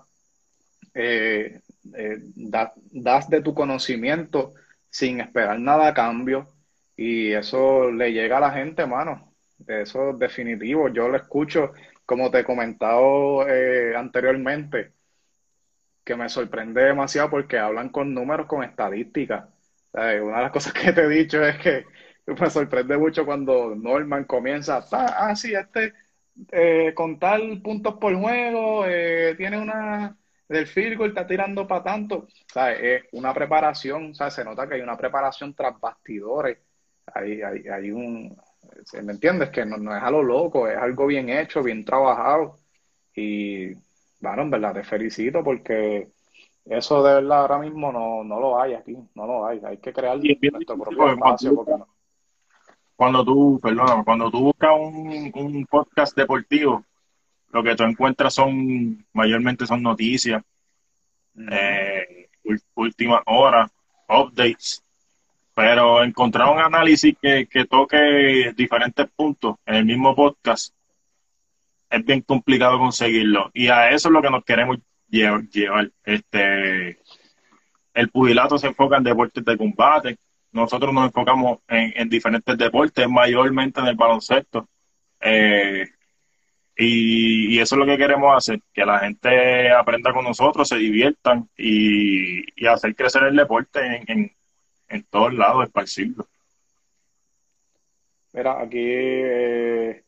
eh, 0.93 1.61
das 1.83 3.29
de 3.29 3.41
tu 3.41 3.53
conocimiento 3.53 4.53
sin 4.89 5.21
esperar 5.21 5.59
nada 5.59 5.87
a 5.87 5.93
cambio 5.93 6.47
y 6.95 7.31
eso 7.31 7.91
le 7.91 8.11
llega 8.11 8.37
a 8.37 8.41
la 8.41 8.51
gente, 8.51 8.85
mano. 8.85 9.33
Eso 9.67 10.11
es 10.11 10.19
definitivo. 10.19 10.89
Yo 10.89 11.07
lo 11.07 11.17
escucho, 11.17 11.73
como 12.11 12.29
te 12.29 12.39
he 12.39 12.43
comentado 12.43 13.47
eh, 13.47 13.95
anteriormente, 13.95 14.91
que 16.03 16.15
me 16.17 16.27
sorprende 16.27 16.83
demasiado 16.83 17.29
porque 17.29 17.57
hablan 17.57 17.87
con 17.87 18.13
números, 18.13 18.47
con 18.47 18.63
estadísticas. 18.63 19.47
Una 19.93 20.07
de 20.07 20.41
las 20.43 20.51
cosas 20.51 20.73
que 20.81 20.91
te 20.91 21.03
he 21.03 21.07
dicho 21.07 21.41
es 21.41 21.57
que 21.59 21.85
me 22.27 22.49
sorprende 22.49 22.97
mucho 22.97 23.25
cuando 23.25 23.73
Norman 23.75 24.25
comienza, 24.25 24.85
ah, 24.91 25.33
sí, 25.37 25.53
este, 25.53 25.93
eh, 26.51 26.93
con 26.93 27.17
tal 27.17 27.61
puntos 27.61 27.95
por 27.95 28.13
juego, 28.13 28.85
eh, 28.85 29.33
tiene 29.37 29.57
una 29.57 30.17
del 30.49 30.67
field 30.67 31.01
está 31.05 31.25
tirando 31.25 31.65
para 31.65 31.83
tanto. 31.83 32.27
Es 32.77 33.03
una 33.13 33.33
preparación, 33.33 34.13
se 34.13 34.43
nota 34.43 34.67
que 34.67 34.75
hay 34.75 34.81
una 34.81 34.97
preparación 34.97 35.53
tras 35.53 35.79
bastidores 35.79 36.57
hay, 37.13 37.41
hay, 37.41 37.67
hay 37.67 37.91
un, 37.91 38.37
¿me 39.03 39.13
entiendes? 39.13 39.49
Que 39.49 39.65
no, 39.65 39.77
no, 39.77 39.95
es 39.95 40.03
a 40.03 40.11
lo 40.11 40.23
loco, 40.23 40.67
es 40.67 40.77
algo 40.77 41.07
bien 41.07 41.29
hecho, 41.29 41.63
bien 41.63 41.83
trabajado. 41.85 42.57
Y, 43.15 43.73
bueno, 44.19 44.43
en 44.43 44.49
verdad 44.49 44.73
te 44.73 44.83
felicito 44.83 45.43
porque 45.43 46.07
eso 46.65 47.03
de 47.03 47.15
verdad 47.15 47.41
ahora 47.41 47.57
mismo 47.57 47.91
no, 47.91 48.23
no 48.23 48.39
lo 48.39 48.61
hay 48.61 48.73
aquí, 48.73 48.97
no 49.15 49.25
lo 49.25 49.45
hay. 49.45 49.61
Hay 49.65 49.77
que 49.77 49.93
crear 49.93 50.17
nuestro 50.17 50.77
propio 50.77 51.09
espacio. 51.11 51.55
Cuando, 51.55 51.87
cuando 52.95 53.25
tú, 53.25 53.59
perdón, 53.61 54.03
cuando 54.03 54.31
tú 54.31 54.39
buscas 54.41 54.71
un, 54.79 55.31
un 55.33 55.65
podcast 55.65 56.15
deportivo, 56.15 56.83
lo 57.49 57.63
que 57.63 57.75
tú 57.75 57.83
encuentras 57.83 58.33
son, 58.33 59.05
mayormente 59.13 59.65
son 59.65 59.81
noticias, 59.81 60.43
eh, 61.51 62.29
últimas 62.75 63.21
horas, 63.25 63.71
updates 64.07 64.83
pero 65.61 66.03
encontrar 66.03 66.49
un 66.49 66.59
análisis 66.59 67.15
que, 67.21 67.65
toque 67.69 68.51
diferentes 68.57 69.07
puntos 69.15 69.57
en 69.67 69.75
el 69.75 69.85
mismo 69.85 70.15
podcast 70.15 70.73
es 71.87 72.03
bien 72.03 72.21
complicado 72.21 72.79
conseguirlo. 72.79 73.51
Y 73.53 73.67
a 73.67 73.91
eso 73.91 74.07
es 74.09 74.11
lo 74.11 74.23
que 74.23 74.31
nos 74.31 74.43
queremos 74.43 74.79
llevar. 75.07 75.91
Este, 76.03 76.97
el 77.93 78.09
pugilato 78.09 78.57
se 78.57 78.67
enfoca 78.67 78.97
en 78.97 79.03
deportes 79.03 79.45
de 79.45 79.57
combate. 79.57 80.17
Nosotros 80.51 80.91
nos 80.91 81.05
enfocamos 81.05 81.59
en, 81.67 82.09
diferentes 82.09 82.57
deportes, 82.57 83.07
mayormente 83.07 83.81
en 83.81 83.87
el 83.87 83.95
baloncesto. 83.95 84.67
Eh, 85.19 85.85
y, 86.75 87.59
eso 87.59 87.75
es 87.75 87.79
lo 87.79 87.85
que 87.85 87.97
queremos 87.97 88.35
hacer, 88.35 88.61
que 88.73 88.83
la 88.83 88.97
gente 88.97 89.71
aprenda 89.71 90.11
con 90.11 90.25
nosotros, 90.25 90.67
se 90.67 90.77
diviertan 90.77 91.47
y, 91.55 92.65
hacer 92.67 92.95
crecer 92.95 93.23
el 93.23 93.35
deporte 93.35 93.79
en, 93.85 94.03
en 94.07 94.40
todos 95.03 95.33
lados, 95.33 95.65
esparcirlo. 95.65 96.25
Mira, 98.33 98.61
aquí 98.61 98.79
eh, 98.79 100.03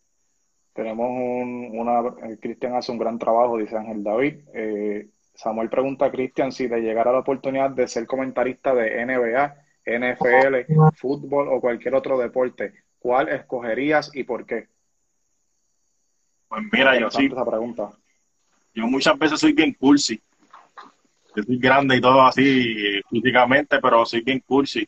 tenemos 0.73 1.09
un, 1.09 1.71
una, 1.73 1.99
eh, 2.27 2.37
Cristian 2.41 2.75
hace 2.75 2.91
un 2.91 2.97
gran 2.97 3.19
trabajo, 3.19 3.57
dice 3.57 3.77
Ángel 3.77 4.03
David. 4.03 4.35
Eh, 4.53 5.07
Samuel 5.33 5.69
pregunta 5.69 6.05
a 6.05 6.11
Cristian 6.11 6.51
si 6.51 6.67
le 6.67 6.81
llegara 6.81 7.11
la 7.11 7.19
oportunidad 7.19 7.71
de 7.71 7.87
ser 7.87 8.05
comentarista 8.05 8.73
de 8.73 9.05
NBA, 9.05 9.55
NFL, 9.85 10.73
fútbol 10.95 11.49
o 11.49 11.59
cualquier 11.59 11.95
otro 11.95 12.17
deporte, 12.17 12.73
¿cuál 12.99 13.29
escogerías 13.29 14.11
y 14.13 14.23
por 14.23 14.45
qué? 14.45 14.67
Pues 16.47 16.63
mira, 16.71 16.97
yo 16.97 17.09
sí. 17.09 17.25
Esa 17.25 17.45
pregunta. 17.45 17.89
Yo 18.73 18.87
muchas 18.87 19.17
veces 19.17 19.39
soy 19.39 19.53
bien 19.53 19.73
cursi 19.73 20.21
yo 21.35 21.43
soy 21.43 21.57
grande 21.57 21.97
y 21.97 22.01
todo 22.01 22.21
así 22.21 23.01
físicamente, 23.09 23.79
pero 23.79 24.05
soy 24.05 24.21
bien 24.21 24.39
cursi 24.39 24.85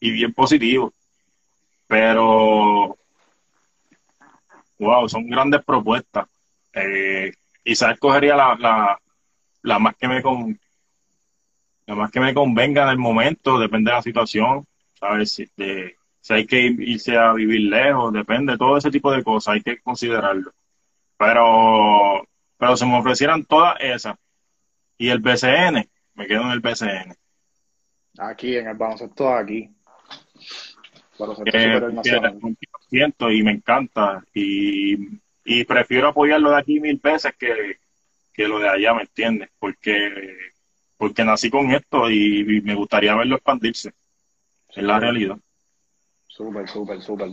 y 0.00 0.10
bien 0.10 0.32
positivo. 0.32 0.92
Pero, 1.86 2.96
wow, 4.78 5.08
son 5.08 5.28
grandes 5.28 5.64
propuestas. 5.64 6.26
Eh, 6.72 7.32
quizás 7.62 7.92
escogería 7.92 8.36
la, 8.36 8.56
la, 8.58 8.98
la 9.62 9.78
más 9.78 9.96
que 9.96 10.08
me 10.08 10.22
con, 10.22 10.58
la 11.86 11.94
más 11.94 12.10
que 12.10 12.20
me 12.20 12.34
convenga 12.34 12.84
en 12.84 12.88
el 12.90 12.98
momento, 12.98 13.58
depende 13.58 13.90
de 13.90 13.96
la 13.96 14.02
situación, 14.02 14.66
¿sabes? 14.94 15.32
Si, 15.34 15.46
de, 15.56 15.96
si 16.20 16.34
hay 16.34 16.46
que 16.46 16.60
irse 16.60 17.16
a 17.16 17.32
vivir 17.32 17.62
lejos, 17.62 18.12
depende, 18.12 18.56
todo 18.56 18.76
ese 18.76 18.90
tipo 18.90 19.10
de 19.12 19.22
cosas, 19.22 19.54
hay 19.54 19.62
que 19.62 19.80
considerarlo. 19.80 20.52
Pero, 21.18 22.26
pero 22.56 22.76
si 22.76 22.86
me 22.86 22.98
ofrecieran 22.98 23.44
todas 23.44 23.76
esas, 23.80 24.16
y 25.02 25.10
el 25.10 25.18
BCN, 25.18 25.84
me 26.14 26.26
quedo 26.28 26.42
en 26.42 26.50
el 26.52 26.60
BCN. 26.60 27.12
Aquí, 28.18 28.56
en 28.56 28.68
el 28.68 28.76
baloncesto, 28.76 29.34
aquí. 29.34 29.68
siento 32.88 33.28
y 33.28 33.42
me 33.42 33.50
encanta. 33.50 34.24
Y, 34.32 35.18
y 35.44 35.64
prefiero 35.64 36.06
apoyarlo 36.06 36.52
de 36.52 36.56
aquí 36.56 36.78
mil 36.78 37.00
veces 37.02 37.34
que, 37.36 37.78
que 38.32 38.46
lo 38.46 38.60
de 38.60 38.68
allá, 38.68 38.94
¿me 38.94 39.02
entiendes? 39.02 39.48
Porque, 39.58 40.36
porque 40.96 41.24
nací 41.24 41.50
con 41.50 41.72
esto 41.72 42.08
y, 42.08 42.60
me 42.62 42.76
gustaría 42.76 43.16
verlo 43.16 43.34
expandirse. 43.34 43.90
Es 44.68 44.84
la 44.84 45.00
realidad. 45.00 45.36
Súper, 46.28 46.68
súper, 46.68 47.02
súper. 47.02 47.30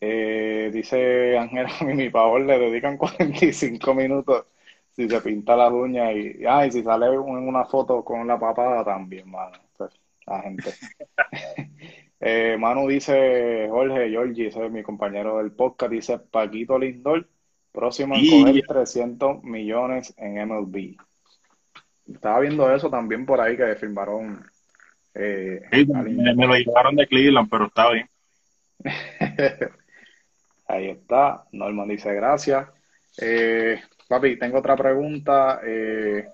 Eh, 0.00 0.68
dice 0.74 1.38
Ángel, 1.38 1.66
a 1.66 1.84
mi 1.94 2.10
favor 2.10 2.40
le 2.40 2.58
dedican 2.58 2.96
45 2.96 3.94
minutos 3.94 4.46
si 4.94 5.08
se 5.08 5.20
pinta 5.20 5.56
las 5.56 5.72
uñas 5.72 6.14
y, 6.14 6.44
ay, 6.46 6.70
si 6.70 6.82
sale 6.82 7.06
en 7.06 7.20
una 7.20 7.64
foto 7.64 8.04
con 8.04 8.26
la 8.26 8.38
papada 8.38 8.84
también, 8.84 9.30
mano. 9.30 9.58
Pues, 9.76 9.98
la 10.26 10.42
gente. 10.42 10.70
eh, 12.20 12.56
Manu 12.58 12.88
dice, 12.88 13.66
Jorge, 13.70 14.10
Georgie, 14.10 14.48
ese 14.48 14.66
es 14.66 14.72
mi 14.72 14.82
compañero 14.82 15.38
del 15.38 15.52
podcast, 15.52 15.92
dice 15.92 16.18
Paquito 16.18 16.78
Lindor, 16.78 17.26
próximo 17.72 18.14
en 18.14 18.44
coger 18.44 18.62
300 18.66 19.42
millones 19.42 20.14
en 20.18 20.46
MLB. 20.48 20.96
Estaba 22.12 22.40
viendo 22.40 22.72
eso 22.72 22.90
también 22.90 23.24
por 23.24 23.40
ahí 23.40 23.56
que 23.56 23.74
firmaron. 23.76 24.44
Eh, 25.14 25.62
me, 25.70 26.34
me, 26.34 26.46
lo 26.46 26.54
llevaron 26.54 26.96
de 26.96 27.06
Cleveland, 27.06 27.48
pero 27.50 27.66
está 27.66 27.90
bien. 27.90 28.08
ahí 30.66 30.88
está. 30.88 31.44
Norman 31.52 31.88
dice 31.88 32.12
gracias. 32.14 32.68
Eh, 33.20 33.80
Papi, 34.12 34.38
tengo 34.38 34.58
otra 34.58 34.76
pregunta. 34.76 35.60
Eh, 35.64 36.28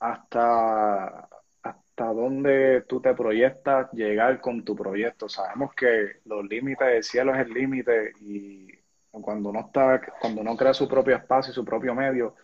¿hasta, 0.00 1.28
¿Hasta 1.62 2.04
dónde 2.12 2.82
tú 2.88 3.00
te 3.00 3.14
proyectas 3.14 3.92
llegar 3.92 4.40
con 4.40 4.64
tu 4.64 4.74
proyecto? 4.74 5.28
Sabemos 5.28 5.72
que 5.76 6.16
los 6.24 6.44
límites 6.44 6.88
del 6.88 7.04
cielo 7.04 7.32
es 7.32 7.46
el 7.46 7.54
límite 7.54 8.12
y 8.22 8.66
cuando 9.12 9.50
uno, 9.50 9.60
está, 9.60 10.00
cuando 10.20 10.40
uno 10.40 10.56
crea 10.56 10.74
su 10.74 10.88
propio 10.88 11.14
espacio 11.14 11.52
y 11.52 11.54
su 11.54 11.64
propio 11.64 11.94
medio, 11.94 12.34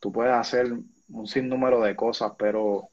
tú 0.00 0.10
puedes 0.10 0.32
hacer 0.32 0.72
un 1.08 1.26
sinnúmero 1.28 1.80
de 1.82 1.94
cosas, 1.94 2.32
pero 2.36 2.88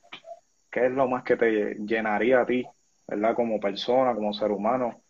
¿qué 0.69 0.85
es 0.85 0.91
lo 0.91 1.07
más 1.07 1.23
que 1.23 1.35
te 1.35 1.73
llenaría 1.79 2.41
a 2.41 2.45
ti, 2.45 2.63
¿verdad? 3.07 3.33
Como 3.33 3.59
persona, 3.59 4.13
como 4.13 4.33
ser 4.33 4.51
humano, 4.51 5.01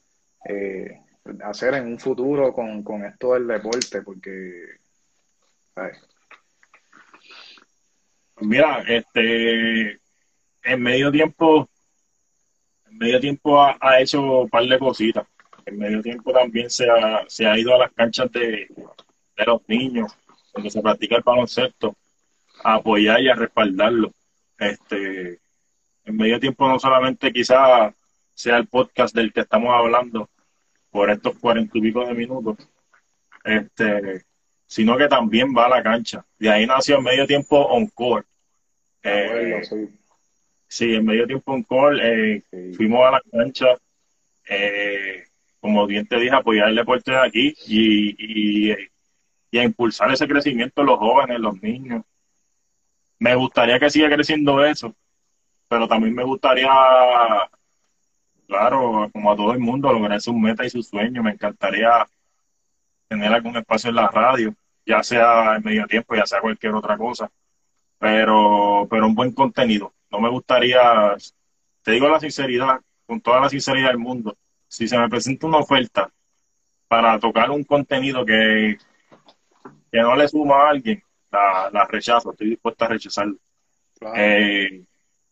eh, 0.45 1.01
hacer 1.43 1.75
en 1.75 1.87
un 1.87 1.99
futuro 1.99 2.53
con, 2.53 2.83
con 2.83 3.05
esto 3.05 3.33
del 3.33 3.47
deporte, 3.47 4.01
porque... 4.01 4.79
Mira, 8.41 8.83
este, 8.87 9.99
en 10.63 10.81
medio 10.81 11.11
tiempo, 11.11 11.69
en 12.89 12.97
medio 12.97 13.19
tiempo 13.19 13.61
ha, 13.61 13.99
hecho 13.99 14.41
un 14.41 14.49
par 14.49 14.65
de 14.65 14.79
cositas. 14.79 15.27
En 15.65 15.77
medio 15.77 16.01
tiempo 16.01 16.31
también 16.33 16.69
se 16.69 16.89
ha, 16.89 17.23
se 17.27 17.45
ha 17.45 17.57
ido 17.57 17.75
a 17.75 17.79
las 17.79 17.91
canchas 17.93 18.31
de, 18.31 18.67
de 19.37 19.45
los 19.45 19.61
niños, 19.67 20.17
donde 20.53 20.69
se 20.69 20.81
practica 20.81 21.17
el 21.17 21.23
baloncesto, 21.23 21.95
a 22.63 22.75
apoyar 22.75 23.21
y 23.21 23.29
a 23.29 23.35
respaldarlo. 23.35 24.11
Este, 24.57 25.39
en 26.05 26.17
medio 26.17 26.39
tiempo 26.39 26.67
no 26.67 26.79
solamente 26.79 27.31
quizá 27.31 27.93
sea 28.33 28.57
el 28.57 28.67
podcast 28.67 29.15
del 29.15 29.31
que 29.33 29.41
estamos 29.41 29.69
hablando, 29.73 30.29
por 30.91 31.09
estos 31.09 31.37
cuarenta 31.39 31.77
y 31.77 31.81
pico 31.81 32.05
de 32.05 32.13
minutos, 32.13 32.57
este, 33.43 34.23
sino 34.65 34.97
que 34.97 35.07
también 35.07 35.53
va 35.55 35.65
a 35.65 35.69
la 35.69 35.83
cancha. 35.83 36.25
De 36.37 36.49
ahí 36.49 36.65
nació 36.65 36.97
en 36.97 37.03
medio 37.03 37.27
tiempo 37.27 37.77
Encore. 37.77 38.25
Eh, 39.03 39.61
sí. 40.67 40.95
en 40.95 41.05
medio 41.05 41.25
tiempo 41.25 41.55
Encore, 41.55 41.99
eh, 42.01 42.43
fuimos 42.75 43.05
a 43.07 43.11
la 43.11 43.21
cancha, 43.31 43.67
eh, 44.49 45.23
como 45.59 45.85
bien 45.85 46.07
te 46.07 46.17
dije, 46.17 46.35
apoyar 46.35 46.69
el 46.69 46.75
deporte 46.75 47.11
de 47.11 47.17
aquí 47.17 47.53
y, 47.67 48.71
y, 48.71 48.75
y 49.51 49.57
a 49.57 49.63
impulsar 49.63 50.11
ese 50.11 50.27
crecimiento 50.27 50.81
de 50.81 50.87
los 50.87 50.99
jóvenes, 50.99 51.39
los 51.39 51.61
niños. 51.61 52.03
Me 53.19 53.35
gustaría 53.35 53.79
que 53.79 53.89
siga 53.89 54.09
creciendo 54.09 54.63
eso, 54.63 54.95
pero 55.67 55.87
también 55.87 56.15
me 56.15 56.23
gustaría 56.23 56.69
claro, 58.49 59.09
como 59.13 59.31
a 59.31 59.35
todo 59.35 59.53
el 59.53 59.59
mundo, 59.59 59.93
lograr 59.93 60.19
sus 60.19 60.33
metas 60.33 60.65
y 60.67 60.69
sus 60.71 60.87
sueños. 60.87 61.23
Me 61.23 61.31
encantaría 61.31 62.05
tener 63.07 63.31
algún 63.31 63.55
espacio 63.55 63.91
en 63.91 63.95
la 63.95 64.07
radio, 64.07 64.55
ya 64.85 65.03
sea 65.03 65.55
en 65.55 65.63
medio 65.63 65.85
tiempo, 65.85 66.15
ya 66.15 66.25
sea 66.25 66.41
cualquier 66.41 66.73
otra 66.73 66.97
cosa, 66.97 67.31
pero, 67.99 68.87
pero 68.89 69.05
un 69.07 69.15
buen 69.15 69.33
contenido. 69.33 69.93
No 70.11 70.19
me 70.19 70.29
gustaría, 70.29 71.15
te 71.83 71.91
digo 71.91 72.09
la 72.09 72.19
sinceridad, 72.19 72.81
con 73.05 73.21
toda 73.21 73.39
la 73.39 73.49
sinceridad 73.49 73.89
del 73.89 73.99
mundo, 73.99 74.35
si 74.67 74.87
se 74.87 74.97
me 74.97 75.09
presenta 75.09 75.47
una 75.47 75.57
oferta 75.59 76.11
para 76.87 77.19
tocar 77.19 77.51
un 77.51 77.63
contenido 77.63 78.25
que, 78.25 78.77
que 79.91 79.99
no 79.99 80.15
le 80.15 80.27
suma 80.27 80.55
a 80.63 80.69
alguien, 80.71 81.03
la, 81.31 81.85
rechazo, 81.87 82.31
estoy 82.31 82.49
dispuesta 82.49 82.85
a 82.85 82.89
rechazarlo. 82.89 83.37
Eh, 84.15 84.85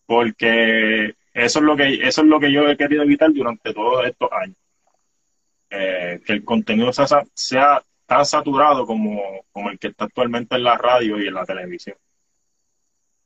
porque 0.06 1.16
eso 1.38 1.60
es 1.60 1.66
lo 1.66 1.78
que 1.78 1.94
eso 2.08 2.22
es 2.22 2.28
lo 2.28 2.40
que 2.40 2.52
yo 2.52 2.68
he 2.68 2.76
querido 2.76 3.04
evitar 3.04 3.32
durante 3.32 3.72
todos 3.72 4.04
estos 4.08 4.32
años. 4.32 4.58
Eh, 5.70 6.20
que 6.26 6.34
el 6.34 6.44
contenido 6.44 6.92
sea, 6.92 7.06
sea 7.34 7.84
tan 8.08 8.26
saturado 8.26 8.88
como, 8.88 9.22
como, 9.52 9.70
el 9.70 9.78
que 9.78 9.90
está 9.90 10.06
actualmente 10.06 10.56
en 10.56 10.64
la 10.64 10.78
radio 10.78 11.22
y 11.22 11.28
en 11.28 11.34
la 11.36 11.46
televisión. 11.46 11.96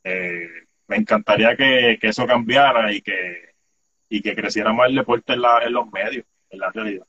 Eh, 0.04 0.50
me 0.88 0.98
encantaría 0.98 1.56
que, 1.56 1.98
eso 2.02 2.28
cambiara 2.28 2.92
y 2.92 3.02
que, 3.02 3.54
y 4.10 4.22
que 4.22 4.36
creciera 4.36 4.74
más 4.74 4.90
el 4.90 4.96
deporte 4.96 5.32
en, 5.32 5.42
la, 5.44 5.64
en 5.64 5.72
los 5.72 5.90
medios, 5.90 6.26
en 6.50 6.60
la 6.60 6.70
realidad. 6.70 7.06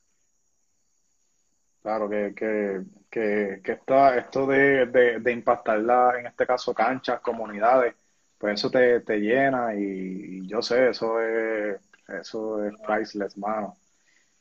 Claro, 1.81 2.09
que, 2.09 2.33
que, 2.33 2.81
que, 3.09 3.59
que 3.61 3.71
esto 4.17 4.47
de, 4.47 4.85
de, 4.85 5.19
de 5.19 5.31
impactar, 5.33 5.79
la, 5.79 6.17
en 6.17 6.27
este 6.27 6.45
caso, 6.45 6.73
canchas, 6.73 7.19
comunidades, 7.19 7.95
pues 8.43 8.55
eso 8.55 8.69
te, 8.69 8.99
te 8.99 9.19
llena 9.19 9.73
y, 9.73 10.45
yo 10.47 10.61
sé, 10.61 10.89
eso 10.89 11.17
es, 11.21 11.79
eso 12.09 12.61
es 12.65 12.73
priceless, 12.85 13.37
mano. 13.37 13.77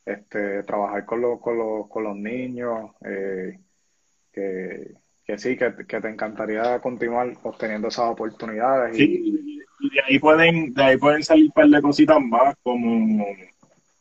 Este, 0.05 0.65
trabajar 0.65 1.07
con, 1.07 1.21
los 1.21 1.41
con, 1.41 1.57
los, 1.57 1.87
con 1.87 2.03
los 2.03 2.17
niños, 2.17 2.91
eh, 3.05 3.61
que, 4.33 4.95
que 5.25 5.39
sí, 5.39 5.57
que, 5.57 5.71
te 5.71 6.09
encantaría 6.09 6.81
continuar 6.81 7.33
obteniendo 7.45 7.87
esas 7.87 8.11
oportunidades. 8.11 8.97
Sí, 8.97 9.63
y, 9.79 9.89
de 9.89 10.01
ahí 10.09 10.19
pueden, 10.19 10.75
de 10.75 10.83
ahí 10.83 10.97
pueden 10.97 11.23
salir 11.23 11.45
un 11.45 11.53
par 11.53 11.69
de 11.69 11.81
cositas 11.81 12.21
más, 12.21 12.57
como, 12.61 13.25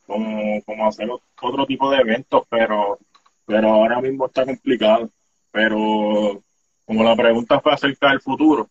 como, 0.04 0.62
como 0.64 0.88
hacer 0.88 1.08
otro 1.40 1.64
tipo 1.64 1.88
de 1.92 1.98
eventos, 1.98 2.42
pero, 2.50 2.98
pero 3.46 3.68
ahora 3.68 4.00
mismo 4.00 4.26
está 4.26 4.44
complicado. 4.44 5.08
Pero 5.52 6.42
como 6.86 7.04
la 7.04 7.14
pregunta 7.14 7.60
fue 7.60 7.72
acerca 7.72 8.08
del 8.08 8.20
futuro, 8.20 8.68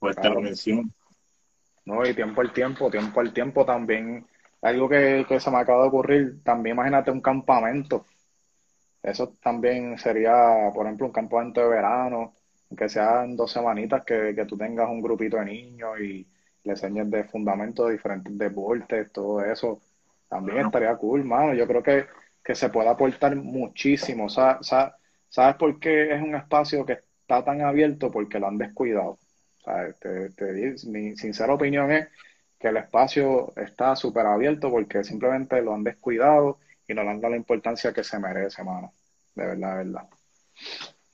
pues 0.00 0.16
te 0.16 0.28
lo 0.30 0.40
menciono. 0.40 0.90
No, 1.84 2.04
y 2.04 2.14
tiempo 2.14 2.40
al 2.40 2.52
tiempo, 2.52 2.90
tiempo 2.90 3.20
al 3.20 3.32
tiempo 3.32 3.64
también. 3.64 4.26
Algo 4.62 4.88
que, 4.88 5.24
se 5.38 5.50
me 5.50 5.58
acaba 5.58 5.82
de 5.82 5.88
ocurrir, 5.88 6.42
también 6.42 6.74
imagínate 6.76 7.10
un 7.10 7.20
campamento. 7.20 8.04
Eso 9.02 9.34
también 9.42 9.98
sería, 9.98 10.70
por 10.74 10.86
ejemplo, 10.86 11.06
un 11.06 11.12
campamento 11.12 11.60
de 11.60 11.68
verano, 11.68 12.34
que 12.76 12.88
sean 12.88 13.36
dos 13.36 13.52
semanitas 13.52 14.04
que, 14.04 14.34
que 14.34 14.44
tú 14.44 14.56
tengas 14.56 14.88
un 14.88 15.00
grupito 15.02 15.36
de 15.38 15.46
niños 15.46 16.00
y 16.00 16.26
le 16.64 16.72
enseñes 16.72 17.10
de 17.10 17.24
fundamentos 17.24 17.86
de 17.86 17.92
diferentes 17.92 18.36
deportes, 18.36 19.10
todo 19.12 19.44
eso. 19.44 19.80
También 20.28 20.66
estaría 20.66 20.94
cool, 20.96 21.24
mano. 21.24 21.54
Yo 21.54 21.66
creo 21.66 21.82
que, 21.82 22.06
que 22.44 22.54
se 22.54 22.68
puede 22.68 22.88
aportar 22.88 23.34
muchísimo. 23.36 24.28
¿Sabes 24.28 25.56
por 25.58 25.78
qué 25.80 26.14
es 26.14 26.22
un 26.22 26.34
espacio 26.34 26.86
que 26.86 26.92
está 26.92 27.44
tan 27.44 27.62
abierto? 27.62 28.10
Porque 28.10 28.38
lo 28.38 28.48
han 28.48 28.58
descuidado 28.58 29.18
mi 30.86 31.16
sincera 31.16 31.54
opinión 31.54 31.90
es 31.92 32.08
que 32.58 32.68
el 32.68 32.76
espacio 32.76 33.52
está 33.56 33.96
súper 33.96 34.26
abierto 34.26 34.70
porque 34.70 35.02
simplemente 35.02 35.62
lo 35.62 35.74
han 35.74 35.84
descuidado 35.84 36.58
y 36.86 36.94
no 36.94 37.02
le 37.02 37.10
han 37.10 37.20
dado 37.20 37.32
la 37.32 37.38
importancia 37.38 37.92
que 37.92 38.04
se 38.04 38.18
merece, 38.18 38.62
mano. 38.62 38.92
De 39.34 39.46
verdad, 39.46 39.78
de 39.78 39.84
verdad. 39.84 40.08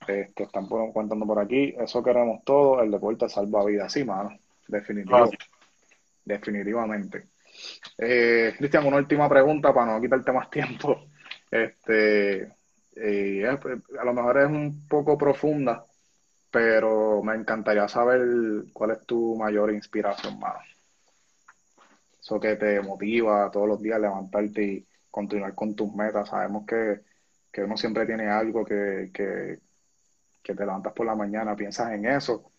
Este, 0.07 0.43
están 0.43 0.67
contando 0.67 1.25
por 1.25 1.39
aquí, 1.39 1.75
eso 1.77 2.03
queremos 2.03 2.43
todo, 2.43 2.81
el 2.81 2.91
deporte 2.91 3.29
salva 3.29 3.65
vidas, 3.65 3.91
sí, 3.91 4.03
mano. 4.03 4.37
Definitivamente. 4.67 5.37
Definitivamente. 6.25 7.27
Eh, 7.97 8.53
Cristian, 8.57 8.85
una 8.85 8.97
última 8.97 9.29
pregunta 9.29 9.73
para 9.73 9.93
no 9.93 10.01
quitarte 10.01 10.31
más 10.31 10.49
tiempo. 10.49 11.05
Este, 11.49 12.51
eh, 12.95 13.45
a 13.45 14.05
lo 14.05 14.13
mejor 14.13 14.39
es 14.39 14.47
un 14.47 14.87
poco 14.87 15.17
profunda, 15.17 15.85
pero 16.51 17.21
me 17.23 17.35
encantaría 17.35 17.87
saber 17.87 18.65
cuál 18.73 18.91
es 18.91 19.05
tu 19.05 19.35
mayor 19.35 19.71
inspiración, 19.71 20.39
más. 20.39 20.65
Eso 22.19 22.39
que 22.39 22.55
te 22.55 22.81
motiva 22.81 23.49
todos 23.51 23.67
los 23.67 23.81
días 23.81 23.97
a 23.97 23.99
levantarte 23.99 24.63
y 24.63 24.87
continuar 25.09 25.53
con 25.55 25.75
tus 25.75 25.93
metas. 25.93 26.29
Sabemos 26.29 26.65
que, 26.65 27.01
uno 27.61 27.75
siempre 27.75 28.05
tiene 28.05 28.29
algo 28.29 28.63
que, 28.63 29.09
que, 29.13 29.59
te 30.43 30.53
levantas 30.53 30.93
por 30.93 31.05
la 31.05 31.15
mañana, 31.15 31.55
piensas 31.55 31.91
en 31.91 32.05
eso. 32.05 32.51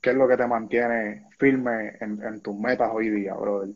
¿Qué 0.00 0.10
es 0.10 0.16
lo 0.16 0.28
que 0.28 0.36
te 0.36 0.46
mantiene 0.46 1.26
firme 1.38 1.96
en, 2.00 2.40
tus 2.40 2.56
metas 2.58 2.90
hoy 2.92 3.08
día, 3.08 3.34
brother? 3.34 3.74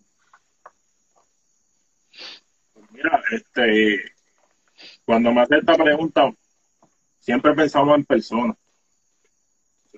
Mira, 2.91 3.23
este, 3.33 4.01
cuando 5.05 5.33
me 5.33 5.43
haces 5.43 5.61
esta 5.61 5.75
pregunta, 5.77 6.33
siempre 7.19 7.55
pensamos 7.55 7.97
en 7.97 8.05
personas. 8.05 8.57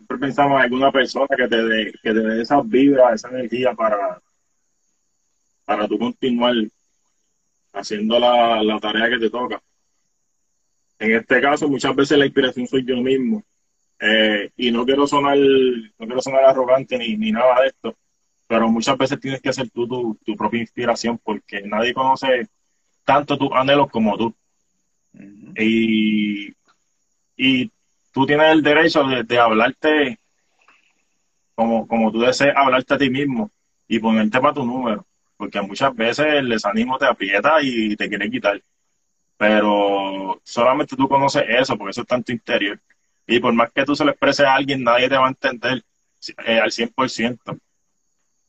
Siempre 0.03 0.19
pensamos 0.19 0.59
en 0.59 0.65
alguna 0.65 0.91
persona 0.91 1.29
que 1.37 1.47
te 1.47 1.63
dé, 1.63 1.93
que 2.03 2.13
te 2.13 2.21
dé 2.21 2.43
esas 2.43 2.69
vibras, 2.69 3.15
esa 3.15 3.29
energía 3.29 3.73
para, 3.73 4.21
para 5.65 5.87
tú 5.87 5.97
continuar 5.97 6.55
haciendo 7.73 8.19
la, 8.19 8.61
la 8.65 8.81
tarea 8.81 9.09
que 9.09 9.19
te 9.21 9.31
toca. 9.31 9.63
En 10.99 11.15
este 11.15 11.41
caso, 11.41 11.69
muchas 11.69 11.95
veces 11.95 12.19
la 12.19 12.27
inspiración 12.27 12.67
soy 12.67 12.85
yo 12.85 12.97
mismo. 12.97 13.45
Eh, 14.01 14.51
y 14.57 14.73
no 14.73 14.85
quiero 14.85 15.07
sonar, 15.07 15.39
no 15.39 16.07
quiero 16.07 16.21
sonar 16.21 16.47
arrogante 16.47 16.99
ni, 16.99 17.17
ni 17.17 17.31
nada 17.31 17.61
de 17.61 17.69
esto, 17.69 17.97
pero 18.49 18.69
muchas 18.69 18.99
veces 18.99 19.21
tienes 19.21 19.41
que 19.41 19.53
ser 19.53 19.71
tú 19.71 19.87
tu, 19.87 20.19
tu 20.25 20.35
propia 20.35 20.61
inspiración 20.61 21.17
porque 21.23 21.63
nadie 21.63 21.95
conoce 21.95 22.49
tanto 23.05 23.39
tus 23.39 23.53
anhelos 23.53 23.89
como 23.89 24.19
tú. 24.19 24.35
y, 25.57 26.53
y 27.37 27.71
tú 28.13 28.27
tienes 28.27 28.53
el 28.53 28.63
derecho 28.63 29.05
de, 29.05 29.25
de 29.25 29.39
hablarte 29.39 30.19
como, 31.55 31.87
como 31.87 32.11
tú 32.11 32.21
desees 32.21 32.55
hablarte 32.57 32.95
a 32.95 32.99
ti 32.99 33.11
mismo 33.11 33.51
y 33.89 33.99
ponerte 33.99 34.41
para 34.41 34.55
tu 34.55 34.65
número, 34.65 35.07
porque 35.37 35.61
muchas 35.61 35.95
veces 35.95 36.27
el 36.27 36.49
desánimo 36.49 36.99
te 36.99 37.07
aprieta 37.07 37.55
y 37.63 37.95
te 37.97 38.09
quiere 38.09 38.31
quitar. 38.31 38.61
Pero 39.37 40.41
solamente 40.45 40.97
tú 40.97 41.09
conoces 41.09 41.45
eso, 41.49 41.77
porque 41.77 41.91
eso 41.91 42.03
está 42.03 42.17
en 42.17 42.25
tu 42.25 42.33
interior. 42.33 42.81
Y 43.27 43.41
por 43.41 43.53
más 43.53 43.71
que 43.73 43.85
tú 43.85 43.95
se 43.97 44.05
lo 44.05 44.11
expreses 44.13 44.47
a 44.47 44.55
alguien, 44.55 44.83
nadie 44.83 45.09
te 45.09 45.17
va 45.17 45.27
a 45.27 45.31
entender 45.31 45.83
eh, 46.47 46.59
al 46.61 46.71
100%. 46.71 47.59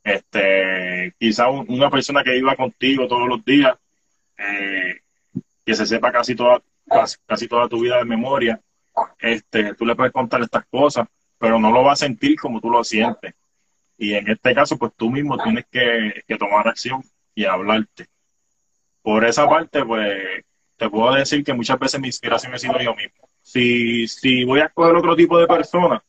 Este, 0.04 1.14
quizá 1.20 1.50
un- 1.50 1.66
una 1.70 1.90
persona 1.90 2.24
que 2.24 2.32
viva 2.32 2.56
contigo 2.56 3.08
todos 3.08 3.28
los 3.28 3.44
días, 3.46 3.76
eh, 4.38 5.00
que 5.66 5.74
se 5.74 5.86
sepa 5.86 6.12
casi 6.12 6.36
toda, 6.36 6.62
casi, 6.88 7.18
casi 7.26 7.48
toda 7.48 7.70
tu 7.70 7.82
vida 7.82 7.98
de 7.98 8.06
memoria, 8.06 8.60
este, 9.20 9.74
tú 9.76 9.86
le 9.86 9.96
puedes 9.96 10.14
contar 10.14 10.42
estas 10.42 10.66
cosas, 10.66 11.08
pero 11.38 11.60
no 11.60 11.72
lo 11.72 11.84
va 11.84 11.94
a 11.94 11.98
sentir 11.98 12.40
como 12.40 12.62
tú 12.62 12.70
lo 12.70 12.84
sientes. 12.84 13.34
Y 13.98 14.14
en 14.14 14.30
este 14.30 14.54
caso, 14.54 14.78
pues 14.78 14.92
tú 14.96 15.10
mismo 15.10 15.38
tienes 15.38 15.66
que, 15.72 16.24
tomar 16.38 16.68
acción 16.68 17.02
y 17.36 17.46
hablarte. 17.46 18.08
Por 19.02 19.26
esa 19.26 19.48
parte, 19.48 19.86
pues 19.86 20.44
te 20.78 20.90
puedo 20.90 21.14
decir 21.14 21.44
que 21.44 21.54
muchas 21.54 21.80
veces 21.80 22.00
mi 22.00 22.08
inspiración 22.08 22.54
ha 22.54 22.58
sido 22.58 22.80
yo 22.80 22.96
mismo. 22.96 23.28
Si, 23.42 24.08
si 24.08 24.44
voy 24.44 24.62
a 24.62 24.66
escoger 24.66 24.96
otro 24.96 25.16
tipo 25.16 25.38
de 25.38 25.48
persona, 25.48 26.04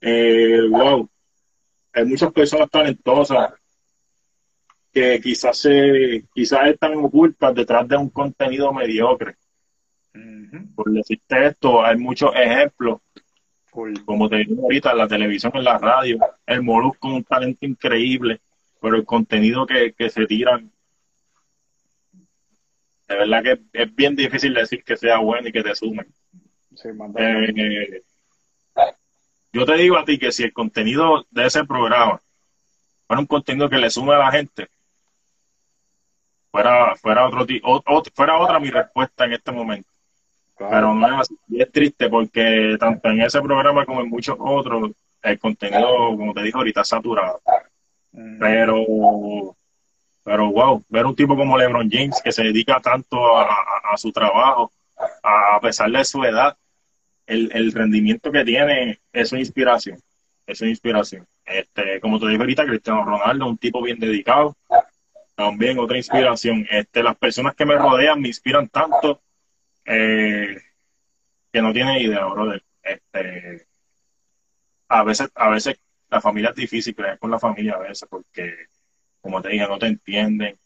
eh, 0.00 0.60
wow, 0.70 1.08
hay 1.92 2.04
muchas 2.04 2.32
personas 2.32 2.70
talentosas 2.70 3.54
que 4.92 5.20
quizás 5.20 5.58
se, 5.58 6.24
quizás 6.34 6.68
están 6.68 6.94
ocultas 6.96 7.54
detrás 7.54 7.86
de 7.88 7.96
un 7.96 8.10
contenido 8.10 8.72
mediocre. 8.72 9.36
Por 10.74 10.90
decirte 10.90 11.46
esto, 11.46 11.84
hay 11.84 11.96
muchos 11.96 12.30
ejemplos, 12.34 13.00
como 14.04 14.28
te 14.28 14.36
digo 14.36 14.62
ahorita, 14.62 14.92
en 14.92 14.98
la 14.98 15.08
televisión, 15.08 15.52
en 15.54 15.64
la 15.64 15.78
radio, 15.78 16.18
el 16.46 16.62
Molusco 16.62 16.98
con 17.00 17.12
un 17.14 17.24
talento 17.24 17.64
increíble, 17.66 18.40
pero 18.80 18.96
el 18.96 19.04
contenido 19.04 19.66
que, 19.66 19.92
que 19.92 20.10
se 20.10 20.26
tiran, 20.26 20.70
de 23.08 23.16
verdad 23.16 23.42
que 23.42 23.60
es 23.72 23.94
bien 23.94 24.16
difícil 24.16 24.52
decir 24.54 24.82
que 24.82 24.96
sea 24.96 25.18
bueno 25.18 25.48
y 25.48 25.52
que 25.52 25.62
te 25.62 25.74
sumen. 25.74 26.06
Sí, 26.74 26.88
Eh, 27.22 28.02
yo 29.52 29.64
te 29.64 29.74
digo 29.76 29.96
a 29.96 30.04
ti 30.04 30.18
que 30.18 30.32
si 30.32 30.42
el 30.42 30.52
contenido 30.52 31.24
de 31.30 31.46
ese 31.46 31.64
programa 31.64 32.20
fuera 33.06 33.20
un 33.20 33.26
contenido 33.26 33.68
que 33.70 33.78
le 33.78 33.90
sume 33.90 34.14
a 34.14 34.18
la 34.18 34.30
gente, 34.32 34.68
fuera, 36.50 36.94
fuera 36.96 37.26
otro 37.26 37.46
o- 37.62 37.82
o- 37.86 38.02
fuera 38.14 38.38
otra 38.38 38.58
mi 38.58 38.70
respuesta 38.70 39.24
en 39.24 39.32
este 39.34 39.52
momento. 39.52 39.88
Claro. 40.56 40.70
Pero 40.74 40.94
no 40.94 41.06
es 41.08 41.20
así. 41.20 41.36
Y 41.48 41.62
es 41.62 41.70
triste 41.72 42.08
porque 42.08 42.76
tanto 42.78 43.08
en 43.10 43.22
ese 43.22 43.40
programa 43.42 43.84
como 43.84 44.00
en 44.00 44.08
muchos 44.08 44.36
otros, 44.38 44.90
el 45.22 45.38
contenido, 45.38 45.86
como 46.16 46.32
te 46.34 46.42
dije 46.42 46.56
ahorita, 46.56 46.80
es 46.82 46.88
saturado. 46.88 47.40
Ujú. 48.12 48.36
Pero, 48.40 49.56
pero 50.22 50.50
wow, 50.50 50.82
ver 50.88 51.06
un 51.06 51.14
tipo 51.16 51.36
como 51.36 51.56
LeBron 51.56 51.88
James 51.90 52.20
que 52.22 52.32
se 52.32 52.42
dedica 52.44 52.80
tanto 52.80 53.36
a, 53.36 53.42
a- 53.44 53.92
a 53.92 53.96
su 53.96 54.10
trabajo, 54.12 54.72
a, 55.22 55.56
a 55.56 55.60
pesar 55.60 55.90
de 55.90 56.04
su 56.04 56.22
edad, 56.24 56.56
el, 57.26 57.50
el 57.54 57.72
rendimiento 57.72 58.30
que 58.30 58.44
tiene 58.44 59.00
es 59.12 59.32
una 59.32 59.40
inspiración. 59.40 59.98
Es 60.46 60.60
una 60.60 60.70
inspiración. 60.70 61.26
Este, 61.44 62.00
como 62.00 62.18
te 62.20 62.26
dije 62.26 62.38
ahorita, 62.40 62.64
Cristiano 62.64 63.04
Ronaldo, 63.04 63.46
un 63.46 63.58
tipo 63.58 63.82
bien 63.82 63.98
dedicado, 63.98 64.56
también 65.34 65.78
otra 65.78 65.96
inspiración. 65.96 66.66
Este, 66.70 67.02
las 67.02 67.16
personas 67.16 67.54
que 67.54 67.66
me 67.66 67.74
rodean 67.76 68.20
me 68.20 68.28
inspiran 68.28 68.68
tanto 68.68 69.20
eh, 69.86 70.56
que 71.52 71.62
no 71.62 71.72
tienen 71.72 71.96
idea, 71.98 72.24
brother. 72.26 72.62
Este, 72.82 73.66
a 74.88 75.02
veces, 75.02 75.30
a 75.34 75.48
veces 75.48 75.78
la 76.08 76.20
familia 76.20 76.50
es 76.50 76.56
difícil 76.56 76.94
creer 76.94 77.18
con 77.18 77.30
la 77.30 77.38
familia 77.38 77.74
a 77.74 77.78
veces 77.78 78.08
porque, 78.08 78.54
como 79.20 79.40
te 79.42 79.48
dije, 79.50 79.66
no 79.66 79.78
te 79.78 79.86
entienden. 79.86 80.58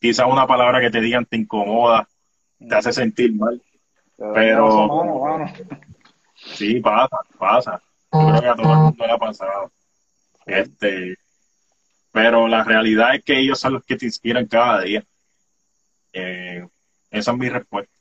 Quizás 0.00 0.26
una 0.26 0.46
palabra 0.46 0.80
que 0.80 0.90
te 0.90 1.00
digan 1.00 1.24
te 1.24 1.36
incomoda, 1.36 2.08
te 2.58 2.74
hace 2.74 2.92
sentir 2.92 3.34
mal. 3.34 3.60
Pero- 4.16 4.86
mano, 4.88 5.18
mano. 5.20 5.52
Sí, 6.36 6.80
pasa, 6.80 7.16
pasa. 7.38 7.82
Yo 8.12 8.28
creo 8.28 8.40
que 8.40 8.48
a 8.48 8.54
todo 8.54 8.72
el 8.72 8.78
mundo 8.78 9.06
le 9.06 9.12
ha 9.12 9.18
pasado. 9.18 9.72
Este, 10.46 11.16
pero 12.12 12.46
la 12.46 12.62
realidad 12.62 13.14
es 13.14 13.24
que 13.24 13.38
ellos 13.38 13.58
son 13.58 13.74
los 13.74 13.84
que 13.84 13.96
te 13.96 14.04
inspiran 14.04 14.46
cada 14.46 14.82
día. 14.82 15.02
Eh, 16.12 16.66
esa 17.10 17.30
es 17.32 17.38
mi 17.38 17.48
respuesta. 17.48 17.92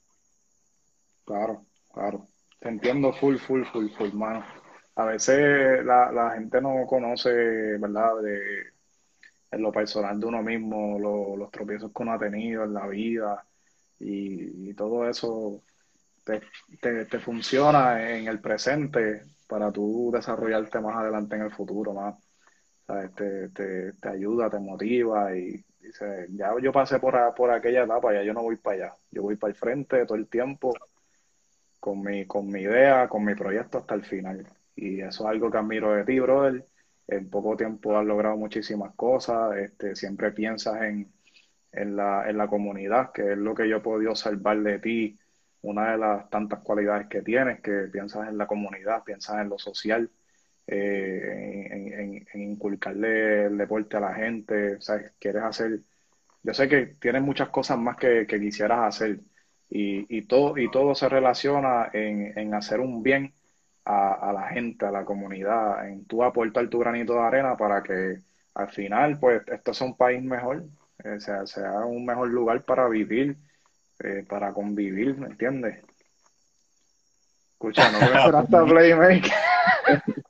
Claro, 1.26 1.66
claro. 1.94 2.28
Te 2.60 2.70
entiendo 2.70 3.14
full, 3.14 3.38
full, 3.38 3.64
full, 3.66 3.90
full, 3.98 4.12
mano. 4.14 4.44
A 4.96 5.06
veces 5.06 5.84
la, 5.86 6.12
la 6.12 6.32
gente 6.32 6.62
no 6.62 6.86
conoce, 6.88 7.32
¿verdad? 7.78 8.22
De, 8.22 8.64
en 9.52 9.62
lo 9.62 9.72
personal 9.72 10.20
de 10.20 10.26
uno 10.28 10.44
mismo, 10.44 11.00
lo- 11.00 11.38
los 11.38 11.52
tropiezos 11.52 11.92
que 11.94 12.04
uno 12.04 12.14
ha 12.14 12.20
tenido 12.20 12.64
en 12.66 12.74
la 12.74 12.88
vida 12.88 13.46
y, 14.00 14.70
y 14.72 14.74
todo 14.76 15.10
eso 15.10 15.64
te, 16.26 16.42
te, 16.82 17.06
te 17.06 17.20
funciona 17.20 18.12
en 18.18 18.28
el 18.28 18.42
presente 18.42 19.24
para 19.48 19.72
tú 19.72 20.12
desarrollarte 20.14 20.80
más 20.82 20.98
adelante 20.98 21.36
en 21.36 21.44
el 21.44 21.52
futuro, 21.52 21.94
más. 21.94 22.16
¿Sabes? 22.88 23.14
Te, 23.16 23.50
te, 23.50 23.94
te 23.94 24.10
ayuda, 24.10 24.50
te 24.50 24.60
motiva 24.60 25.36
y 25.38 25.64
dice, 25.80 26.28
ya 26.32 26.52
yo 26.62 26.72
pasé 26.72 27.00
por, 27.00 27.16
por 27.36 27.52
aquella 27.52 27.84
etapa, 27.84 28.14
ya 28.14 28.24
yo 28.24 28.34
no 28.34 28.44
voy 28.44 28.58
para 28.58 28.76
allá, 28.88 28.94
yo 29.12 29.22
voy 29.24 29.36
para 29.38 29.52
el 29.52 29.58
frente 29.60 30.06
todo 30.06 30.18
el 30.18 30.28
tiempo 30.28 30.74
con 31.84 32.02
mi, 32.02 32.26
con 32.28 32.48
mi 32.50 32.62
idea, 32.62 33.08
con 33.10 33.26
mi 33.26 33.36
proyecto 33.36 33.80
hasta 33.80 33.96
el 33.96 34.04
final. 34.06 34.48
Y 34.76 35.02
eso 35.02 35.24
es 35.26 35.30
algo 35.32 35.52
que 35.52 35.58
admiro 35.58 35.94
de 35.94 36.06
ti, 36.06 36.20
brother. 36.20 36.66
En 37.08 37.30
poco 37.30 37.58
tiempo 37.58 37.98
has 37.98 38.06
logrado 38.06 38.38
muchísimas 38.38 38.94
cosas, 38.96 39.58
este, 39.58 39.96
siempre 39.96 40.32
piensas 40.32 40.82
en, 40.84 41.12
en 41.72 41.96
la, 41.96 42.30
en 42.30 42.38
la 42.38 42.48
comunidad, 42.48 43.12
que 43.14 43.34
es 43.34 43.38
lo 43.38 43.56
que 43.56 43.68
yo 43.70 43.78
he 43.78 43.82
podido 43.82 44.12
observar 44.12 44.62
de 44.62 44.80
ti, 44.80 45.20
una 45.62 45.92
de 45.94 45.98
las 45.98 46.30
tantas 46.30 46.60
cualidades 46.62 47.08
que 47.10 47.22
tienes, 47.22 47.62
que 47.62 47.90
piensas 47.92 48.30
en 48.30 48.38
la 48.38 48.48
comunidad, 48.48 49.04
piensas 49.04 49.42
en 49.42 49.50
lo 49.50 49.58
social, 49.60 50.10
eh, 50.68 51.68
en, 51.72 51.94
en- 51.94 52.28
en 52.34 52.42
inculcarle 52.42 53.46
el 53.48 53.58
deporte 53.58 53.98
a 53.98 54.02
la 54.02 54.14
gente, 54.16 54.80
¿sabes? 54.82 55.14
Quieres 55.20 55.44
hacer, 55.44 55.82
yo 56.44 56.54
sé 56.54 56.68
que 56.70 56.88
tienes 57.00 57.22
muchas 57.22 57.50
cosas 57.50 57.78
más 57.80 57.98
que, 57.98 58.26
que 58.28 58.40
quisieras 58.40 58.80
hacer 58.82 59.20
y, 59.76 60.06
y 60.16 60.22
todo, 60.28 60.56
y 60.56 60.70
todo 60.70 60.94
se 60.94 61.10
relaciona 61.10 61.90
en, 61.94 62.38
en 62.38 62.54
hacer 62.54 62.80
un 62.80 63.02
bien 63.02 63.34
a, 63.86 64.30
a 64.30 64.32
la 64.32 64.44
gente, 64.50 64.86
a 64.86 64.92
la 64.92 65.04
comunidad, 65.04 65.90
en 65.90 66.06
tú 66.06 66.24
aportar 66.24 66.68
tu 66.68 66.78
granito 66.78 67.14
de 67.14 67.22
arena 67.22 67.58
para 67.58 67.82
que 67.82 68.20
al 68.54 68.70
final, 68.70 69.18
pues, 69.20 69.42
esto 69.48 69.74
sea 69.74 69.88
un 69.88 69.98
país 69.98 70.22
mejor, 70.22 70.64
eh, 71.04 71.20
sea, 71.20 71.48
sea 71.48 71.72
un 71.86 72.06
mejor 72.06 72.30
lugar 72.30 72.62
para 72.62 72.88
vivir, 72.88 73.36
eh, 74.04 74.24
para 74.30 74.54
convivir, 74.54 75.18
¿me 75.18 75.26
entiendes? 75.26 75.84
Escucha, 77.54 77.90
no 77.90 77.98
voy 78.02 78.14
a 78.14 78.26
hasta 78.26 78.66
Playmaker. 78.66 79.32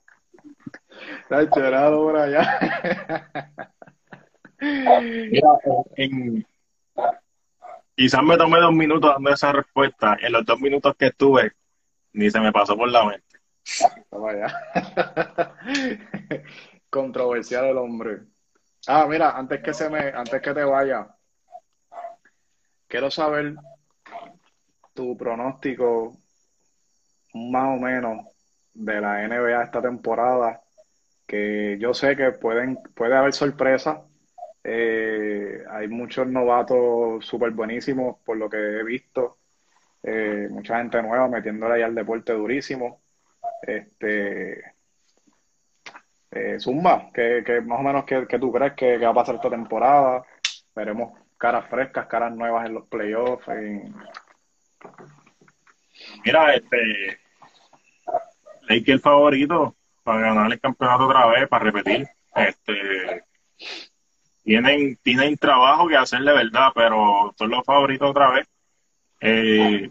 Está 1.20 1.50
chorado 1.50 2.02
por 2.02 2.16
allá. 2.16 2.58
Mira, 4.60 5.48
en- 5.96 6.46
quizás 7.96 8.22
me 8.22 8.36
tomé 8.36 8.60
dos 8.60 8.72
minutos 8.72 9.12
dando 9.12 9.30
esa 9.30 9.52
respuesta. 9.52 10.16
En 10.20 10.32
los 10.32 10.44
dos 10.44 10.60
minutos 10.60 10.94
que 10.96 11.06
estuve, 11.06 11.52
ni 12.12 12.30
se 12.30 12.40
me 12.40 12.52
pasó 12.52 12.76
por 12.76 12.90
la 12.90 13.04
mente. 13.04 13.24
Controversial 16.90 17.66
el 17.66 17.78
hombre. 17.78 18.22
Ah, 18.86 19.06
mira, 19.08 19.30
antes 19.30 19.62
que 19.62 19.72
se 19.72 19.88
me, 19.88 20.08
antes 20.08 20.42
que 20.42 20.52
te 20.52 20.64
vaya, 20.64 21.08
quiero 22.86 23.10
saber 23.10 23.54
tu 24.92 25.16
pronóstico 25.16 26.18
más 27.34 27.76
o 27.76 27.80
menos 27.80 28.26
de 28.74 29.00
la 29.00 29.26
NBA 29.26 29.62
esta 29.62 29.80
temporada, 29.80 30.60
que 31.26 31.78
yo 31.80 31.94
sé 31.94 32.16
que 32.16 32.32
pueden, 32.32 32.78
puede 32.94 33.16
haber 33.16 33.32
sorpresas. 33.32 34.00
Eh, 34.64 35.62
hay 35.70 35.88
muchos 35.88 36.26
novatos 36.26 37.24
súper 37.26 37.50
buenísimos 37.50 38.16
por 38.24 38.38
lo 38.38 38.48
que 38.48 38.56
he 38.56 38.82
visto. 38.82 39.38
eh, 40.02 40.48
mucha 40.50 40.78
gente 40.78 41.02
nueva 41.02 41.28
metiéndole 41.28 41.74
ahí 41.76 41.82
al 41.82 41.94
deporte 41.94 42.32
durísimo. 42.32 43.02
Este, 43.62 44.74
eh, 46.30 46.58
Zumba, 46.58 47.10
que, 47.12 47.42
que 47.44 47.60
más 47.60 47.80
o 47.80 47.82
menos 47.82 48.04
que, 48.04 48.26
tú 48.38 48.52
crees 48.52 48.74
que, 48.74 48.98
va 48.98 49.10
a 49.10 49.14
pasar 49.14 49.36
esta 49.36 49.50
temporada. 49.50 50.24
Veremos 50.74 51.18
caras 51.38 51.68
frescas, 51.68 52.06
caras 52.06 52.34
nuevas 52.34 52.66
en 52.66 52.74
los 52.74 52.88
playoffs. 52.88 53.46
Mira, 56.24 56.54
este, 56.54 57.20
que 58.82 58.92
el 58.92 59.00
favorito 59.00 59.76
para 60.02 60.20
ganar 60.20 60.52
el 60.52 60.60
campeonato 60.60 61.06
otra 61.06 61.26
vez, 61.26 61.48
para 61.48 61.64
repetir. 61.64 62.06
Este, 62.34 63.24
tienen, 64.44 64.96
tienen 65.02 65.36
trabajo 65.38 65.88
que 65.88 65.96
hacer 65.96 66.20
de 66.20 66.32
verdad, 66.32 66.68
pero 66.74 67.34
son 67.36 67.50
los 67.50 67.64
favoritos 67.64 68.10
otra 68.10 68.30
vez. 68.30 68.46
Eh, 69.20 69.90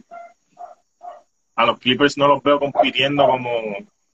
a 1.56 1.66
los 1.66 1.80
Clippers 1.80 2.18
no 2.18 2.28
los 2.28 2.44
veo 2.44 2.60
compitiendo 2.60 3.26
como, 3.26 3.52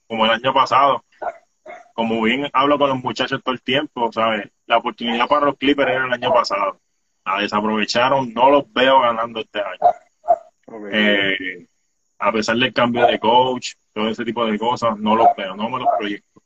como 0.08 0.24
el 0.24 0.30
año 0.32 0.52
pasado. 0.52 1.04
Como 1.94 2.22
bien 2.22 2.48
hablo 2.54 2.78
con 2.78 2.88
los 2.88 3.02
muchachos 3.02 3.42
todo 3.42 3.54
el 3.54 3.60
tiempo, 3.60 4.10
¿sabes? 4.12 4.48
La 4.66 4.78
oportunidad 4.78 5.28
para 5.28 5.46
los 5.46 5.58
Clippers 5.58 5.90
era 5.90 6.06
el 6.06 6.12
año 6.12 6.32
pasado. 6.32 6.80
La 7.24 7.38
desaprovecharon, 7.38 8.32
no 8.32 8.50
los 8.50 8.72
veo 8.72 9.00
ganando 9.00 9.40
este 9.40 9.60
año. 9.60 10.88
Eh, 10.90 11.66
a 12.18 12.32
pesar 12.32 12.56
del 12.56 12.72
cambio 12.72 13.06
de 13.06 13.18
coach, 13.18 13.74
todo 13.92 14.08
ese 14.08 14.24
tipo 14.24 14.46
de 14.46 14.58
cosas, 14.58 14.96
no 14.98 15.16
los 15.16 15.28
veo, 15.36 15.54
no 15.54 15.68
me 15.68 15.78
los 15.80 15.88
proyecto. 15.98 16.42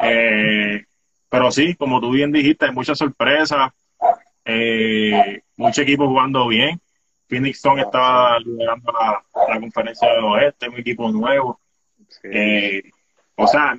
Eh, 0.00 0.84
pero 1.28 1.50
sí, 1.50 1.74
como 1.74 2.00
tú 2.00 2.10
bien 2.10 2.32
dijiste, 2.32 2.66
hay 2.66 2.72
muchas 2.72 2.98
sorpresas, 2.98 3.72
eh, 4.44 5.42
muchos 5.56 5.78
equipos 5.78 6.08
jugando 6.08 6.46
bien. 6.48 6.80
Phoenix 7.28 7.60
Sun 7.60 7.78
estaba 7.78 8.38
liderando 8.40 8.92
la, 8.92 9.60
conferencia 9.60 10.08
del 10.08 10.24
oeste, 10.24 10.68
un 10.68 10.78
equipo 10.78 11.10
nuevo. 11.10 11.60
Eh, 12.22 12.82
o 13.36 13.46
sea, 13.46 13.76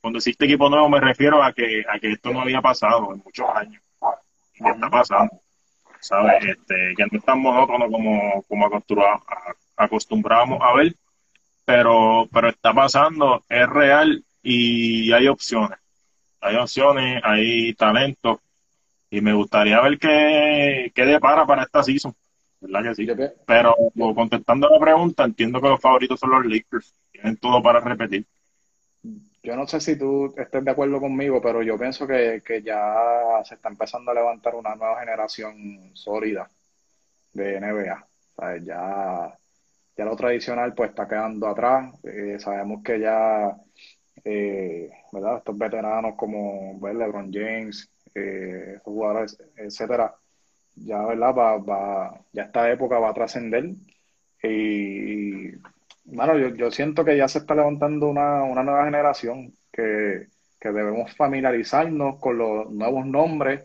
cuando 0.00 0.18
existe 0.18 0.44
equipo 0.44 0.68
nuevo 0.68 0.88
me 0.88 1.00
refiero 1.00 1.42
a 1.42 1.52
que, 1.52 1.82
a 1.88 1.98
que 1.98 2.12
esto 2.12 2.32
no 2.32 2.42
había 2.42 2.60
pasado 2.60 3.12
en 3.12 3.22
muchos 3.24 3.48
años. 3.54 3.82
Y 4.54 4.68
está 4.68 4.90
pasando. 4.90 5.40
¿Sabes? 6.00 6.44
Este, 6.44 6.94
que 6.96 7.06
no 7.10 7.18
es 7.18 7.24
tan 7.24 7.40
monótono 7.40 7.88
como, 7.90 8.42
como 8.42 8.68
acostumbramos 9.76 10.58
a 10.60 10.74
ver, 10.74 10.94
pero, 11.64 12.28
pero 12.32 12.48
está 12.48 12.74
pasando, 12.74 13.44
es 13.48 13.68
real 13.68 14.24
y 14.42 15.12
hay 15.12 15.28
opciones. 15.28 15.78
Hay 16.42 16.56
opciones, 16.56 17.22
hay 17.24 17.72
talento 17.74 18.40
y 19.10 19.20
me 19.20 19.32
gustaría 19.32 19.80
ver 19.80 19.98
qué, 19.98 20.92
qué 20.94 21.06
depara 21.06 21.46
para 21.46 21.62
esta 21.62 21.82
season. 21.82 22.14
¿Verdad 22.60 22.90
que 22.90 22.94
sí? 22.94 23.08
Pero 23.46 23.74
contestando 24.14 24.68
la 24.68 24.78
pregunta, 24.78 25.24
entiendo 25.24 25.60
que 25.60 25.68
los 25.68 25.80
favoritos 25.80 26.20
son 26.20 26.30
los 26.30 26.46
Lakers. 26.46 26.94
Tienen 27.10 27.36
todo 27.36 27.62
para 27.62 27.80
repetir. 27.80 28.26
Yo 29.42 29.56
no 29.56 29.66
sé 29.66 29.80
si 29.80 29.98
tú 29.98 30.32
estés 30.36 30.64
de 30.64 30.70
acuerdo 30.70 31.00
conmigo, 31.00 31.40
pero 31.42 31.62
yo 31.62 31.76
pienso 31.76 32.06
que, 32.06 32.42
que 32.44 32.62
ya 32.62 32.94
se 33.44 33.56
está 33.56 33.68
empezando 33.68 34.12
a 34.12 34.14
levantar 34.14 34.54
una 34.54 34.76
nueva 34.76 35.00
generación 35.00 35.90
sólida 35.94 36.48
de 37.32 37.58
NBA. 37.60 38.06
ya 38.64 39.38
ya 39.96 40.04
lo 40.04 40.16
tradicional 40.16 40.74
pues 40.74 40.90
está 40.90 41.06
quedando 41.06 41.48
atrás. 41.48 41.94
Eh, 42.04 42.36
sabemos 42.38 42.82
que 42.82 43.00
ya, 43.00 43.56
eh, 44.24 44.90
¿verdad? 45.12 45.38
Estos 45.38 45.56
veteranos 45.56 46.14
como 46.16 46.78
pues, 46.80 46.94
LeBron 46.94 47.32
James, 47.32 47.88
eh, 48.14 48.78
jugadores, 48.82 49.38
etcétera, 49.56 50.14
ya, 50.74 51.04
¿verdad? 51.04 51.34
Va, 51.34 51.58
va, 51.58 52.20
ya 52.32 52.44
esta 52.44 52.70
época 52.70 52.98
va 52.98 53.10
a 53.10 53.14
trascender. 53.14 53.70
Y, 54.42 55.50
bueno, 56.04 56.38
yo, 56.38 56.48
yo 56.56 56.70
siento 56.70 57.04
que 57.04 57.16
ya 57.16 57.28
se 57.28 57.38
está 57.38 57.54
levantando 57.54 58.08
una, 58.08 58.42
una 58.42 58.62
nueva 58.64 58.84
generación 58.86 59.52
que, 59.70 60.28
que 60.58 60.72
debemos 60.72 61.14
familiarizarnos 61.14 62.18
con 62.18 62.38
los 62.38 62.70
nuevos 62.70 63.06
nombres 63.06 63.64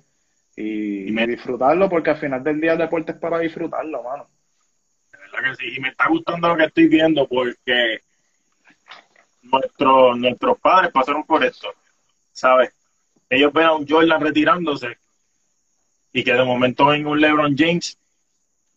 y, 0.55 1.09
y 1.09 1.27
disfrutarlo, 1.27 1.89
porque 1.89 2.11
al 2.11 2.17
final 2.17 2.43
del 2.43 2.59
día 2.59 2.73
el 2.73 2.79
deporte 2.79 3.13
es 3.13 3.17
para 3.17 3.39
disfrutarlo, 3.39 4.03
mano. 4.03 4.27
Y 5.59 5.79
me 5.79 5.89
está 5.89 6.07
gustando 6.07 6.47
lo 6.47 6.57
que 6.57 6.65
estoy 6.65 6.87
viendo 6.87 7.27
porque 7.27 8.01
nuestros 9.51 10.17
nuestros 10.17 10.59
padres 10.59 10.91
pasaron 10.91 11.23
por 11.23 11.43
esto, 11.43 11.69
¿sabes? 12.31 12.71
Ellos 13.29 13.51
ven 13.53 13.65
a 13.65 13.73
un 13.73 13.87
Jordan 13.87 14.21
retirándose 14.21 14.97
y 16.13 16.23
que 16.23 16.33
de 16.33 16.43
momento 16.43 16.87
ven 16.87 17.05
un 17.05 17.19
LeBron 17.19 17.55
James. 17.57 17.97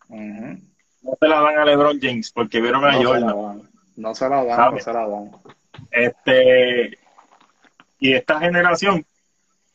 No 0.08 1.16
se 1.18 1.28
la 1.28 1.40
dan 1.40 1.58
a 1.58 1.64
LeBron 1.64 1.98
James 2.00 2.30
porque 2.32 2.60
vieron 2.60 2.84
a 2.84 2.94
Jordan. 2.94 3.68
no 3.96 4.14
se 4.14 4.28
la 4.28 4.44
dan, 4.44 4.74
no 4.74 4.80
se 4.80 4.92
la 4.92 5.06
dan. 5.06 5.30
Este, 5.90 6.98
y 7.98 8.12
esta 8.12 8.40
generación 8.40 9.04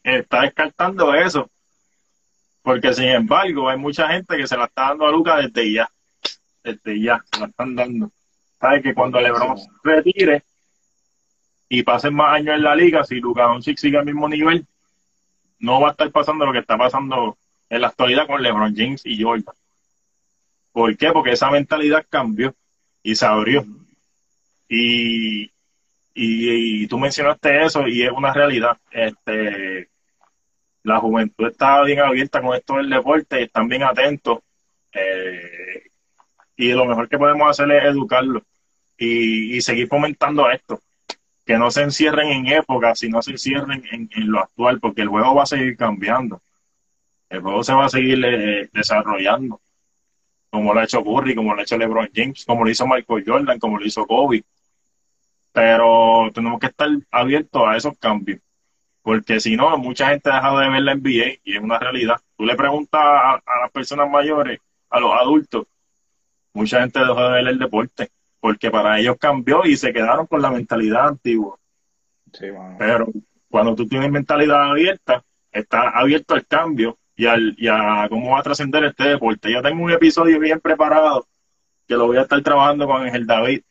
está 0.03 0.41
descartando 0.41 1.13
eso. 1.13 1.49
Porque 2.61 2.93
sin 2.93 3.05
embargo, 3.05 3.69
hay 3.69 3.77
mucha 3.77 4.07
gente 4.09 4.35
que 4.35 4.47
se 4.47 4.57
la 4.57 4.65
está 4.65 4.89
dando 4.89 5.05
a 5.05 5.11
Luca 5.11 5.37
desde 5.37 5.71
ya 5.71 5.89
este, 6.65 6.99
ya, 6.99 7.23
se 7.31 7.39
la 7.39 7.45
están 7.45 7.75
dando. 7.75 8.11
Sabes 8.59 8.83
que 8.83 8.93
cuando 8.93 9.21
LeBron 9.21 9.57
se 9.57 9.69
retire 9.83 10.43
y 11.69 11.83
pasen 11.83 12.13
más 12.13 12.35
años 12.35 12.55
en 12.55 12.63
la 12.63 12.75
liga, 12.75 13.03
si 13.03 13.15
Luka 13.15 13.43
Doncic 13.43 13.77
sigue 13.77 13.97
al 13.97 14.05
mismo 14.05 14.27
nivel, 14.29 14.65
no 15.59 15.81
va 15.81 15.89
a 15.89 15.91
estar 15.91 16.11
pasando 16.11 16.45
lo 16.45 16.53
que 16.53 16.59
está 16.59 16.77
pasando 16.77 17.37
en 17.69 17.81
la 17.81 17.87
actualidad 17.87 18.27
con 18.27 18.41
LeBron 18.41 18.75
James 18.75 19.01
y 19.05 19.21
Jordan. 19.21 19.55
¿Por 20.71 20.95
qué? 20.97 21.11
Porque 21.11 21.31
esa 21.31 21.49
mentalidad 21.49 22.05
cambió 22.09 22.53
y 23.01 23.15
se 23.15 23.25
abrió. 23.25 23.65
Y, 24.67 25.51
y, 26.13 26.87
tú 26.87 26.99
mencionaste 26.99 27.63
eso 27.63 27.87
y 27.87 28.03
es 28.03 28.11
una 28.11 28.33
realidad. 28.33 28.77
Este, 28.91 29.89
la 30.83 30.99
juventud 30.99 31.47
está 31.47 31.81
bien 31.83 31.99
abierta 31.99 32.41
con 32.41 32.55
esto 32.55 32.75
del 32.75 32.89
deporte 32.89 33.39
y 33.39 33.43
están 33.43 33.67
bien 33.67 33.83
atentos. 33.83 34.39
Eh, 34.91 35.83
y 36.57 36.71
lo 36.71 36.85
mejor 36.85 37.09
que 37.09 37.17
podemos 37.17 37.49
hacer 37.49 37.71
es 37.71 37.85
educarlo 37.85 38.43
y, 38.97 39.61
seguir 39.61 39.87
fomentando 39.87 40.49
esto. 40.49 40.79
Que 41.45 41.57
no 41.57 41.69
se 41.71 41.83
encierren 41.83 42.29
en 42.29 42.47
épocas, 42.47 42.99
sino 42.99 43.21
se 43.21 43.31
encierren 43.31 43.83
en, 43.91 44.09
lo 44.31 44.39
actual, 44.39 44.79
porque 44.79 45.01
el 45.01 45.09
juego 45.09 45.35
va 45.35 45.43
a 45.43 45.47
seguir 45.47 45.77
cambiando. 45.77 46.41
El 47.29 47.41
juego 47.41 47.63
se 47.63 47.73
va 47.73 47.85
a 47.85 47.89
seguir 47.89 48.23
eh, 48.25 48.69
desarrollando, 48.73 49.61
como 50.49 50.73
lo 50.73 50.79
ha 50.79 50.83
hecho 50.85 51.03
Curry, 51.03 51.35
como 51.35 51.53
lo 51.53 51.59
ha 51.59 51.63
hecho 51.63 51.77
LeBron 51.77 52.09
James, 52.13 52.45
como 52.45 52.63
lo 52.63 52.69
hizo 52.69 52.87
Michael 52.87 53.23
Jordan, 53.25 53.59
como 53.59 53.77
lo 53.77 53.85
hizo 53.85 54.05
Kobe. 54.05 54.43
Pero 55.51 56.31
tenemos 56.33 56.59
que 56.59 56.67
estar 56.67 56.89
abiertos 57.11 57.63
a 57.65 57.77
esos 57.77 57.97
cambios, 57.97 58.39
porque 59.01 59.39
si 59.39 59.55
no, 59.55 59.77
mucha 59.77 60.09
gente 60.09 60.29
ha 60.29 60.35
dejado 60.35 60.59
de 60.59 60.69
ver 60.69 60.81
la 60.81 60.95
NBA 60.95 61.39
y 61.43 61.55
es 61.55 61.61
una 61.61 61.79
realidad. 61.79 62.17
Tú 62.37 62.45
le 62.45 62.55
preguntas 62.55 63.01
a 63.01 63.41
las 63.61 63.71
personas 63.71 64.09
mayores, 64.09 64.59
a 64.89 64.99
los 64.99 65.13
adultos, 65.13 65.67
mucha 66.53 66.79
gente 66.81 66.99
dejó 66.99 67.21
de 67.23 67.31
ver 67.31 67.47
el 67.47 67.59
deporte 67.59 68.09
porque 68.45 68.69
para 68.69 68.99
ellos 68.99 69.17
cambió 69.19 69.65
y 69.65 69.75
se 69.75 69.91
quedaron 69.91 70.27
con 70.27 70.39
la 70.39 70.51
mentalidad 70.51 71.07
antigua. 71.07 71.57
Pero 72.77 73.07
cuando 73.49 73.73
tú 73.73 73.87
tienes 73.87 74.11
mentalidad 74.11 74.69
abierta, 74.69 75.23
está 75.51 75.89
abierto 75.89 76.35
al 76.35 76.45
cambio 76.45 76.95
y, 77.15 77.25
al, 77.25 77.57
a 77.71 78.07
cómo 78.07 78.33
va 78.33 78.41
a 78.41 78.43
trascender 78.43 78.83
este 78.83 79.05
deporte. 79.05 79.51
Yo 79.51 79.63
tengo 79.63 79.83
un 79.83 79.89
episodio 79.89 80.39
bien 80.39 80.59
preparado 80.59 81.25
que 81.87 81.95
lo 81.95 82.05
voy 82.05 82.17
a 82.17 82.21
estar 82.21 82.39
trabajando 82.43 82.85
con 82.85 83.01
Ángel 83.01 83.25
David 83.25 83.63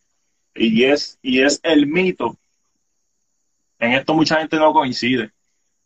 y 0.57 0.83
es, 0.83 1.21
y 1.23 1.43
es 1.43 1.61
el 1.63 1.87
mito. 1.87 2.37
En 3.79 3.93
esto 3.93 4.13
mucha 4.13 4.39
gente 4.39 4.57
no 4.57 4.73
coincide, 4.73 5.31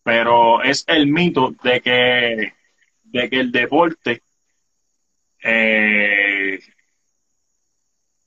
pero 0.03 0.63
es 0.63 0.83
el 0.87 1.09
mito 1.09 1.55
de 1.63 1.83
que, 1.83 2.55
de 3.03 3.29
que 3.29 3.39
el 3.39 3.53
deporte 3.53 4.23
eh, 5.43 6.38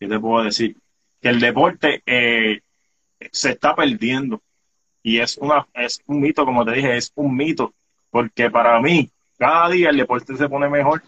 ¿qué 0.02 0.08
te 0.08 0.20
puedo 0.20 0.44
decir? 0.44 0.76
Que 1.22 1.30
el 1.30 1.40
deporte 1.40 2.02
eh, 2.08 2.62
se 3.32 3.52
está 3.52 3.76
perdiendo. 3.76 4.42
Y 5.04 5.20
es, 5.20 5.38
una, 5.38 5.68
es 5.76 6.02
un 6.08 6.22
mito, 6.22 6.44
como 6.44 6.66
te 6.66 6.72
dije, 6.72 6.98
es 6.98 7.12
un 7.16 7.36
mito. 7.36 7.72
Porque 8.10 8.50
para 8.50 8.82
mí, 8.82 9.10
cada 9.38 9.70
día 9.70 9.90
el 9.90 9.98
deporte 9.98 10.36
se 10.36 10.50
pone 10.50 10.68
mejor. 10.70 11.04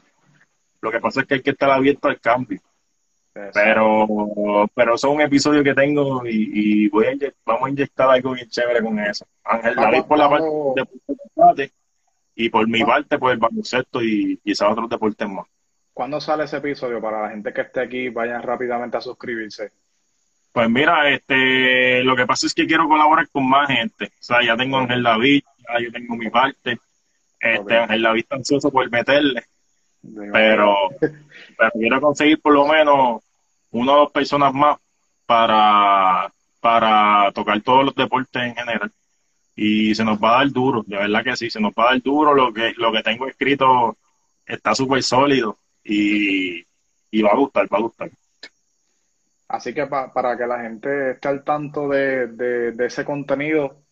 Lo 0.79 0.91
que 0.91 0.99
pasa 0.99 1.21
es 1.21 1.27
que 1.27 1.33
hay 1.35 1.41
que 1.41 1.51
estar 1.51 1.71
abierto 1.71 2.07
al 2.07 2.19
cambio. 2.19 2.59
Pero, 3.33 4.69
pero 4.75 4.93
eso 4.93 5.07
es 5.07 5.15
un 5.15 5.21
episodio 5.21 5.63
que 5.63 5.73
tengo 5.73 6.21
y, 6.23 6.87
voy 6.89 7.07
a 7.07 7.33
vamos 7.43 7.65
a 7.65 7.69
inyectar 7.71 8.07
algo 8.07 8.33
bien 8.33 8.47
chévere 8.47 8.83
con 8.83 8.99
eso. 8.99 9.25
Ángel 9.43 9.75
David 9.75 10.03
por 10.03 10.19
la 10.19 10.29
parte 10.29 10.45
de 10.75 10.85
deporte 11.07 11.71
y 12.35 12.49
por 12.49 12.67
mi 12.67 12.83
parte 12.83 13.17
por 13.17 13.31
el 13.31 13.39
baloncesto 13.39 14.03
y 14.03 14.37
quizás 14.43 14.69
otros 14.69 14.87
deportes 14.87 15.27
más. 15.27 15.47
¿Cuándo 15.93 16.19
sale 16.19 16.45
ese 16.45 16.57
episodio? 16.57 16.99
Para 16.99 17.21
la 17.21 17.29
gente 17.29 17.53
que 17.53 17.61
esté 17.61 17.81
aquí, 17.81 18.09
vayan 18.09 18.41
rápidamente 18.41 18.97
a 18.97 19.01
suscribirse. 19.01 19.71
Pues 20.51 20.69
mira, 20.69 21.09
este, 21.09 22.03
lo 22.03 22.15
que 22.15 22.25
pasa 22.25 22.47
es 22.47 22.53
que 22.53 22.65
quiero 22.65 22.87
colaborar 22.87 23.27
con 23.29 23.47
más 23.47 23.67
gente. 23.67 24.05
O 24.05 24.23
sea, 24.23 24.43
ya 24.43 24.57
tengo 24.57 24.77
a 24.77 24.81
Ángel 24.81 25.03
David, 25.03 25.43
ya 25.67 25.83
yo 25.83 25.91
tengo 25.91 26.15
mi 26.15 26.29
parte. 26.29 26.79
Este, 27.39 27.77
Ángel 27.77 28.01
David 28.01 28.21
está 28.21 28.35
ansioso 28.35 28.71
por 28.71 28.89
meterle. 28.89 29.43
pero, 30.31 30.75
pero 30.99 31.71
quiero 31.73 32.01
conseguir 32.01 32.41
por 32.41 32.53
lo 32.53 32.67
menos 32.67 33.21
una 33.71 33.93
o 33.93 33.97
dos 33.97 34.11
personas 34.11 34.53
más 34.53 34.77
para, 35.27 36.31
para 36.59 37.31
tocar 37.33 37.61
todos 37.61 37.85
los 37.85 37.95
deportes 37.95 38.41
en 38.41 38.55
general. 38.55 38.91
Y 39.55 39.93
se 39.93 40.03
nos 40.03 40.17
va 40.17 40.35
a 40.35 40.37
dar 40.37 40.51
duro, 40.51 40.83
de 40.87 40.97
verdad 40.97 41.23
que 41.23 41.35
sí, 41.35 41.51
se 41.51 41.59
nos 41.59 41.73
va 41.73 41.83
a 41.83 41.93
dar 41.93 42.01
duro. 42.01 42.33
Lo 42.33 42.51
que, 42.51 42.73
lo 42.77 42.91
que 42.91 43.03
tengo 43.03 43.27
escrito 43.27 43.95
está 44.45 44.73
súper 44.73 45.03
sólido 45.03 45.57
y, 45.83 46.65
y 47.11 47.21
va 47.21 47.31
a 47.31 47.37
gustar, 47.37 47.67
va 47.71 47.77
a 47.77 47.81
gustar. 47.81 48.11
Así 49.47 49.73
que 49.73 49.85
para 49.85 50.37
que 50.37 50.47
la 50.47 50.61
gente 50.61 51.11
esté 51.11 51.27
al 51.27 51.43
tanto 51.43 51.87
de, 51.87 52.27
de, 52.27 52.85
ese 52.85 53.05
contenido, 53.05 53.83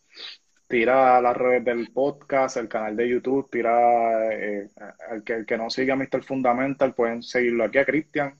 tira 0.67 1.17
a 1.17 1.21
las 1.21 1.37
redes 1.37 1.65
del 1.65 1.91
podcast, 1.91 2.57
el 2.57 2.67
canal 2.67 2.95
de 2.95 3.09
YouTube, 3.09 3.49
tira 3.51 4.33
eh, 4.33 4.69
el, 5.11 5.23
que, 5.23 5.33
el 5.33 5.45
que 5.45 5.57
no 5.57 5.69
siga 5.69 5.95
Mr. 5.95 6.23
Fundamental, 6.23 6.95
pueden 6.95 7.21
seguirlo 7.21 7.65
aquí 7.65 7.77
a 7.77 7.85
Cristian, 7.85 8.33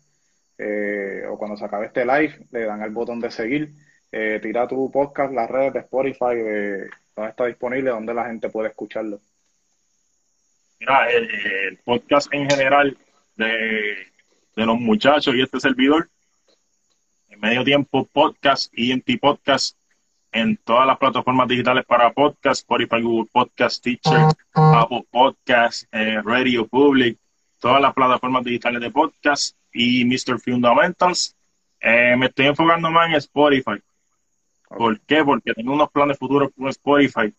eh, 0.58 1.24
o 1.30 1.38
cuando 1.38 1.58
se 1.58 1.66
acabe 1.66 1.88
este 1.88 2.06
live, 2.06 2.48
le 2.52 2.66
dan 2.66 2.82
el 2.82 2.92
botón 2.92 3.20
de 3.20 3.30
seguir, 3.30 3.72
eh, 4.12 4.40
tira 4.42 4.68
tu 4.68 4.92
podcast, 4.92 5.34
las 5.34 5.50
redes 5.50 5.74
de 5.74 5.80
Spotify, 5.80 6.36
de 6.36 6.90
dónde 7.16 7.30
está 7.30 7.46
disponible, 7.46 7.92
donde 7.92 8.14
la 8.14 8.26
gente 8.26 8.50
puede 8.50 8.70
escucharlo. 8.70 9.20
Mira, 10.80 11.12
el, 11.12 11.78
podcast 11.86 12.34
en 12.34 12.50
general 12.50 12.98
de, 13.36 13.96
de 14.56 14.66
los 14.66 14.80
muchachos 14.80 15.36
y 15.36 15.42
este 15.42 15.60
servidor 15.60 16.10
Medio 17.42 17.64
Tiempo 17.64 18.08
Podcast, 18.14 18.72
ENT 18.78 19.20
Podcast, 19.20 19.76
en 20.32 20.58
todas 20.58 20.86
las 20.86 21.00
plataformas 21.00 21.48
digitales 21.48 21.84
para 21.86 22.14
podcast, 22.14 22.62
Spotify, 22.62 23.02
Google 23.02 23.28
Podcast, 23.34 23.84
Teacher, 23.84 24.28
Apple 24.54 25.08
Podcast, 25.10 25.86
eh, 25.92 26.22
Radio 26.24 26.68
Public, 26.68 27.18
todas 27.60 27.82
las 27.82 27.96
plataformas 27.96 28.44
digitales 28.44 28.80
de 28.80 28.92
podcast 28.92 29.58
y 29.74 30.06
Mr. 30.06 30.40
Fundamentals. 30.40 31.36
Eh, 31.80 32.16
me 32.16 32.28
estoy 32.28 32.46
enfocando 32.46 32.92
más 32.92 33.10
en 33.10 33.16
Spotify. 33.16 33.82
¿Por 34.70 35.00
qué? 35.02 35.24
Porque 35.24 35.56
tengo 35.56 35.74
unos 35.74 35.90
planes 35.90 36.20
futuros 36.20 36.52
con 36.56 36.68
Spotify 36.68 37.34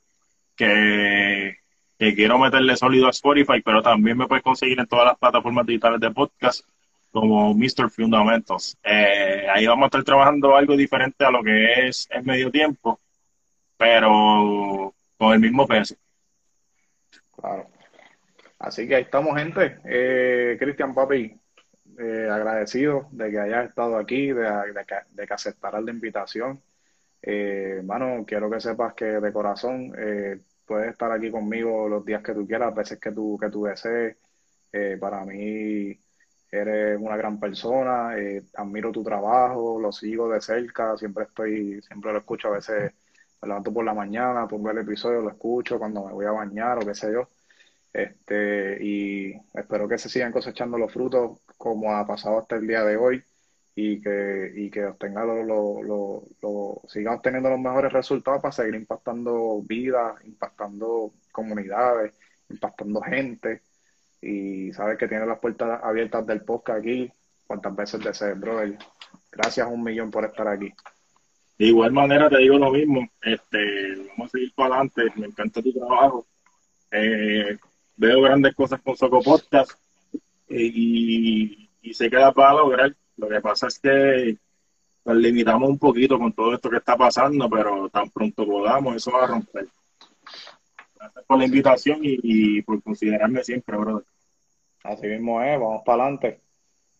que, 0.57 1.59
que 2.03 2.17
quiero 2.17 2.37
meterle 2.37 2.75
sólido 2.75 3.07
a 3.07 3.11
Spotify, 3.11 3.63
pero 3.65 3.81
también 3.81 4.19
me 4.19 4.27
puedes 4.27 4.43
conseguir 4.43 4.81
en 4.81 4.89
todas 4.89 5.07
las 5.07 5.19
plataformas 5.19 5.65
digitales 5.65 6.01
de 6.01 6.11
podcast 6.11 6.67
como 7.13 7.55
Mr. 7.55 7.91
Fundamentals. 7.91 8.77
Eh, 8.83 9.47
ahí 9.49 9.69
vamos 9.69 9.85
a 9.85 9.87
estar 9.87 10.03
trabajando 10.03 10.57
algo 10.57 10.77
diferente 10.77 11.25
a 11.25 11.31
lo 11.31 11.45
que 11.45 11.87
es 11.87 12.09
en 12.11 12.25
medio 12.25 12.51
tiempo, 12.51 12.99
pero 13.77 14.93
con 15.17 15.33
el 15.33 15.39
mismo 15.39 15.65
peso. 15.65 15.95
Claro. 17.37 17.69
Así 18.59 18.89
que 18.89 18.97
ahí 18.97 19.03
estamos, 19.03 19.39
gente. 19.39 19.79
Eh, 19.85 20.57
Cristian 20.59 20.95
Papi, 20.95 21.39
eh, 22.01 22.29
agradecido 22.29 23.07
de 23.13 23.31
que 23.31 23.39
hayas 23.39 23.69
estado 23.69 23.97
aquí, 23.97 24.33
de, 24.33 24.45
que, 24.89 24.97
de 25.09 25.25
que 25.25 25.35
aceptaras 25.35 25.85
la 25.85 25.93
invitación. 25.93 26.61
Eh, 27.23 27.81
mano, 27.85 28.25
quiero 28.27 28.51
que 28.51 28.59
sepas 28.59 28.95
que 28.95 29.05
de 29.05 29.33
corazón 29.33 29.95
eh, 29.97 30.41
puedes 30.73 30.91
estar 30.91 31.13
aquí 31.13 31.31
conmigo 31.31 31.89
los 31.89 32.05
días 32.05 32.23
que 32.23 32.33
tú 32.35 32.47
quieras, 32.47 32.69
las 32.69 32.77
veces 32.77 32.99
que 32.99 33.13
tú, 33.13 33.39
que 33.41 33.51
tú 33.51 33.65
desees. 33.65 34.17
para 35.01 35.25
mí 35.25 35.99
eres 36.51 36.99
una 37.01 37.17
gran 37.17 37.39
persona, 37.41 38.17
eh, 38.19 38.43
admiro 38.57 38.93
tu 38.93 39.03
trabajo, 39.05 39.81
lo 39.81 39.93
sigo 39.93 40.29
de 40.31 40.41
cerca, 40.41 40.97
siempre 40.97 41.25
estoy, 41.25 41.83
siempre 41.83 42.13
lo 42.13 42.19
escucho, 42.19 42.49
a 42.49 42.53
veces 42.53 42.93
me 43.43 43.49
levanto 43.49 43.73
por 43.73 43.85
la 43.85 43.95
mañana, 43.95 44.47
pongo 44.49 44.71
el 44.71 44.79
episodio, 44.79 45.21
lo 45.23 45.31
escucho 45.31 45.79
cuando 45.79 46.07
me 46.07 46.13
voy 46.13 46.27
a 46.27 46.33
bañar 46.33 46.79
o 46.79 46.87
qué 46.87 46.95
sé 46.95 47.13
yo. 47.13 47.29
Este, 47.93 48.79
y 48.83 49.35
espero 49.55 49.89
que 49.89 49.99
se 49.99 50.09
sigan 50.09 50.33
cosechando 50.33 50.79
los 50.79 50.93
frutos 50.93 51.41
como 51.59 51.95
ha 51.95 52.07
pasado 52.07 52.39
hasta 52.39 52.57
el 52.57 52.67
día 52.67 52.85
de 52.85 52.97
hoy 52.97 53.23
y 53.75 54.01
que, 54.01 54.53
y 54.55 54.71
que 54.71 54.85
obtenga 54.85 55.25
lo, 55.25 55.43
lo, 55.43 56.23
lo, 56.43 56.83
sigan 56.89 57.15
obteniendo 57.15 57.49
los 57.49 57.61
mejores 57.61 57.93
resultados 57.93 58.43
para 58.43 58.53
seguir 58.53 58.75
impactando 58.75 59.63
vidas, 59.63 60.23
impactando 60.25 61.13
comunidades, 61.31 62.13
impactando 62.51 63.01
gente 63.01 63.63
y 64.21 64.73
sabes 64.73 64.99
que 64.99 65.09
tiene 65.09 65.27
las 65.27 65.39
puertas 65.39 65.81
abiertas 65.83 66.27
del 66.27 66.43
podcast 66.43 66.81
aquí 66.81 67.11
cuantas 67.47 67.77
veces 67.77 68.01
desees, 68.05 68.39
brother. 68.39 68.79
Gracias 69.31 69.69
un 69.71 69.83
millón 69.83 70.11
por 70.11 70.25
estar 70.25 70.49
aquí. 70.49 70.73
De 71.59 71.67
igual 71.67 71.93
manera 71.93 72.29
te 72.29 72.39
digo 72.39 72.59
lo 72.59 72.71
mismo, 72.71 73.07
este, 73.21 73.97
vamos 74.09 74.29
a 74.29 74.29
seguir 74.29 74.53
para 74.55 74.77
adelante, 74.77 75.03
me 75.17 75.27
encanta 75.27 75.63
tu 75.63 75.73
trabajo. 75.73 76.27
Eh, 76.91 77.59
veo 77.97 78.23
grandes 78.23 78.55
cosas 78.55 78.81
con 78.81 78.97
Soco 78.97 79.23
Podcast 79.23 79.73
y, 80.49 81.69
y 81.83 81.95
sé 81.95 82.11
que 82.11 82.17
para 82.35 82.55
lograr. 82.55 82.95
Lo 83.17 83.29
que 83.29 83.41
pasa 83.41 83.67
es 83.67 83.79
que 83.79 84.37
nos 85.05 85.17
limitamos 85.17 85.69
un 85.69 85.79
poquito 85.79 86.19
con 86.19 86.33
todo 86.33 86.55
esto 86.55 86.71
que 86.71 86.77
está 86.77 86.97
pasando, 86.97 87.49
pero 87.51 87.89
tan 87.89 88.09
pronto 88.11 88.47
podamos, 88.47 88.97
eso 88.97 89.11
va 89.13 89.25
a 89.25 89.27
romper. 89.27 89.67
Gracias 90.97 91.25
por 91.27 91.39
la 91.39 91.45
invitación 91.45 91.99
y, 92.03 92.63
por 92.63 92.83
considerarme 92.83 93.43
siempre, 93.43 93.77
brother. 93.77 94.05
Así 94.85 95.07
mismo 95.07 95.43
es, 95.43 95.59
vamos 95.59 95.83
para 95.85 96.05
adelante. 96.05 96.41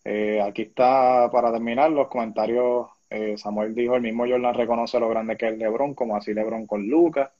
Eh, 0.05 0.41
aquí 0.41 0.63
está 0.63 1.29
para 1.31 1.51
terminar 1.51 1.91
los 1.91 2.09
comentarios. 2.09 2.87
Eh, 3.09 3.37
Samuel 3.37 3.73
dijo: 3.73 3.95
el 3.95 4.01
mismo 4.01 4.25
Jordan 4.27 4.53
reconoce 4.53 4.99
lo 4.99 5.07
grande 5.07 5.37
que 5.37 5.47
es 5.47 5.57
Lebron, 5.57 5.93
como 5.93 6.17
así 6.17 6.33
Lebron 6.33 6.67
con 6.67 6.85
Lucas. 6.87 7.31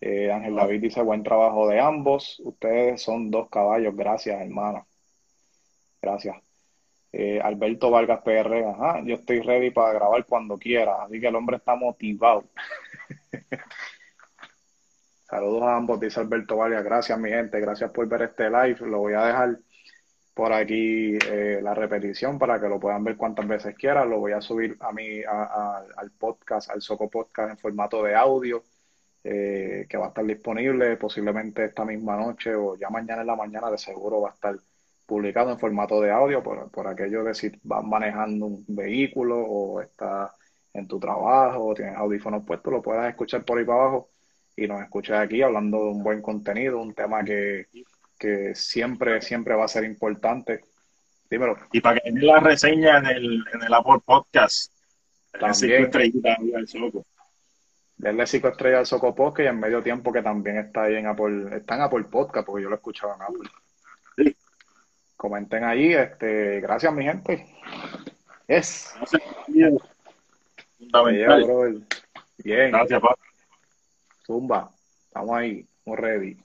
Eh, 0.00 0.30
Ángel 0.32 0.54
David 0.54 0.80
dice: 0.80 1.02
buen 1.02 1.22
trabajo 1.22 1.68
de 1.68 1.80
ambos. 1.80 2.40
Ustedes 2.44 3.02
son 3.02 3.30
dos 3.30 3.50
caballos. 3.50 3.94
Gracias, 3.94 4.40
hermano. 4.40 4.86
Gracias. 6.00 6.36
Alberto 7.42 7.90
Vargas 7.90 8.20
PR, 8.22 8.64
ajá, 8.64 9.02
yo 9.04 9.14
estoy 9.14 9.40
ready 9.40 9.70
para 9.70 9.94
grabar 9.94 10.24
cuando 10.26 10.58
quiera, 10.58 11.02
así 11.04 11.20
que 11.20 11.28
el 11.28 11.36
hombre 11.36 11.56
está 11.56 11.74
motivado. 11.74 12.44
Saludos 15.28 15.62
a 15.62 15.76
ambos, 15.76 16.00
dice 16.00 16.20
Alberto 16.20 16.56
Vargas. 16.56 16.82
Gracias, 16.82 17.18
mi 17.18 17.28
gente. 17.28 17.60
Gracias 17.60 17.90
por 17.90 18.08
ver 18.08 18.22
este 18.22 18.48
live. 18.48 18.78
Lo 18.86 19.00
voy 19.00 19.12
a 19.12 19.26
dejar 19.26 19.58
por 20.32 20.52
aquí 20.54 21.18
eh, 21.30 21.60
la 21.62 21.74
repetición 21.74 22.38
para 22.38 22.58
que 22.58 22.68
lo 22.68 22.80
puedan 22.80 23.04
ver 23.04 23.16
cuantas 23.16 23.46
veces 23.46 23.74
quieran. 23.74 24.08
Lo 24.08 24.20
voy 24.20 24.32
a 24.32 24.40
subir 24.40 24.76
a 24.80 24.90
mí 24.90 25.20
al 25.24 26.10
podcast, 26.12 26.70
al 26.70 26.80
Soco 26.80 27.10
Podcast 27.10 27.50
en 27.50 27.58
formato 27.58 28.02
de 28.02 28.14
audio, 28.14 28.64
eh, 29.22 29.86
que 29.88 29.98
va 29.98 30.06
a 30.06 30.08
estar 30.08 30.24
disponible 30.24 30.96
posiblemente 30.96 31.64
esta 31.64 31.84
misma 31.84 32.16
noche 32.16 32.54
o 32.54 32.76
ya 32.76 32.88
mañana 32.88 33.20
en 33.20 33.26
la 33.26 33.36
mañana 33.36 33.70
de 33.70 33.76
seguro 33.76 34.22
va 34.22 34.30
a 34.30 34.32
estar 34.32 34.56
publicado 35.08 35.50
en 35.50 35.58
formato 35.58 36.02
de 36.02 36.10
audio 36.10 36.42
por, 36.42 36.70
por 36.70 36.86
aquello 36.86 37.24
de 37.24 37.32
si 37.32 37.50
vas 37.62 37.82
manejando 37.82 38.44
un 38.44 38.64
vehículo 38.68 39.38
o 39.40 39.80
estás 39.80 40.30
en 40.74 40.86
tu 40.86 41.00
trabajo 41.00 41.64
o 41.64 41.74
tienes 41.74 41.96
audífonos 41.96 42.44
puestos, 42.44 42.70
lo 42.70 42.82
puedas 42.82 43.08
escuchar 43.08 43.42
por 43.42 43.58
ahí 43.58 43.64
para 43.64 43.80
abajo 43.80 44.10
y 44.54 44.68
nos 44.68 44.82
escuches 44.82 45.16
aquí 45.16 45.40
hablando 45.40 45.78
de 45.78 45.90
un 45.92 46.02
buen 46.02 46.20
contenido, 46.20 46.78
un 46.78 46.92
tema 46.92 47.24
que, 47.24 47.68
siempre, 48.54 49.22
siempre 49.22 49.54
va 49.54 49.64
a 49.64 49.68
ser 49.68 49.84
importante. 49.84 50.60
Dímelo. 51.30 51.56
Y 51.72 51.80
para 51.80 52.00
que 52.00 52.10
den 52.10 52.26
la 52.26 52.40
reseña 52.40 52.98
en 52.98 53.06
el, 53.06 53.44
en 53.54 53.62
el 53.62 53.72
Apple 53.72 54.00
Podcast, 54.04 54.74
también. 55.32 55.54
Cinco 55.54 55.84
estrellitas 55.84 56.38
al 56.54 56.68
Soco. 56.68 57.06
Denle 57.96 58.26
cinco 58.26 58.48
estrellas 58.48 58.80
al 58.80 58.86
Soco 58.86 59.14
Podcast 59.14 59.46
y 59.46 59.48
en 59.48 59.60
medio 59.60 59.82
tiempo 59.82 60.12
que 60.12 60.22
también 60.22 60.58
está 60.58 60.82
ahí 60.82 60.96
en 60.96 61.06
Apple, 61.06 61.56
está 61.56 61.76
en 61.76 61.80
Apple 61.82 62.04
Podcast 62.10 62.44
porque 62.44 62.64
yo 62.64 62.68
lo 62.68 62.76
escuchaba 62.76 63.14
en 63.14 63.22
Apple. 63.22 63.50
Comenten 65.18 65.64
ahí, 65.64 65.92
este, 65.94 66.60
gracias 66.60 66.94
mi 66.94 67.02
gente. 67.02 67.44
Es. 68.46 68.94
Gracias. 68.96 69.22
Bien. 72.38 72.70
Gracias, 72.70 73.00
papá. 73.00 73.16
Zumba, 74.24 74.70
estamos 75.08 75.36
ahí, 75.36 75.66
estamos 75.76 75.98
ready. 75.98 76.38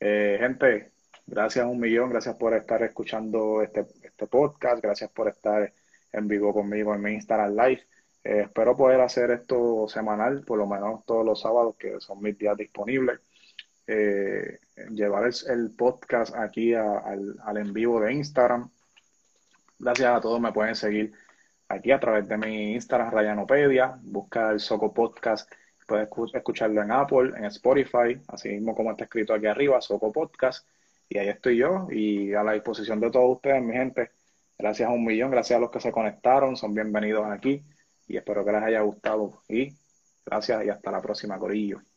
Eh, 0.00 0.36
gente, 0.38 0.92
gracias 1.26 1.64
un 1.64 1.80
millón, 1.80 2.10
gracias 2.10 2.36
por 2.36 2.52
estar 2.52 2.82
escuchando 2.82 3.62
este, 3.62 3.86
este 4.02 4.26
podcast, 4.26 4.82
gracias 4.82 5.10
por 5.10 5.28
estar 5.28 5.72
en 6.12 6.28
vivo 6.28 6.52
conmigo 6.52 6.94
en 6.94 7.00
mi 7.00 7.12
Instagram 7.14 7.56
Live. 7.56 7.86
Eh, 8.22 8.42
espero 8.42 8.76
poder 8.76 9.00
hacer 9.00 9.30
esto 9.30 9.88
semanal, 9.88 10.44
por 10.44 10.58
lo 10.58 10.66
menos 10.66 11.06
todos 11.06 11.24
los 11.24 11.40
sábados, 11.40 11.76
que 11.76 11.98
son 12.00 12.20
mis 12.20 12.36
días 12.36 12.54
disponibles. 12.58 13.18
Eh, 13.86 14.58
llevar 14.90 15.30
el, 15.48 15.70
podcast 15.76 16.34
aquí 16.34 16.74
al, 16.74 17.36
al 17.42 17.56
en 17.56 17.72
vivo 17.72 18.00
de 18.00 18.12
Instagram. 18.12 18.70
Gracias 19.78 20.16
a 20.16 20.20
todos, 20.20 20.40
me 20.40 20.52
pueden 20.52 20.74
seguir 20.74 21.12
aquí 21.68 21.90
a 21.90 22.00
través 22.00 22.28
de 22.28 22.36
mi 22.36 22.74
Instagram, 22.74 23.10
Rayanopedia. 23.10 23.98
Busca 24.02 24.50
el 24.50 24.60
Soco 24.60 24.92
Podcast. 24.92 25.50
Puedes 25.86 26.08
escucharlo 26.34 26.82
en 26.82 26.92
Apple, 26.92 27.32
en 27.36 27.46
Spotify, 27.46 28.20
así 28.28 28.48
mismo 28.50 28.76
como 28.76 28.92
está 28.92 29.04
escrito 29.04 29.34
aquí 29.34 29.46
arriba, 29.46 29.80
Soco 29.80 30.12
Podcast. 30.12 30.66
Y 31.08 31.18
ahí 31.18 31.28
estoy 31.28 31.56
yo 31.56 31.88
y 31.90 32.32
a 32.34 32.44
la 32.44 32.52
disposición 32.52 33.00
de 33.00 33.10
todos 33.10 33.36
ustedes, 33.36 33.60
mi 33.62 33.72
gente. 33.72 34.12
Gracias 34.56 34.88
a 34.88 34.92
un 34.92 35.04
millón, 35.04 35.30
gracias 35.30 35.56
a 35.56 35.60
los 35.60 35.70
que 35.70 35.80
se 35.80 35.90
conectaron, 35.90 36.56
son 36.56 36.74
bienvenidos 36.74 37.26
aquí 37.26 37.64
y 38.06 38.16
espero 38.16 38.44
que 38.44 38.52
les 38.52 38.62
haya 38.62 38.80
gustado. 38.82 39.42
Y 39.48 39.74
gracias 40.24 40.64
y 40.64 40.68
hasta 40.68 40.92
la 40.92 41.00
próxima, 41.00 41.38
Corillo. 41.38 41.89